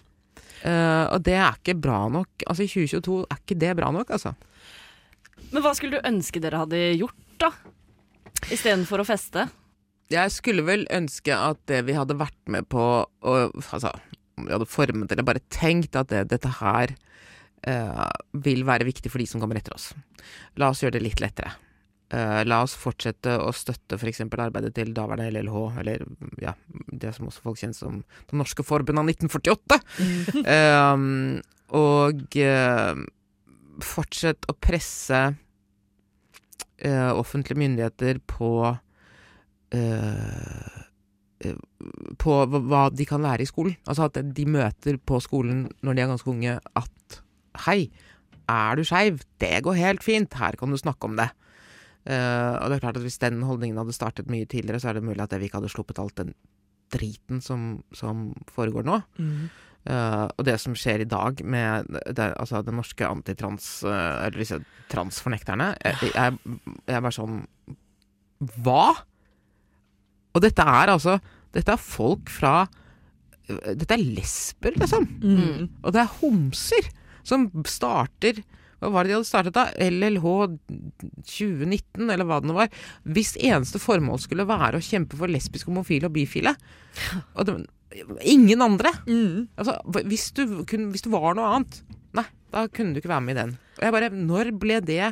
Eh, 0.65 1.05
og 1.13 1.21
det 1.27 1.37
er 1.37 1.59
ikke 1.59 1.77
bra 1.79 2.07
nok. 2.13 2.47
Altså 2.47 2.65
i 2.65 2.71
2022 2.71 3.21
er 3.27 3.41
ikke 3.43 3.59
det 3.61 3.73
bra 3.79 3.93
nok, 3.95 4.13
altså. 4.17 4.35
Men 5.53 5.63
hva 5.65 5.73
skulle 5.77 5.99
du 5.99 6.09
ønske 6.09 6.43
dere 6.43 6.65
hadde 6.65 6.81
gjort, 6.97 7.23
da? 7.43 7.53
Istedenfor 8.53 9.03
å 9.03 9.09
feste? 9.09 9.47
Jeg 10.13 10.31
skulle 10.35 10.63
vel 10.67 10.85
ønske 10.95 11.35
at 11.35 11.59
det 11.71 11.83
vi 11.89 11.97
hadde 11.97 12.19
vært 12.19 12.39
med 12.53 12.69
på 12.71 12.83
og, 13.03 13.57
Altså, 13.73 13.91
om 14.39 14.47
vi 14.47 14.55
hadde 14.55 14.69
formet 14.71 15.13
eller 15.13 15.27
bare 15.27 15.43
tenkt 15.51 15.97
at 15.99 16.13
det, 16.13 16.27
dette 16.31 16.51
her 16.61 16.93
uh, 17.67 18.11
vil 18.45 18.67
være 18.69 18.87
viktig 18.87 19.11
for 19.11 19.23
de 19.23 19.27
som 19.27 19.43
kommer 19.43 19.59
etter 19.59 19.75
oss. 19.75 19.91
La 20.61 20.71
oss 20.71 20.85
gjøre 20.85 20.99
det 20.99 21.07
litt 21.09 21.23
lettere. 21.25 21.57
Eh, 22.15 22.43
la 22.47 22.61
oss 22.63 22.77
fortsette 22.79 23.33
å 23.43 23.51
støtte 23.57 23.99
f.eks. 23.99 24.23
arbeidet 24.27 24.75
til 24.77 24.93
daværende 24.95 25.27
LLH, 25.33 25.57
eller 25.83 26.05
ja, 26.43 26.53
det 26.93 27.11
som 27.17 27.27
også 27.27 27.43
folk 27.43 27.59
kjenner 27.59 27.75
som 27.75 27.97
Det 28.31 28.39
norske 28.39 28.63
forbundet 28.63 29.03
av 29.03 29.11
1948. 29.11 29.81
um, 30.95 31.41
og 31.75 32.39
uh, 32.39 32.95
fortsett 33.83 34.47
å 34.47 34.55
presse 34.55 35.23
uh, 36.85 37.13
offentlige 37.19 37.59
myndigheter 37.59 38.21
på 38.31 38.51
eh, 39.75 40.83
eh, 41.41 41.57
på 42.23 42.37
hva 42.47 42.87
de 42.93 43.07
kan 43.09 43.25
lære 43.25 43.45
i 43.45 43.51
skolen. 43.51 43.77
Altså 43.87 44.09
at 44.09 44.21
de 44.21 44.47
møter 44.49 44.99
på 44.99 45.21
skolen 45.25 45.67
når 45.85 45.97
de 45.97 46.05
er 46.05 46.13
ganske 46.13 46.33
unge 46.33 46.59
at 46.79 47.19
hei, 47.67 47.91
er 48.47 48.79
du 48.79 48.85
skeiv? 48.87 49.25
Det 49.43 49.59
går 49.67 49.79
helt 49.81 50.07
fint, 50.07 50.39
her 50.39 50.57
kan 50.59 50.71
du 50.71 50.79
snakke 50.79 51.11
om 51.11 51.19
det. 51.19 51.29
Eh, 52.07 52.55
og 52.63 52.71
det 52.71 52.77
er 52.77 52.85
klart 52.85 52.99
at 53.01 53.05
hvis 53.07 53.19
den 53.23 53.41
holdningen 53.47 53.79
hadde 53.81 53.95
startet 53.97 54.31
mye 54.31 54.47
tidligere, 54.47 54.79
så 54.83 54.91
er 54.91 54.99
det 54.99 55.07
mulig 55.07 55.23
at 55.25 55.35
vi 55.35 55.49
ikke 55.49 55.59
hadde 55.59 55.73
sluppet 55.73 55.99
alt 56.03 56.19
den 56.21 56.35
driten 56.95 57.41
som, 57.43 57.81
som 57.97 58.29
foregår 58.53 58.87
nå. 58.87 59.01
Mm. 59.19 59.49
Uh, 59.87 60.27
og 60.35 60.43
det 60.49 60.57
som 60.59 60.75
skjer 60.75 61.05
i 61.05 61.07
dag 61.07 61.39
med 61.47 61.87
det, 62.11 62.25
altså 62.35 62.59
det 62.67 62.75
norske 62.75 63.07
antitrans... 63.07 63.69
Uh, 63.87 64.27
eller 64.27 64.41
disse 64.43 64.59
transfornekterne 64.91 65.69
jeg, 65.79 66.09
jeg, 66.11 66.57
jeg 66.89 66.97
er 66.97 67.05
bare 67.05 67.15
sånn 67.15 67.37
Hva?! 68.67 68.97
Og 70.35 70.43
dette 70.43 70.67
er 70.67 70.91
altså 70.91 71.15
Dette 71.55 71.77
er 71.77 71.79
folk 71.79 72.33
fra 72.35 72.57
Dette 73.47 73.95
er 73.95 74.03
lesber, 74.03 74.75
liksom. 74.75 75.07
Mm. 75.23 75.69
Og 75.85 75.95
det 75.95 76.03
er 76.03 76.15
homser 76.19 76.91
som 77.27 77.47
starter 77.71 78.43
Hva 78.81 78.91
var 78.93 79.05
det 79.05 79.13
de 79.13 79.17
hadde 79.19 79.29
startet 79.29 79.57
da? 79.57 79.69
LLH 79.81 80.27
2019, 81.27 82.11
eller 82.11 82.29
hva 82.29 82.41
det 82.43 82.51
nå 82.51 82.57
var. 82.59 82.73
Hvis 83.09 83.37
eneste 83.41 83.81
formål 83.83 84.21
skulle 84.23 84.49
være 84.49 84.81
å 84.81 84.85
kjempe 84.85 85.19
for 85.19 85.33
lesbiske, 85.33 85.71
homofile 85.71 86.11
og 86.11 86.17
bifile. 86.17 86.53
Og 87.35 87.49
det, 87.49 87.57
ingen 88.27 88.65
andre. 88.65 88.93
Mm. 89.09 89.47
Altså, 89.57 89.79
hvis 90.09 90.29
du, 90.37 90.45
kun, 90.69 90.91
hvis 90.93 91.07
du 91.07 91.11
var 91.15 91.37
noe 91.39 91.55
annet, 91.55 91.81
nei, 92.17 92.27
da 92.53 92.67
kunne 92.69 92.93
du 92.93 93.01
ikke 93.01 93.15
være 93.15 93.27
med 93.27 93.37
i 93.37 93.41
den. 93.41 93.57
Og 93.79 93.87
jeg 93.87 93.97
bare, 93.97 94.13
når 94.13 94.53
ble 94.61 94.81
det 94.85 95.03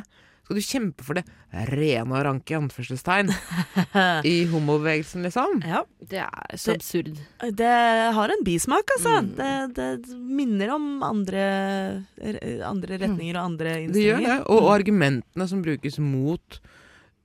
Skal 0.45 0.59
du 0.59 0.61
kjempe 0.61 1.01
for 1.07 1.17
det 1.17 1.23
rene 1.71 2.13
og 2.13 2.21
ranke, 2.27 2.53
i 2.53 2.57
anførselstegn, 2.59 3.31
i 4.29 4.35
homobevegelsen, 4.51 5.25
liksom? 5.25 5.57
Ja. 5.65 5.81
Det 6.05 6.21
er 6.21 6.53
så 6.61 6.75
Det- 6.75 6.77
absurd. 6.83 7.11
Det 7.57 7.71
har 8.13 8.29
en 8.35 8.43
bismak, 8.45 8.93
altså. 8.93 9.15
Mm. 9.25 9.31
Det, 9.39 9.51
det 10.05 10.19
minner 10.21 10.75
om 10.75 10.85
andre, 11.03 11.47
andre 12.69 12.99
retninger 13.01 13.39
og 13.39 13.43
andre 13.49 13.75
Det 13.89 14.05
gjør 14.05 14.21
det. 14.21 14.37
Og, 14.45 14.61
og 14.67 14.71
argumentene 14.77 15.49
som 15.49 15.65
brukes 15.65 15.97
mot 15.99 16.61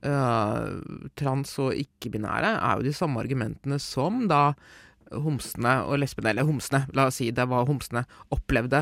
Uh, 0.01 0.79
trans 1.13 1.51
og 1.61 1.75
ikke-binære, 1.77 2.55
er 2.57 2.79
jo 2.79 2.87
de 2.87 2.93
samme 2.97 3.21
argumentene 3.21 3.77
som 3.77 4.23
da 4.25 4.55
homsene 5.13 5.75
og 5.85 5.99
lesbene, 6.01 6.31
eller 6.33 6.47
homsene, 6.47 6.87
la 6.97 7.05
oss 7.11 7.19
si 7.21 7.27
det 7.29 7.45
var 7.51 7.67
homsene, 7.69 8.01
opplevde 8.33 8.79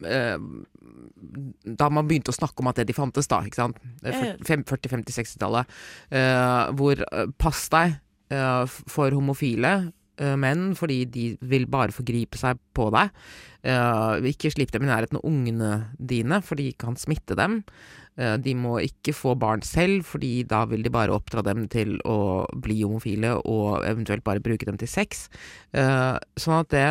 da 0.00 1.88
man 1.92 2.08
begynte 2.08 2.32
å 2.32 2.36
snakke 2.36 2.62
om 2.62 2.70
at 2.70 2.80
det 2.80 2.88
de 2.90 2.96
fantes, 2.96 3.28
da, 3.30 3.42
ikke 3.46 3.60
sant. 3.60 3.80
Ja, 4.04 4.14
ja. 4.32 4.34
40-50-60-tallet. 4.48 5.78
Eh, 6.16 6.72
hvor 6.78 7.04
eh, 7.04 7.32
pass 7.40 7.66
deg 7.72 7.98
eh, 8.32 8.64
for 8.90 9.12
homofile 9.16 9.74
eh, 10.16 10.36
menn, 10.40 10.70
fordi 10.78 11.02
de 11.12 11.26
vil 11.52 11.68
bare 11.70 11.94
forgripe 11.94 12.40
seg 12.40 12.60
på 12.76 12.88
deg. 12.94 13.12
Eh, 13.62 14.30
ikke 14.32 14.52
slipp 14.54 14.72
dem 14.74 14.86
i 14.86 14.90
nærheten 14.90 15.20
av 15.20 15.26
ungene 15.28 15.72
dine, 15.98 16.40
for 16.44 16.60
de 16.60 16.70
kan 16.80 16.96
smitte 17.00 17.36
dem. 17.38 17.60
Eh, 18.20 18.36
de 18.42 18.56
må 18.58 18.78
ikke 18.84 19.14
få 19.16 19.36
barn 19.40 19.62
selv, 19.66 20.06
fordi 20.08 20.42
da 20.48 20.64
vil 20.70 20.82
de 20.86 20.92
bare 20.92 21.14
oppdra 21.14 21.44
dem 21.46 21.66
til 21.72 21.98
å 22.08 22.46
bli 22.56 22.80
homofile, 22.82 23.36
og 23.44 23.84
eventuelt 23.88 24.24
bare 24.26 24.42
bruke 24.44 24.66
dem 24.68 24.80
til 24.80 24.90
sex. 24.90 25.28
Eh, 25.76 26.16
sånn 26.40 26.60
at 26.64 26.74
det 26.74 26.88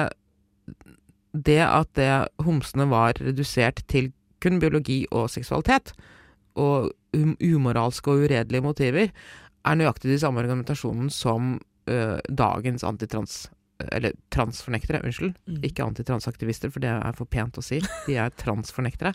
det 1.34 1.62
at 1.66 1.92
det 1.98 2.12
homsene 2.46 2.88
var 2.90 3.20
redusert 3.22 3.84
til 3.92 4.12
kun 4.44 4.60
biologi 4.62 5.04
og 5.12 5.30
seksualitet, 5.32 5.94
og 6.60 6.92
um 7.16 7.36
umoralske 7.42 8.12
og 8.12 8.26
uredelige 8.26 8.64
motiver, 8.64 9.14
er 9.66 9.78
nøyaktig 9.78 10.12
de 10.12 10.20
samme 10.22 10.42
argumentasjonen 10.42 11.10
som 11.14 11.58
øh, 11.90 12.20
dagens 12.30 12.84
antitrans... 12.84 13.48
Eller 13.96 14.12
transfornektere, 14.28 15.00
unnskyld. 15.08 15.38
Mm. 15.48 15.62
Ikke 15.64 15.86
antitransaktivister, 15.86 16.68
for 16.68 16.84
det 16.84 16.90
er 16.92 17.16
for 17.16 17.30
pent 17.32 17.56
å 17.56 17.64
si. 17.64 17.78
De 18.10 18.18
er 18.20 18.34
transfornektere. 18.36 19.14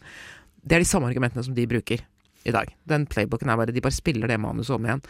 Det 0.64 0.78
er 0.78 0.80
de 0.80 0.88
samme 0.88 1.10
argumentene 1.10 1.44
som 1.44 1.52
de 1.52 1.66
bruker 1.68 2.00
i 2.48 2.54
dag. 2.54 2.72
Den 2.88 3.04
playbooken 3.04 3.52
er 3.52 3.58
bare 3.60 3.74
De 3.76 3.82
bare 3.84 3.92
spiller 3.92 4.30
det 4.30 4.40
manuset 4.40 4.72
om 4.78 4.86
igjen. 4.88 5.02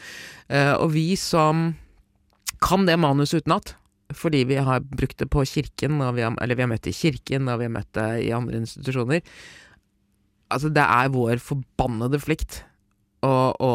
Uh, 0.51 0.75
og 0.83 0.89
vi 0.97 1.15
som 1.15 1.69
kan 2.65 2.87
det 2.89 2.99
manuset 2.99 3.45
utenat, 3.45 3.77
fordi 4.19 4.45
vi 4.49 4.57
har 4.63 4.85
brukt 4.85 5.19
det 5.21 5.29
på 5.33 5.45
kirken, 5.49 6.01
vi 6.17 6.25
har, 6.25 6.35
eller 6.43 6.59
vi 6.59 6.65
har 6.65 6.71
møtt 6.71 6.87
det 6.87 6.95
i 6.95 6.99
kirken, 6.99 7.49
og 7.51 7.61
vi 7.61 7.69
har 7.69 7.75
møtt 7.75 7.93
det 7.97 8.09
i 8.27 8.33
andre 8.37 8.61
institusjoner. 8.63 9.23
Altså, 10.55 10.71
det 10.73 10.85
er 10.85 11.13
vår 11.15 11.41
forbannede 11.43 12.21
plikt 12.23 12.63
å, 13.25 13.55
å 13.57 13.73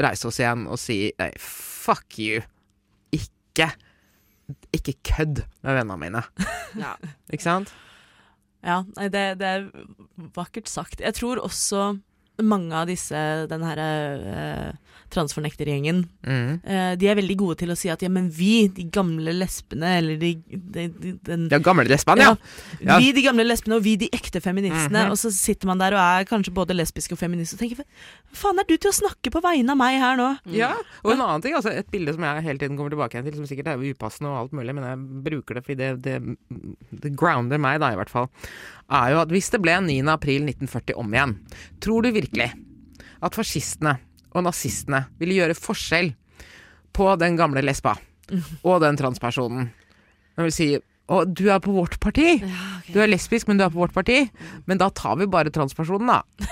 reise 0.00 0.28
oss 0.28 0.40
igjen 0.42 0.66
og 0.68 0.78
si 0.80 0.98
nei, 1.20 1.30
fuck 1.40 2.18
you. 2.20 2.42
Ikke 3.14 3.70
Ikke 4.74 4.96
kødd 5.06 5.44
med 5.64 5.78
vennene 5.80 6.00
mine. 6.00 6.24
Ja. 6.74 6.96
Ikke 7.30 7.44
sant? 7.46 7.70
Ja, 8.64 8.80
nei, 8.96 9.06
det, 9.12 9.20
det 9.38 9.46
er 9.46 9.66
vakkert 10.34 10.66
sagt. 10.66 10.98
Jeg 11.04 11.14
tror 11.14 11.38
også 11.44 12.00
mange 12.42 12.72
av 12.74 12.88
disse, 12.90 13.14
den 13.50 13.62
her 13.62 13.78
eh, 13.78 14.72
transfornektergjengen, 15.14 16.00
Mm. 16.26 16.60
eh, 16.64 16.96
de 16.96 17.06
er 17.06 17.14
veldig 17.14 17.36
gode 17.38 17.58
til 17.60 17.70
å 17.70 17.76
si 17.78 17.88
at 17.92 18.00
ja, 18.02 18.08
men 18.10 18.30
vi, 18.30 18.66
de 18.68 18.84
gamle 18.90 19.30
lesbene, 19.36 19.90
eller 20.00 20.16
de, 20.18 20.30
de, 20.50 20.88
de 20.88 21.12
den, 21.22 21.44
De 21.52 21.58
gamle 21.62 21.84
lesbene, 21.86 22.24
ja. 22.24 22.32
Ja. 22.80 22.96
Vi, 22.98 23.12
de 23.14 23.22
gamle 23.22 23.44
lesbene, 23.46 23.76
og 23.78 23.84
vi, 23.84 23.94
de 24.00 24.08
ekte 24.10 24.40
feministene. 24.42 25.04
Mhm. 25.04 25.12
Og 25.14 25.20
så 25.20 25.30
sitter 25.30 25.70
man 25.70 25.78
der 25.78 25.94
og 25.94 26.00
er 26.02 26.24
kanskje 26.26 26.54
både 26.56 26.74
lesbisk 26.74 27.12
og 27.14 27.20
feminist 27.20 27.54
og 27.54 27.60
tenker 27.62 27.82
hva 27.84 27.86
faen 28.34 28.58
er 28.58 28.66
du 28.66 28.74
til 28.76 28.90
å 28.90 28.96
snakke 28.96 29.30
på 29.30 29.42
vegne 29.44 29.70
av 29.70 29.78
meg 29.78 30.00
her 30.02 30.16
nå? 30.18 30.30
Ja, 30.50 30.72
og 31.04 31.12
en 31.14 31.20
annen 31.22 31.42
ting, 31.44 31.54
altså 31.54 31.70
et 31.70 31.90
bilde 31.92 32.16
som 32.16 32.24
jeg 32.26 32.42
hele 32.48 32.58
tiden 32.58 32.76
kommer 32.80 32.90
tilbake 32.90 33.14
igjen 33.14 33.28
til, 33.30 33.38
som 33.38 33.46
sikkert 33.46 33.70
er 33.70 33.84
upassende 33.94 34.32
og 34.32 34.40
alt 34.40 34.56
mulig, 34.58 34.74
men 34.74 34.88
jeg 34.88 34.98
bruker 35.30 35.54
det 35.60 35.64
fordi 35.68 35.78
det, 35.78 35.92
det, 36.02 36.38
det 37.04 37.14
grounder 37.14 37.60
meg 37.62 37.78
da, 37.84 37.92
i 37.94 38.00
hvert 38.00 38.10
fall, 38.10 38.26
er 38.90 39.14
jo 39.14 39.20
at 39.22 39.30
hvis 39.32 39.52
det 39.54 39.62
ble 39.64 39.76
9. 39.86 40.00
april 40.12 40.42
1940 40.50 40.98
om 41.00 41.14
igjen, 41.14 41.36
tror 41.80 42.02
du 42.02 42.10
virkelig 42.10 42.23
at 43.24 43.36
fascistene 43.36 43.96
og 44.34 44.46
nazistene 44.46 45.04
ville 45.20 45.38
gjøre 45.38 45.58
forskjell 45.58 46.10
på 46.94 47.12
den 47.20 47.38
gamle 47.38 47.62
lesba 47.64 47.96
og 48.62 48.82
den 48.84 48.98
transpersonen? 48.98 49.70
Det 50.34 50.48
vil 50.48 50.54
si 50.54 50.68
å, 50.74 51.20
du 51.28 51.44
er 51.52 51.60
på 51.60 51.74
vårt 51.74 51.98
parti. 52.00 52.38
Du 52.88 52.96
er 53.02 53.10
lesbisk, 53.10 53.48
men 53.48 53.60
du 53.60 53.66
er 53.66 53.72
på 53.72 53.82
vårt 53.82 53.94
parti. 53.94 54.22
Men 54.64 54.80
da 54.80 54.88
tar 54.88 55.18
vi 55.20 55.28
bare 55.30 55.52
transpersonen, 55.52 56.08
da. 56.08 56.48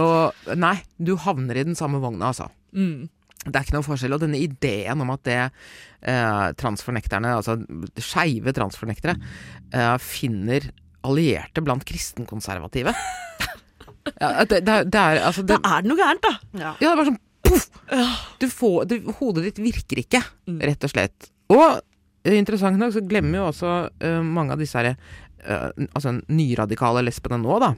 Og 0.00 0.54
nei, 0.56 0.76
du 0.96 1.12
havner 1.20 1.60
i 1.60 1.66
den 1.68 1.76
samme 1.78 2.00
vogna, 2.00 2.30
altså. 2.30 2.48
Mm. 2.72 3.10
Det 3.44 3.52
er 3.52 3.64
ikke 3.64 3.76
noen 3.76 3.86
forskjell. 3.86 4.16
Og 4.16 4.22
denne 4.22 4.40
ideen 4.40 5.04
om 5.04 5.12
at 5.12 5.24
det 5.28 5.38
eh, 5.40 6.46
transfornekterne, 6.60 7.34
altså 7.36 7.58
skeive 8.00 8.54
transfornektere, 8.56 9.16
eh, 9.72 9.96
finner 10.00 10.70
allierte 11.08 11.64
blant 11.64 11.84
kristenkonservative 11.88 12.92
ja, 14.20 14.30
det, 14.48 14.60
det, 14.66 14.74
er- 14.74 14.88
det 14.88 15.00
er 15.00 15.20
altså 15.28 15.44
det, 15.46 15.58
Da 15.60 15.76
er 15.76 15.84
det 15.84 15.90
noe 15.92 16.00
gærent, 16.00 16.24
da! 16.24 16.32
Ja. 16.60 16.72
Ja, 16.80 16.92
det 16.92 16.98
var 17.00 17.08
sånn 17.10 17.20
poff! 17.46 17.66
Du 18.40 18.46
får, 18.52 18.84
du, 18.90 18.96
hodet 19.20 19.46
ditt 19.48 19.60
virker 19.64 20.00
ikke, 20.02 20.20
rett 20.62 20.86
og 20.86 20.92
slett. 20.92 21.30
Og 21.50 21.64
eh, 22.24 22.36
interessant 22.38 22.78
nok 22.80 22.94
så 22.94 23.02
glemmer 23.06 23.40
jo 23.42 23.48
også 23.50 23.72
uh, 23.90 24.20
mange 24.24 24.54
av 24.54 24.62
disse 24.62 24.78
her, 24.78 24.94
uh, 25.48 25.68
altså 25.90 26.14
nyradikale 26.28 27.02
lesbene 27.06 27.40
nå, 27.42 27.56
da, 27.62 27.72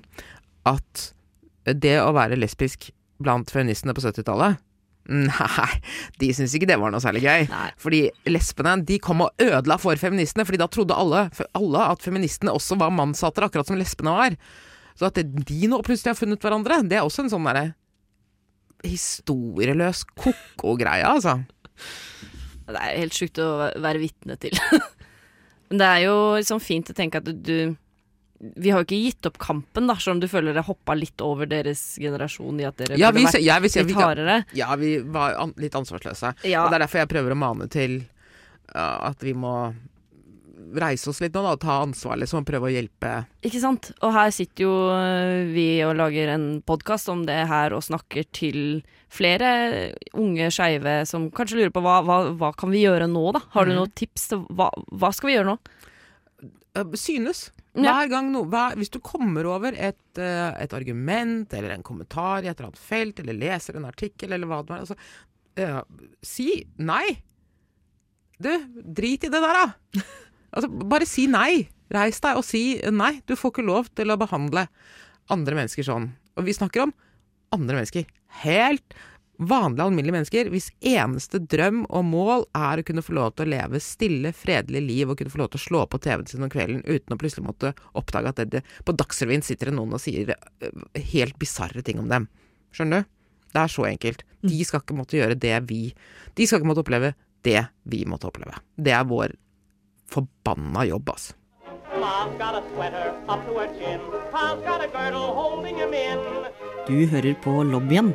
at 0.73 1.09
det 1.79 1.97
å 2.03 2.11
være 2.17 2.37
lesbisk 2.41 2.91
blant 3.23 3.51
feministene 3.55 3.95
på 3.95 4.03
70-tallet 4.03 4.59
Nei, 5.11 5.69
de 6.23 6.29
syntes 6.31 6.53
ikke 6.55 6.69
det 6.71 6.77
var 6.79 6.93
noe 6.95 7.03
særlig 7.03 7.25
gøy. 7.25 7.49
Nei. 7.51 7.69
Fordi 7.83 8.03
lesbene 8.31 8.77
de 8.87 9.01
kom 9.03 9.25
og 9.25 9.43
ødela 9.43 9.75
for 9.83 9.99
feministene, 9.99 10.45
fordi 10.47 10.61
da 10.63 10.69
trodde 10.71 10.95
alle, 10.95 11.25
alle 11.59 11.87
at 11.91 12.05
feministene 12.07 12.55
også 12.55 12.79
var 12.79 12.93
mannshatere, 12.95 13.49
akkurat 13.51 13.67
som 13.67 13.81
lesbene 13.81 14.15
var. 14.15 14.37
Så 14.99 15.09
at 15.09 15.21
de 15.23 15.61
nå 15.71 15.79
plutselig 15.85 16.13
har 16.13 16.19
funnet 16.19 16.43
hverandre, 16.43 16.83
det 16.89 16.99
er 16.99 17.07
også 17.07 17.25
en 17.25 17.33
sånn 17.33 17.47
derre 17.49 17.71
historieløs 18.87 20.03
ko-ko-greie, 20.19 21.07
altså. 21.07 21.39
Det 22.67 22.79
er 22.79 22.99
helt 23.03 23.17
sjukt 23.17 23.39
å 23.43 23.49
være 23.83 24.01
vitne 24.03 24.37
til. 24.43 24.57
Men 25.71 25.81
det 25.81 25.89
er 25.89 26.03
jo 26.07 26.17
liksom 26.37 26.61
fint 26.63 26.91
å 26.93 26.97
tenke 26.97 27.23
at 27.23 27.29
du, 27.47 27.73
Vi 28.59 28.73
har 28.73 28.83
jo 28.83 28.87
ikke 28.89 28.99
gitt 28.99 29.29
opp 29.31 29.39
kampen, 29.41 29.87
da, 29.89 29.95
selv 30.03 30.17
om 30.17 30.21
du 30.25 30.29
føler 30.31 30.57
det 30.57 30.65
hoppa 30.67 30.97
litt 30.99 31.23
over 31.25 31.49
deres 31.49 31.95
generasjon 32.03 32.59
i 32.61 32.67
at 32.69 32.81
dere 32.81 32.99
Ja, 33.01 33.13
burde 33.15 33.31
vært 33.31 33.45
ja, 33.47 33.59
vi, 33.63 33.71
litt 33.71 33.93
vi, 33.93 33.97
hardere. 33.97 34.41
ja, 34.59 34.69
vi 34.77 34.97
var 35.15 35.39
an, 35.41 35.55
litt 35.63 35.79
ansvarsløse. 35.79 36.35
Ja. 36.45 36.65
Og 36.65 36.73
det 36.73 36.81
er 36.81 36.85
derfor 36.87 37.05
jeg 37.05 37.13
prøver 37.15 37.37
å 37.37 37.39
mane 37.39 37.71
til 37.73 38.01
uh, 38.75 39.09
at 39.13 39.23
vi 39.25 39.33
må 39.39 39.55
reise 40.79 41.09
oss 41.11 41.21
litt 41.23 41.35
nå, 41.35 41.43
da, 41.45 41.53
og 41.57 41.61
ta 41.63 41.79
ansvar, 41.83 42.17
liksom, 42.21 42.43
og 42.43 42.49
prøve 42.49 42.69
å 42.69 42.73
hjelpe. 42.73 43.13
Ikke 43.45 43.61
sant? 43.63 43.91
Og 44.03 44.13
her 44.15 44.31
sitter 44.35 44.65
jo 44.67 44.73
øh, 44.93 45.53
vi 45.55 45.67
og 45.87 45.97
lager 45.99 46.33
en 46.35 46.47
podkast 46.67 47.09
om 47.13 47.25
det 47.29 47.41
her 47.51 47.75
og 47.77 47.83
snakker 47.87 48.25
til 48.33 48.83
flere 49.13 49.93
unge 50.17 50.47
skeive 50.55 51.03
som 51.09 51.31
kanskje 51.35 51.59
lurer 51.61 51.73
på 51.75 51.83
hva, 51.85 51.99
hva, 52.07 52.21
hva 52.41 52.53
kan 52.57 52.71
vi 52.73 52.85
gjøre 52.87 53.09
nå, 53.13 53.25
da? 53.37 53.43
Har 53.57 53.67
du 53.69 53.73
Mhm. 53.75 53.79
noen 53.83 53.93
tips 53.99 54.29
til 54.31 54.47
hva, 54.57 54.71
hva 54.93 55.11
skal 55.13 55.29
vi 55.29 55.35
gjøre 55.37 55.51
nå? 55.53 55.59
Eh, 56.77 56.95
Synes. 56.97 57.51
Hver 57.77 58.09
gang 58.09 58.27
no, 58.33 58.43
hver, 58.45 58.75
Hvis 58.77 58.91
du 58.93 58.99
kommer 59.01 59.47
over 59.49 59.73
et, 59.73 60.19
eh, 60.21 60.53
et 60.61 60.73
argument 60.77 61.53
eller 61.57 61.71
en 61.73 61.83
kommentar 61.83 62.45
i 62.45 62.49
et 62.49 62.57
eller 62.59 62.69
annet 62.71 62.79
felt, 62.81 63.21
eller 63.21 63.33
leser 63.37 63.77
en 63.77 63.87
artikkel 63.89 64.33
eller 64.33 64.47
hva 64.47 64.59
det 64.65 64.75
er, 64.77 64.83
altså, 64.85 64.97
uh, 65.59 65.83
si 66.23 66.65
nei. 66.79 67.17
Du, 68.43 68.51
drit 68.93 69.25
i 69.25 69.31
det 69.33 69.41
der, 69.41 69.57
da. 69.61 69.73
Altså, 70.53 70.69
bare 70.69 71.09
si 71.09 71.29
nei. 71.31 71.69
Reis 71.93 72.21
deg 72.25 72.41
og 72.41 72.47
si 72.47 72.65
nei. 72.93 73.15
Du 73.29 73.37
får 73.37 73.55
ikke 73.55 73.69
lov 73.69 73.89
til 73.97 74.13
å 74.13 74.19
behandle 74.21 74.67
andre 75.33 75.59
mennesker 75.59 75.87
sånn. 75.87 76.11
Og 76.37 76.47
vi 76.49 76.57
snakker 76.57 76.87
om 76.87 76.95
andre 77.53 77.81
mennesker. 77.81 78.07
Helt 78.43 78.97
vanlige, 79.43 79.85
alminnelige 79.85 80.17
mennesker. 80.17 80.51
Hvis 80.53 80.71
eneste 80.93 81.41
drøm 81.51 81.83
og 81.89 82.05
mål 82.09 82.47
er 82.57 82.81
å 82.81 82.87
kunne 82.87 83.05
få 83.05 83.17
lov 83.17 83.35
til 83.37 83.47
å 83.47 83.53
leve 83.53 83.81
stille, 83.83 84.33
fredelig 84.37 84.83
liv 84.85 85.11
og 85.11 85.19
kunne 85.21 85.33
få 85.33 85.43
lov 85.43 85.53
til 85.53 85.61
å 85.61 85.65
slå 85.67 85.83
på 85.91 86.01
TV-en 86.05 86.29
sin 86.31 86.47
om 86.47 86.53
kvelden 86.53 86.85
uten 86.87 87.17
å 87.17 87.21
plutselig 87.21 87.47
måtte 87.47 87.75
oppdage 87.99 88.33
at 88.33 88.45
det, 88.53 88.63
på 88.87 88.97
Dagsrevyen 88.97 89.45
sitter 89.47 89.71
det 89.71 89.77
noen 89.79 89.97
og 89.97 90.03
sier 90.03 90.35
øh, 90.35 90.87
helt 91.13 91.39
bisarre 91.41 91.85
ting 91.85 92.01
om 92.03 92.09
dem. 92.13 92.29
Skjønner 92.73 93.03
du? 93.03 93.13
Det 93.53 93.61
er 93.61 93.73
så 93.73 93.85
enkelt. 93.89 94.25
De 94.41 94.65
skal 94.65 94.81
ikke 94.81 94.97
måtte 94.97 95.19
gjøre 95.19 95.37
det 95.37 95.59
vi 95.69 95.83
De 96.39 96.47
skal 96.49 96.61
ikke 96.61 96.71
måtte 96.71 96.85
oppleve 96.87 97.13
det 97.45 97.61
vi 97.91 98.05
måtte 98.09 98.31
oppleve. 98.31 98.55
Det 98.79 98.95
er 98.95 99.09
vår 99.09 99.35
forbanna 100.13 100.85
jobb, 100.89 101.09
altså. 101.15 101.35
Du 106.87 106.97
hører 107.07 107.35
på 107.45 107.63
lobbyen 107.63 108.15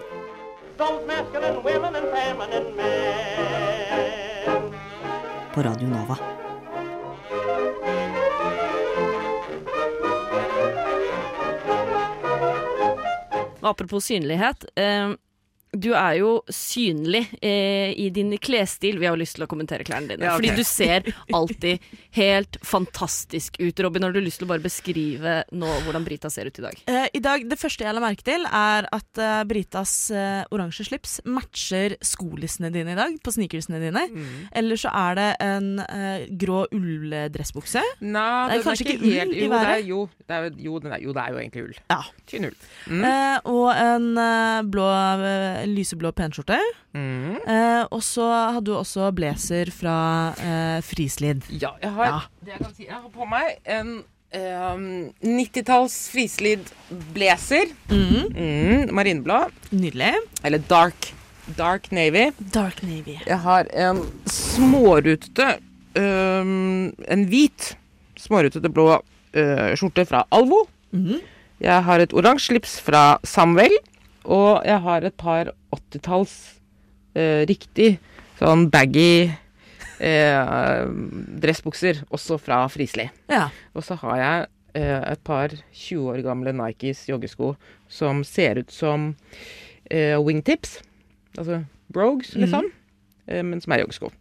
på 5.54 5.64
Radio 5.66 5.88
Nova. 5.88 6.18
Apropos 13.62 14.06
synlighet. 14.06 14.66
Eh, 14.76 15.10
Du 15.78 15.92
er 15.94 16.18
jo 16.20 16.32
synlig 16.54 17.24
eh, 17.42 17.94
i 17.94 18.10
din 18.14 18.34
klesstil. 18.42 19.00
Vi 19.00 19.08
har 19.08 19.16
jo 19.16 19.22
lyst 19.22 19.38
til 19.38 19.46
å 19.46 19.50
kommentere 19.50 19.86
klærne 19.88 20.14
dine. 20.14 20.28
Ja, 20.28 20.36
okay. 20.36 20.50
Fordi 20.50 20.58
du 20.58 20.68
ser 20.68 21.08
alltid 21.38 21.88
helt 22.18 22.60
fantastisk 22.66 23.60
ut. 23.62 23.80
Robin, 23.86 24.08
har 24.08 24.16
du 24.16 24.22
lyst 24.24 24.42
til 24.42 24.48
å 24.48 24.52
bare 24.52 24.64
beskrive 24.64 25.38
nå 25.56 25.72
hvordan 25.86 26.08
Brita 26.08 26.32
ser 26.34 26.50
ut 26.50 26.60
i 26.60 26.66
dag? 26.66 26.84
Eh, 26.90 27.08
I 27.18 27.24
dag, 27.24 27.48
Det 27.48 27.60
første 27.60 27.88
jeg 27.88 27.96
la 27.96 28.04
merke 28.04 28.26
til, 28.28 28.44
er 28.50 28.90
at 28.92 29.22
eh, 29.24 29.44
Britas 29.48 29.96
eh, 30.12 30.44
oransje 30.52 30.88
slips 30.90 31.20
matcher 31.30 31.98
skolissene 32.04 32.74
dine 32.74 32.96
i 32.96 33.00
dag, 33.00 33.16
på 33.24 33.36
sneakersene 33.36 33.82
dine. 33.84 34.08
Eller 34.58 34.80
så 34.80 34.92
er 34.92 35.20
det 35.20 35.30
en 35.46 35.72
eh, 35.86 36.28
grå 36.40 36.66
ulldressbukse. 36.76 37.84
Nei, 38.04 38.30
det 38.52 38.60
er 38.60 38.66
kanskje 38.66 38.88
ikke 38.88 38.98
ikke 38.98 39.06
ull 39.06 39.18
helt 39.18 39.36
i 39.36 39.44
jo, 39.44 39.50
det 39.50 39.58
er, 39.58 39.68
været? 39.68 39.88
jo, 39.88 40.00
det 40.28 40.38
er, 40.38 40.50
jo, 40.58 40.80
den 40.80 40.92
er, 40.92 41.02
jo, 41.04 41.14
det 41.14 41.24
er 41.24 41.32
jo 41.34 41.42
egentlig 41.42 41.64
ull. 41.64 41.78
Ja. 41.92 42.00
Tynn 42.28 42.48
ull. 42.50 42.58
Mm. 42.88 43.04
Eh, 43.08 43.50
og 43.52 43.68
en 43.72 44.08
eh, 44.24 44.62
blå, 44.72 44.88
lyseblå 45.70 46.11
penskjorte. 46.15 46.57
Mm. 46.95 47.38
Eh, 47.47 47.84
og 47.91 48.01
så 48.05 48.26
hadde 48.55 48.65
du 48.70 48.76
også 48.78 49.09
blazer 49.15 49.72
fra 49.76 49.95
eh, 50.39 50.78
Frislid. 50.86 51.43
Ja, 51.51 51.74
jeg 51.84 51.91
har, 51.97 52.05
Ja. 52.05 52.20
det 52.45 52.53
jeg, 52.55 52.61
kan 52.63 52.74
si, 52.78 52.86
jeg 52.88 52.95
har 52.95 53.09
på 53.13 53.28
meg 53.30 53.57
en 53.65 53.91
ehm, 54.38 54.88
90-talls 55.24 55.97
Frislid-blazer. 56.13 57.72
Mm. 57.91 58.28
Mm, 58.34 58.93
marineblå. 58.95 59.39
Nydelig. 59.72 60.13
Eller 60.43 60.63
dark, 60.70 61.11
dark 61.57 61.91
navy. 61.91 62.30
Dark 62.53 62.82
navy. 62.84 63.18
Jeg 63.28 63.39
har 63.45 63.68
en 63.74 64.01
smårutete 64.28 65.57
ehm, 65.97 66.91
En 67.07 67.26
hvit 67.30 67.74
smårutete 68.18 68.70
blå 68.74 68.88
uh, 68.97 69.74
skjorte 69.78 70.03
fra 70.09 70.24
Alvo. 70.34 70.63
Mhm. 70.95 71.20
Jeg 71.61 71.84
har 71.88 72.01
et 72.03 72.11
oransje 72.13 72.51
slips 72.51 72.76
fra 72.86 73.18
Samvel. 73.26 73.74
Og 74.28 74.66
jeg 74.68 74.84
har 74.84 75.08
et 75.08 75.16
par 75.18 75.52
80-talls 75.76 76.36
eh, 77.16 77.46
riktig 77.48 77.96
sånn 78.38 78.68
baggy 78.74 79.30
eh, 80.04 80.82
dressbukser, 81.42 82.04
også 82.14 82.38
fra 82.42 82.64
Frisli. 82.72 83.08
Ja. 83.32 83.48
Og 83.74 83.86
så 83.88 83.98
har 84.04 84.20
jeg 84.22 84.48
eh, 84.82 85.02
et 85.14 85.24
par 85.28 85.56
20 85.56 86.12
år 86.12 86.22
gamle 86.26 86.54
Nikes 86.56 87.06
joggesko 87.10 87.56
som 87.92 88.24
ser 88.28 88.62
ut 88.64 88.74
som 88.74 89.14
eh, 89.90 90.18
wingtips. 90.20 90.80
Altså 91.38 91.64
brogues, 91.94 92.34
liksom. 92.36 92.72
eh, 93.32 93.44
men 93.46 93.64
som 93.64 93.74
er 93.74 93.86
joggesko. 93.86 94.12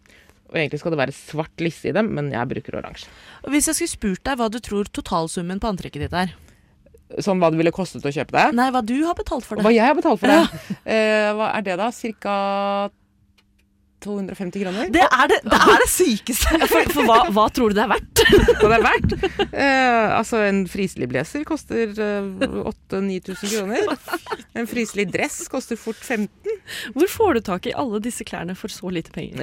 Og 0.46 0.54
egentlig 0.54 0.78
skal 0.78 0.94
det 0.94 1.00
være 1.00 1.14
svart 1.16 1.62
lisse 1.62 1.90
i 1.90 1.94
dem, 1.94 2.12
men 2.14 2.30
jeg 2.30 2.48
bruker 2.52 2.78
oransje. 2.78 3.10
Hvis 3.50 3.66
jeg 3.72 3.80
skulle 3.80 3.96
spurt 3.96 4.26
deg 4.28 4.38
hva 4.38 4.46
du 4.52 4.60
tror 4.62 4.86
totalsummen 4.94 5.58
på 5.62 5.72
antrekket 5.72 6.06
ditt 6.06 6.14
er? 6.14 6.36
Sånn 7.22 7.38
hva 7.38 7.52
det 7.54 7.60
ville 7.60 7.72
kostet 7.74 8.04
å 8.06 8.10
kjøpe 8.10 8.34
det. 8.34 8.46
Nei, 8.58 8.66
hva 8.74 8.82
du 8.82 8.96
har 9.06 9.14
betalt 9.14 9.46
for 9.46 9.58
det. 9.58 9.62
Hva 9.66 9.74
jeg 9.74 9.86
har 9.86 9.94
betalt 9.98 10.22
for 10.22 10.32
det. 10.32 10.76
Eh, 10.86 11.28
hva 11.38 11.52
er 11.54 11.66
det 11.66 11.76
da? 11.78 11.90
Cirka 11.94 12.34
250 14.06 14.64
kroner? 14.64 14.90
Det 14.92 15.04
er 15.06 15.30
det, 15.30 15.40
det, 15.46 15.58
er 15.58 15.82
det 15.82 15.88
sykeste! 15.90 16.60
For, 16.70 16.90
for 16.94 17.08
hva, 17.08 17.18
hva 17.34 17.46
tror 17.54 17.72
du 17.72 17.78
det 17.78 17.84
er 17.86 17.92
verdt? 17.94 18.15
Hva 18.60 18.70
det 18.70 18.76
er 18.76 18.84
verdt? 18.84 19.14
Eh, 19.46 20.16
altså, 20.16 20.40
en 20.46 20.64
Frisli-blazer 20.70 21.44
koster 21.48 21.92
eh, 21.92 22.46
8000-9000 22.90 23.52
kroner. 23.52 23.92
En 24.56 24.68
Frisli-dress 24.68 25.46
koster 25.52 25.78
fort 25.78 26.00
15. 26.00 26.30
Hvor 26.96 27.10
får 27.12 27.36
du 27.36 27.40
tak 27.46 27.66
i 27.68 27.74
alle 27.76 28.00
disse 28.02 28.24
klærne 28.26 28.56
for 28.58 28.72
så 28.72 28.90
lite 28.92 29.12
penger? 29.14 29.42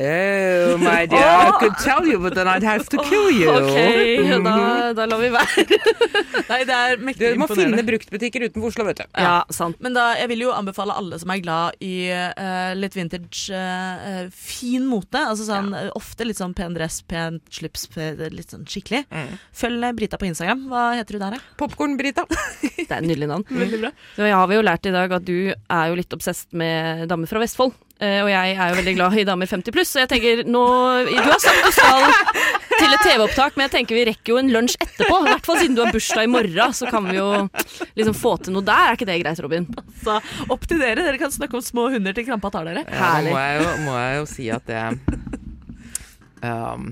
Oh, 0.74 0.78
my 0.82 1.06
dear, 1.10 1.48
I 1.48 1.52
could 1.60 1.78
tell 1.84 2.08
you, 2.08 2.20
but 2.20 2.36
then 2.36 2.48
I'd 2.48 2.66
have 2.66 2.90
to 2.90 2.98
kill 3.08 3.30
you. 3.32 3.52
Ok, 3.54 4.44
da, 4.44 4.94
da 4.98 5.08
lar 5.10 5.22
vi 5.22 5.32
være. 5.34 5.66
Nei, 6.52 6.60
det 6.68 6.76
er 6.76 6.98
mektig 7.00 7.34
imponerende. 7.34 7.38
Du 7.38 7.44
må 7.44 7.50
finne 7.54 7.86
bruktbutikker 7.88 8.48
utenfor 8.48 8.74
Oslo, 8.74 8.88
vet 8.90 9.04
du. 9.04 9.06
Ja, 9.16 9.38
sant. 9.54 9.80
Men 9.84 9.96
da, 9.98 10.10
jeg 10.20 10.32
vil 10.34 10.46
jo 10.48 10.54
anbefale 10.56 10.96
alle 10.98 11.20
som 11.22 11.32
er 11.34 11.44
glad 11.44 11.80
i 11.84 11.96
uh, 12.12 12.74
litt 12.78 12.98
vintage, 12.98 13.46
uh, 13.54 14.28
fin 14.34 14.88
mote. 14.90 15.22
Altså 15.22 15.48
sånn, 15.48 15.72
ja. 15.78 15.92
Ofte 15.98 16.28
litt 16.28 16.42
sånn 16.42 16.56
pen 16.58 16.76
dress, 16.78 17.02
pen 17.08 17.40
slips, 17.54 17.88
litt 18.34 18.54
sånn 18.54 18.66
skikkelig. 18.74 19.04
Mm. 19.14 19.32
Følg 19.64 19.88
eh, 19.88 19.96
Brita 20.00 20.20
på 20.22 20.28
Instagram. 20.30 20.66
Hva 20.72 20.84
heter 21.00 21.18
du 21.18 21.24
der, 21.24 21.38
da? 21.38 21.56
Popkorn-Brita. 21.62 22.28
Det 22.84 22.90
er 22.90 23.00
et 23.00 23.08
nydelig 23.08 23.30
navn. 23.32 23.48
Veldig 23.48 23.82
bra. 23.86 23.94
Så 24.18 24.28
jeg 24.28 24.38
har 24.38 24.52
vi 24.52 24.60
jo 24.60 24.68
lært 24.68 24.90
i 24.90 24.94
dag 24.96 25.18
at 25.20 25.26
du 25.28 25.38
er 25.54 25.90
jo 25.90 25.98
litt 26.00 26.18
obsesst 26.18 26.52
med 26.58 27.08
damer 27.12 27.30
fra 27.30 27.42
Vestfold. 27.44 27.76
Eh, 28.04 28.20
og 28.24 28.30
jeg 28.32 28.56
er 28.58 28.72
jo 28.72 28.78
veldig 28.80 28.94
glad 28.98 29.16
i 29.22 29.26
damer 29.28 29.48
50 29.48 29.74
pluss, 29.76 29.92
så 29.94 30.02
jeg 30.02 30.10
tenker 30.12 30.42
nå 30.50 30.64
Du 31.08 31.20
har 31.22 31.38
sagt 31.40 31.62
du 31.62 31.76
skal 31.76 32.08
til 32.74 32.90
et 32.90 33.04
TV-opptak, 33.06 33.56
men 33.56 33.68
jeg 33.68 33.74
tenker 33.78 33.96
vi 33.96 34.06
rekker 34.10 34.34
jo 34.34 34.40
en 34.42 34.50
lunsj 34.52 34.76
etterpå. 34.82 35.20
I 35.22 35.30
hvert 35.30 35.48
fall 35.48 35.60
siden 35.62 35.78
du 35.78 35.84
har 35.86 35.94
bursdag 35.94 36.28
i 36.28 36.32
morgen, 36.32 36.74
så 36.76 36.90
kan 36.92 37.06
vi 37.08 37.20
jo 37.20 37.28
liksom 38.00 38.18
få 38.18 38.34
til 38.44 38.58
noe 38.58 38.66
der. 38.68 38.90
Er 38.90 38.98
ikke 38.98 39.08
det 39.08 39.20
greit, 39.22 39.44
Robin? 39.46 39.70
Altså, 39.78 40.18
opp 40.52 40.68
til 40.68 40.82
dere. 40.82 41.06
Dere 41.06 41.22
kan 41.22 41.32
snakke 41.32 41.60
om 41.60 41.64
små 41.64 41.88
hunder 41.94 42.18
til 42.18 42.28
krampa 42.28 42.52
tar 42.52 42.68
dere. 42.68 42.84
Ja, 42.90 43.14
da 43.22 43.30
må 43.30 43.38
jeg, 43.40 43.62
jo, 43.62 43.72
må 43.86 43.96
jeg 44.02 44.18
jo 44.18 44.28
si 44.34 44.50
at 44.58 44.68
det 44.68 44.84
um, 46.50 46.92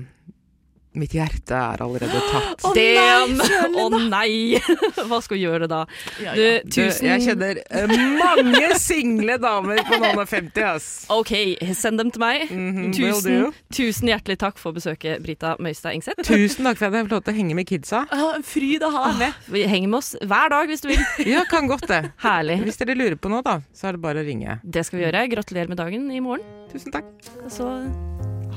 Mitt 0.92 1.14
hjerte 1.16 1.56
er 1.56 1.80
allerede 1.80 2.18
tatt. 2.28 2.64
Å 2.68 2.72
nei, 2.76 3.78
oh, 3.80 3.94
nei! 3.96 4.58
Hva 5.08 5.22
skal 5.24 5.38
vi 5.38 5.44
gjøre 5.46 5.68
da? 5.70 5.86
Ja, 6.20 6.34
Du, 6.36 6.42
ja. 6.42 6.58
Du, 6.60 6.68
tusen 6.74 7.08
jeg 7.08 7.22
kjenner 7.24 7.60
eh, 7.64 7.94
mange 8.18 8.74
single 8.80 9.38
damer 9.40 9.80
på 9.88 9.96
noen 10.02 10.20
og 10.20 10.28
50, 10.28 10.66
ass. 10.68 10.88
OK, 11.12 11.32
send 11.78 12.02
dem 12.02 12.10
til 12.12 12.20
meg. 12.20 12.44
Mm 12.50 12.68
-hmm, 12.76 12.90
tusen, 12.98 13.54
tusen 13.72 14.12
hjertelig 14.12 14.36
takk 14.44 14.60
for 14.60 14.76
besøket, 14.76 15.22
Brita 15.24 15.54
Møystad 15.58 15.96
Engseth. 15.96 16.20
Tusen 16.28 16.68
takk 16.68 16.76
for 16.76 16.90
at 16.90 16.92
jeg 16.92 17.06
fikk 17.06 17.16
lov 17.16 17.22
til 17.24 17.32
å 17.32 17.36
henge 17.36 17.54
med 17.54 17.66
kidsa. 17.66 18.04
Ja, 18.12 18.28
en 18.36 18.44
fryd 18.44 18.84
å 18.84 18.90
ha 18.92 19.06
deg 19.12 19.18
med. 19.18 19.32
Vi 19.48 19.64
henger 19.64 19.88
med 19.88 19.98
oss 19.98 20.12
hver 20.20 20.52
dag 20.52 20.68
hvis 20.68 20.84
du 20.84 20.88
vil. 20.92 21.00
Ja, 21.32 21.44
kan 21.48 21.68
godt 21.68 21.88
det. 21.88 22.12
Herlig. 22.20 22.60
Hvis 22.66 22.76
dere 22.76 22.94
lurer 22.98 23.16
på 23.16 23.32
noe, 23.32 23.40
da, 23.42 23.60
så 23.72 23.88
er 23.88 23.96
det 23.96 24.02
bare 24.04 24.20
å 24.20 24.26
ringe. 24.26 24.60
Det 24.62 24.84
skal 24.84 24.98
vi 24.98 25.06
gjøre. 25.06 25.24
Gratulerer 25.32 25.68
med 25.72 25.80
dagen 25.80 26.10
i 26.12 26.20
morgen. 26.20 26.44
Tusen 26.72 26.92
takk. 26.92 27.08
Så 27.48 27.70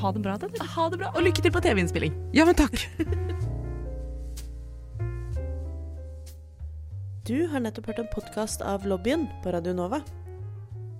ha 0.01 0.11
det 0.15 0.21
bra, 0.23 0.37
da. 0.37 0.49
Ha 0.75 0.89
det 0.91 1.01
bra, 1.01 1.11
og 1.15 1.25
lykke 1.25 1.43
til 1.45 1.53
på 1.55 1.63
TV-innspilling. 1.65 2.15
Ja, 2.35 2.47
men 2.47 2.57
takk. 2.57 2.79
Du 7.25 7.47
har 7.49 7.57
nettopp 7.57 7.87
hørt 7.89 7.99
en 8.03 8.09
podkast 8.11 8.61
av 8.61 8.83
Lobbyen 8.85 9.23
på 9.41 9.49
Radio 9.49 9.71
Nova. 9.73 9.97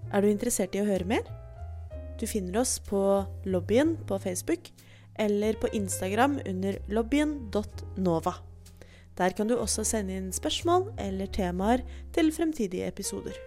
Er 0.10 0.24
du 0.26 0.32
interessert 0.32 0.74
i 0.74 0.80
å 0.82 0.88
høre 0.88 1.06
mer? 1.06 1.22
Du 2.18 2.26
finner 2.26 2.64
oss 2.64 2.80
på 2.82 2.98
Lobbyen 3.46 3.92
på 4.10 4.18
Facebook 4.24 4.72
eller 5.22 5.54
på 5.62 5.70
Instagram 5.78 6.40
under 6.50 6.80
lobbyen.nova. 6.90 8.34
Der 9.22 9.36
kan 9.38 9.48
du 9.48 9.54
også 9.54 9.86
sende 9.86 10.18
inn 10.18 10.32
spørsmål 10.34 10.90
eller 10.98 11.30
temaer 11.30 11.86
til 12.16 12.34
fremtidige 12.34 12.90
episoder. 12.90 13.38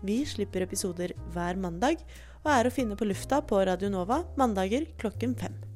Vi 0.00 0.22
slipper 0.26 0.64
episoder 0.64 1.12
hver 1.34 1.60
mandag 1.60 2.00
og 2.42 2.54
er 2.54 2.68
å 2.68 2.74
finne 2.74 2.98
på 2.98 3.06
lufta 3.08 3.42
på 3.46 3.60
Radio 3.66 3.90
Nova 3.92 4.22
mandager 4.38 4.88
klokken 4.98 5.36
fem. 5.38 5.71